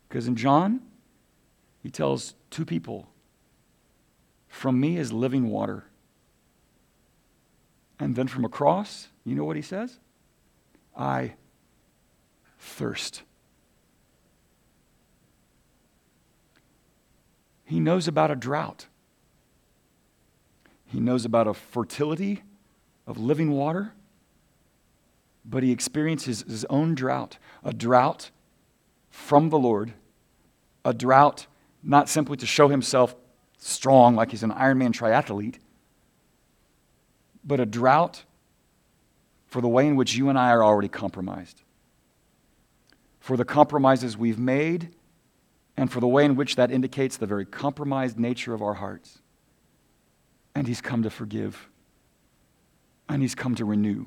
Because 0.09 0.27
in 0.27 0.35
John, 0.35 0.81
he 1.83 1.91
tells 1.91 2.33
two 2.49 2.65
people, 2.65 3.07
From 4.47 4.79
me 4.79 4.97
is 4.97 5.13
living 5.13 5.47
water. 5.47 5.83
And 7.99 8.15
then 8.15 8.27
from 8.27 8.43
across, 8.43 9.09
you 9.23 9.35
know 9.35 9.43
what 9.43 9.57
he 9.57 9.61
says? 9.61 9.99
I 10.97 11.35
thirst. 12.57 13.21
He 17.63 17.79
knows 17.79 18.07
about 18.07 18.31
a 18.31 18.35
drought. 18.35 18.87
He 20.95 21.01
knows 21.01 21.25
about 21.25 21.45
a 21.45 21.53
fertility 21.53 22.41
of 23.05 23.17
living 23.17 23.51
water, 23.51 23.91
but 25.43 25.61
he 25.61 25.73
experiences 25.73 26.45
his 26.47 26.63
own 26.69 26.95
drought 26.95 27.37
a 27.65 27.73
drought 27.73 28.31
from 29.09 29.49
the 29.49 29.59
Lord, 29.59 29.91
a 30.85 30.93
drought 30.93 31.47
not 31.83 32.07
simply 32.07 32.37
to 32.37 32.45
show 32.45 32.69
himself 32.69 33.13
strong 33.57 34.15
like 34.15 34.31
he's 34.31 34.41
an 34.41 34.51
Ironman 34.51 34.93
triathlete, 34.93 35.57
but 37.43 37.59
a 37.59 37.65
drought 37.65 38.23
for 39.47 39.59
the 39.59 39.67
way 39.67 39.85
in 39.87 39.97
which 39.97 40.15
you 40.15 40.29
and 40.29 40.39
I 40.39 40.51
are 40.51 40.63
already 40.63 40.87
compromised, 40.87 41.61
for 43.19 43.35
the 43.35 43.43
compromises 43.43 44.17
we've 44.17 44.39
made, 44.39 44.95
and 45.75 45.91
for 45.91 45.99
the 45.99 46.07
way 46.07 46.23
in 46.23 46.37
which 46.37 46.55
that 46.55 46.71
indicates 46.71 47.17
the 47.17 47.27
very 47.27 47.45
compromised 47.45 48.17
nature 48.17 48.53
of 48.53 48.61
our 48.61 48.75
hearts. 48.75 49.19
And 50.55 50.67
he's 50.67 50.81
come 50.81 51.03
to 51.03 51.09
forgive. 51.09 51.67
And 53.07 53.21
he's 53.21 53.35
come 53.35 53.53
to 53.55 53.65
renew. 53.65 54.05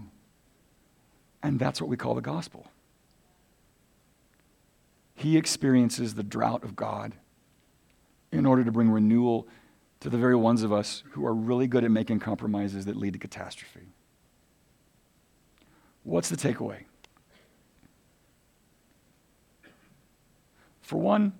And 1.43 1.59
that's 1.59 1.81
what 1.81 1.89
we 1.89 1.97
call 1.97 2.15
the 2.15 2.21
gospel. 2.21 2.67
he 5.19 5.37
experiences 5.37 6.15
the 6.15 6.23
drought 6.23 6.63
of 6.63 6.77
God 6.77 7.13
in 8.31 8.47
order 8.47 8.63
to 8.63 8.71
bring 8.71 8.89
renewal 8.89 9.49
to 9.99 10.09
the 10.09 10.17
very 10.17 10.37
ones 10.37 10.63
of 10.63 10.73
us 10.73 11.03
who 11.11 11.27
are 11.27 11.35
really 11.35 11.67
good 11.67 11.83
at 11.83 11.91
making 11.91 12.21
compromises 12.21 12.85
that 12.85 12.95
lead 12.95 13.15
to 13.15 13.19
catastrophe. 13.19 13.89
What's 16.05 16.29
the 16.29 16.37
takeaway? 16.37 16.85
For 20.83 21.01
one, 21.01 21.33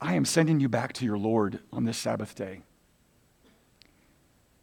I 0.00 0.14
am 0.14 0.24
sending 0.24 0.60
you 0.60 0.68
back 0.68 0.92
to 0.94 1.04
your 1.04 1.18
Lord 1.18 1.60
on 1.72 1.84
this 1.84 1.98
Sabbath 1.98 2.34
day. 2.34 2.62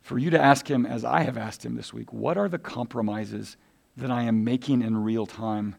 For 0.01 0.17
you 0.17 0.29
to 0.29 0.39
ask 0.39 0.69
him, 0.69 0.85
as 0.85 1.03
I 1.03 1.23
have 1.23 1.37
asked 1.37 1.65
him 1.65 1.75
this 1.75 1.91
week, 1.91 2.13
what 2.13 2.37
are 2.37 2.47
the 2.47 2.59
compromises 2.59 3.57
that 3.97 4.11
I 4.11 4.23
am 4.23 4.43
making 4.43 4.81
in 4.81 5.03
real 5.03 5.25
time 5.25 5.75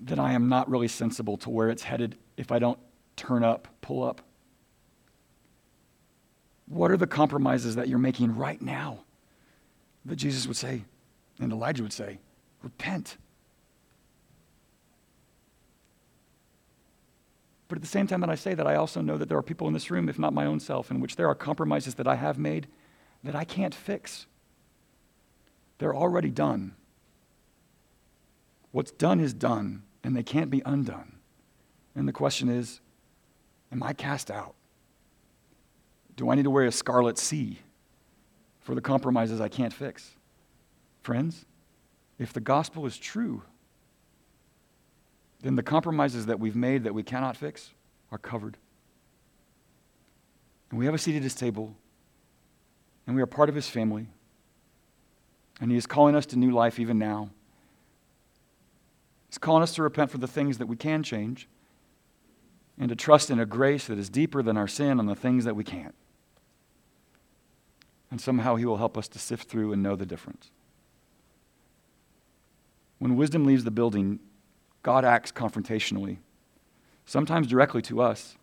that 0.00 0.18
I 0.18 0.32
am 0.32 0.48
not 0.48 0.70
really 0.70 0.88
sensible 0.88 1.36
to 1.38 1.50
where 1.50 1.68
it's 1.68 1.82
headed 1.82 2.16
if 2.36 2.52
I 2.52 2.58
don't 2.58 2.78
turn 3.16 3.42
up, 3.42 3.68
pull 3.80 4.04
up? 4.04 4.22
What 6.66 6.90
are 6.90 6.96
the 6.96 7.06
compromises 7.06 7.76
that 7.76 7.88
you're 7.88 7.98
making 7.98 8.36
right 8.36 8.60
now 8.60 9.00
that 10.04 10.16
Jesus 10.16 10.46
would 10.46 10.56
say 10.56 10.84
and 11.40 11.52
Elijah 11.52 11.82
would 11.82 11.92
say, 11.92 12.18
repent? 12.62 13.16
But 17.68 17.78
at 17.78 17.82
the 17.82 17.88
same 17.88 18.06
time 18.06 18.20
that 18.20 18.30
I 18.30 18.36
say 18.36 18.54
that, 18.54 18.66
I 18.66 18.76
also 18.76 19.00
know 19.00 19.16
that 19.16 19.28
there 19.28 19.38
are 19.38 19.42
people 19.42 19.66
in 19.66 19.72
this 19.72 19.90
room, 19.90 20.08
if 20.08 20.18
not 20.18 20.32
my 20.32 20.46
own 20.46 20.60
self, 20.60 20.90
in 20.90 21.00
which 21.00 21.16
there 21.16 21.28
are 21.28 21.34
compromises 21.34 21.96
that 21.96 22.06
I 22.06 22.14
have 22.14 22.38
made 22.38 22.68
that 23.24 23.34
I 23.34 23.44
can't 23.44 23.74
fix. 23.74 24.26
They're 25.78 25.94
already 25.94 26.30
done. 26.30 26.76
What's 28.70 28.92
done 28.92 29.20
is 29.20 29.32
done, 29.32 29.82
and 30.04 30.16
they 30.16 30.22
can't 30.22 30.50
be 30.50 30.62
undone. 30.64 31.16
And 31.94 32.06
the 32.06 32.12
question 32.12 32.48
is 32.48 32.80
Am 33.72 33.82
I 33.82 33.92
cast 33.92 34.30
out? 34.30 34.54
Do 36.16 36.30
I 36.30 36.34
need 36.34 36.44
to 36.44 36.50
wear 36.50 36.66
a 36.66 36.72
scarlet 36.72 37.18
C 37.18 37.60
for 38.60 38.74
the 38.74 38.80
compromises 38.80 39.40
I 39.40 39.48
can't 39.48 39.72
fix? 39.72 40.12
Friends, 41.02 41.44
if 42.18 42.32
the 42.32 42.40
gospel 42.40 42.86
is 42.86 42.96
true, 42.96 43.42
then 45.40 45.54
the 45.54 45.62
compromises 45.62 46.26
that 46.26 46.40
we've 46.40 46.56
made 46.56 46.84
that 46.84 46.94
we 46.94 47.02
cannot 47.02 47.36
fix 47.36 47.70
are 48.10 48.18
covered. 48.18 48.56
And 50.70 50.78
we 50.78 50.86
have 50.86 50.94
a 50.94 50.98
seat 50.98 51.16
at 51.16 51.22
his 51.22 51.34
table, 51.34 51.76
and 53.06 53.14
we 53.14 53.22
are 53.22 53.26
part 53.26 53.48
of 53.48 53.54
his 53.54 53.68
family. 53.68 54.08
And 55.60 55.70
he 55.70 55.76
is 55.76 55.86
calling 55.86 56.14
us 56.14 56.26
to 56.26 56.38
new 56.38 56.50
life 56.50 56.78
even 56.78 56.98
now. 56.98 57.30
He's 59.28 59.38
calling 59.38 59.62
us 59.62 59.74
to 59.74 59.82
repent 59.82 60.10
for 60.10 60.18
the 60.18 60.26
things 60.26 60.58
that 60.58 60.66
we 60.66 60.76
can 60.76 61.02
change 61.02 61.48
and 62.78 62.88
to 62.88 62.96
trust 62.96 63.30
in 63.30 63.40
a 63.40 63.46
grace 63.46 63.86
that 63.86 63.98
is 63.98 64.10
deeper 64.10 64.42
than 64.42 64.56
our 64.56 64.68
sin 64.68 64.98
on 64.98 65.06
the 65.06 65.14
things 65.14 65.44
that 65.44 65.56
we 65.56 65.64
can't. 65.64 65.94
And 68.10 68.20
somehow 68.20 68.56
he 68.56 68.64
will 68.64 68.76
help 68.76 68.96
us 68.96 69.08
to 69.08 69.18
sift 69.18 69.48
through 69.48 69.72
and 69.72 69.82
know 69.82 69.96
the 69.96 70.06
difference. 70.06 70.50
When 72.98 73.16
wisdom 73.16 73.44
leaves 73.44 73.64
the 73.64 73.70
building, 73.70 74.20
God 74.86 75.04
acts 75.04 75.32
confrontationally, 75.32 76.18
sometimes 77.06 77.48
directly 77.48 77.82
to 77.82 78.00
us, 78.00 78.36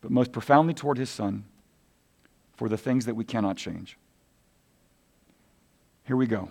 but 0.00 0.10
most 0.10 0.32
profoundly 0.32 0.74
toward 0.74 0.98
his 0.98 1.10
son 1.10 1.44
for 2.56 2.68
the 2.68 2.76
things 2.76 3.06
that 3.06 3.14
we 3.14 3.22
cannot 3.22 3.56
change. 3.56 3.96
Here 6.02 6.16
we 6.16 6.26
go. 6.26 6.48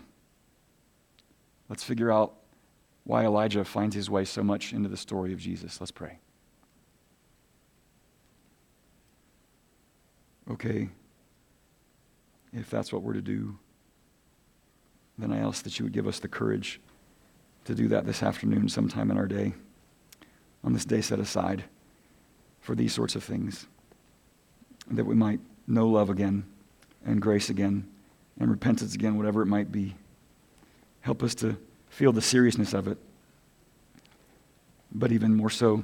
Let's 1.67 1.83
figure 1.83 2.13
out 2.13 2.33
why 3.03 3.25
Elijah 3.25 3.65
finds 3.65 3.93
his 3.93 4.09
way 4.09 4.23
so 4.23 4.41
much 4.41 4.71
into 4.71 4.87
the 4.87 4.95
story 4.95 5.33
of 5.33 5.39
Jesus. 5.39 5.81
Let's 5.81 5.91
pray. 5.91 6.19
Okay, 10.49 10.87
if 12.53 12.69
that's 12.69 12.93
what 12.93 13.01
we're 13.01 13.15
to 13.15 13.21
do, 13.21 13.59
then 15.17 15.33
I 15.33 15.39
ask 15.39 15.61
that 15.65 15.77
you 15.77 15.83
would 15.83 15.93
give 15.93 16.07
us 16.07 16.19
the 16.19 16.29
courage 16.29 16.79
to 17.65 17.75
do 17.75 17.87
that 17.89 18.05
this 18.05 18.23
afternoon, 18.23 18.69
sometime 18.69 19.11
in 19.11 19.17
our 19.17 19.27
day, 19.27 19.53
on 20.63 20.73
this 20.73 20.85
day 20.85 21.01
set 21.01 21.19
aside 21.19 21.63
for 22.59 22.75
these 22.75 22.93
sorts 22.93 23.15
of 23.15 23.23
things, 23.23 23.67
that 24.89 25.05
we 25.05 25.15
might 25.15 25.39
know 25.67 25.87
love 25.87 26.09
again 26.09 26.43
and 27.05 27.21
grace 27.21 27.49
again 27.49 27.87
and 28.39 28.49
repentance 28.49 28.93
again, 28.93 29.17
whatever 29.17 29.41
it 29.41 29.47
might 29.47 29.71
be. 29.71 29.95
Help 31.01 31.23
us 31.23 31.35
to 31.35 31.57
feel 31.89 32.11
the 32.11 32.21
seriousness 32.21 32.73
of 32.73 32.87
it, 32.87 32.97
but 34.91 35.11
even 35.11 35.35
more 35.35 35.49
so, 35.49 35.83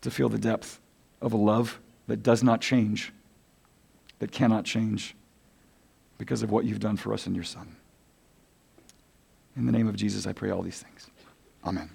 to 0.00 0.10
feel 0.10 0.28
the 0.28 0.38
depth 0.38 0.80
of 1.20 1.32
a 1.32 1.36
love 1.36 1.78
that 2.06 2.22
does 2.22 2.42
not 2.42 2.60
change, 2.60 3.12
that 4.18 4.32
cannot 4.32 4.64
change 4.64 5.14
because 6.18 6.42
of 6.42 6.50
what 6.50 6.64
you've 6.64 6.80
done 6.80 6.96
for 6.96 7.12
us 7.12 7.26
in 7.26 7.34
your 7.34 7.44
Son. 7.44 7.76
In 9.60 9.66
the 9.66 9.72
name 9.72 9.88
of 9.88 9.94
Jesus, 9.94 10.26
I 10.26 10.32
pray 10.32 10.48
all 10.48 10.62
these 10.62 10.82
things. 10.82 11.10
Amen. 11.66 11.90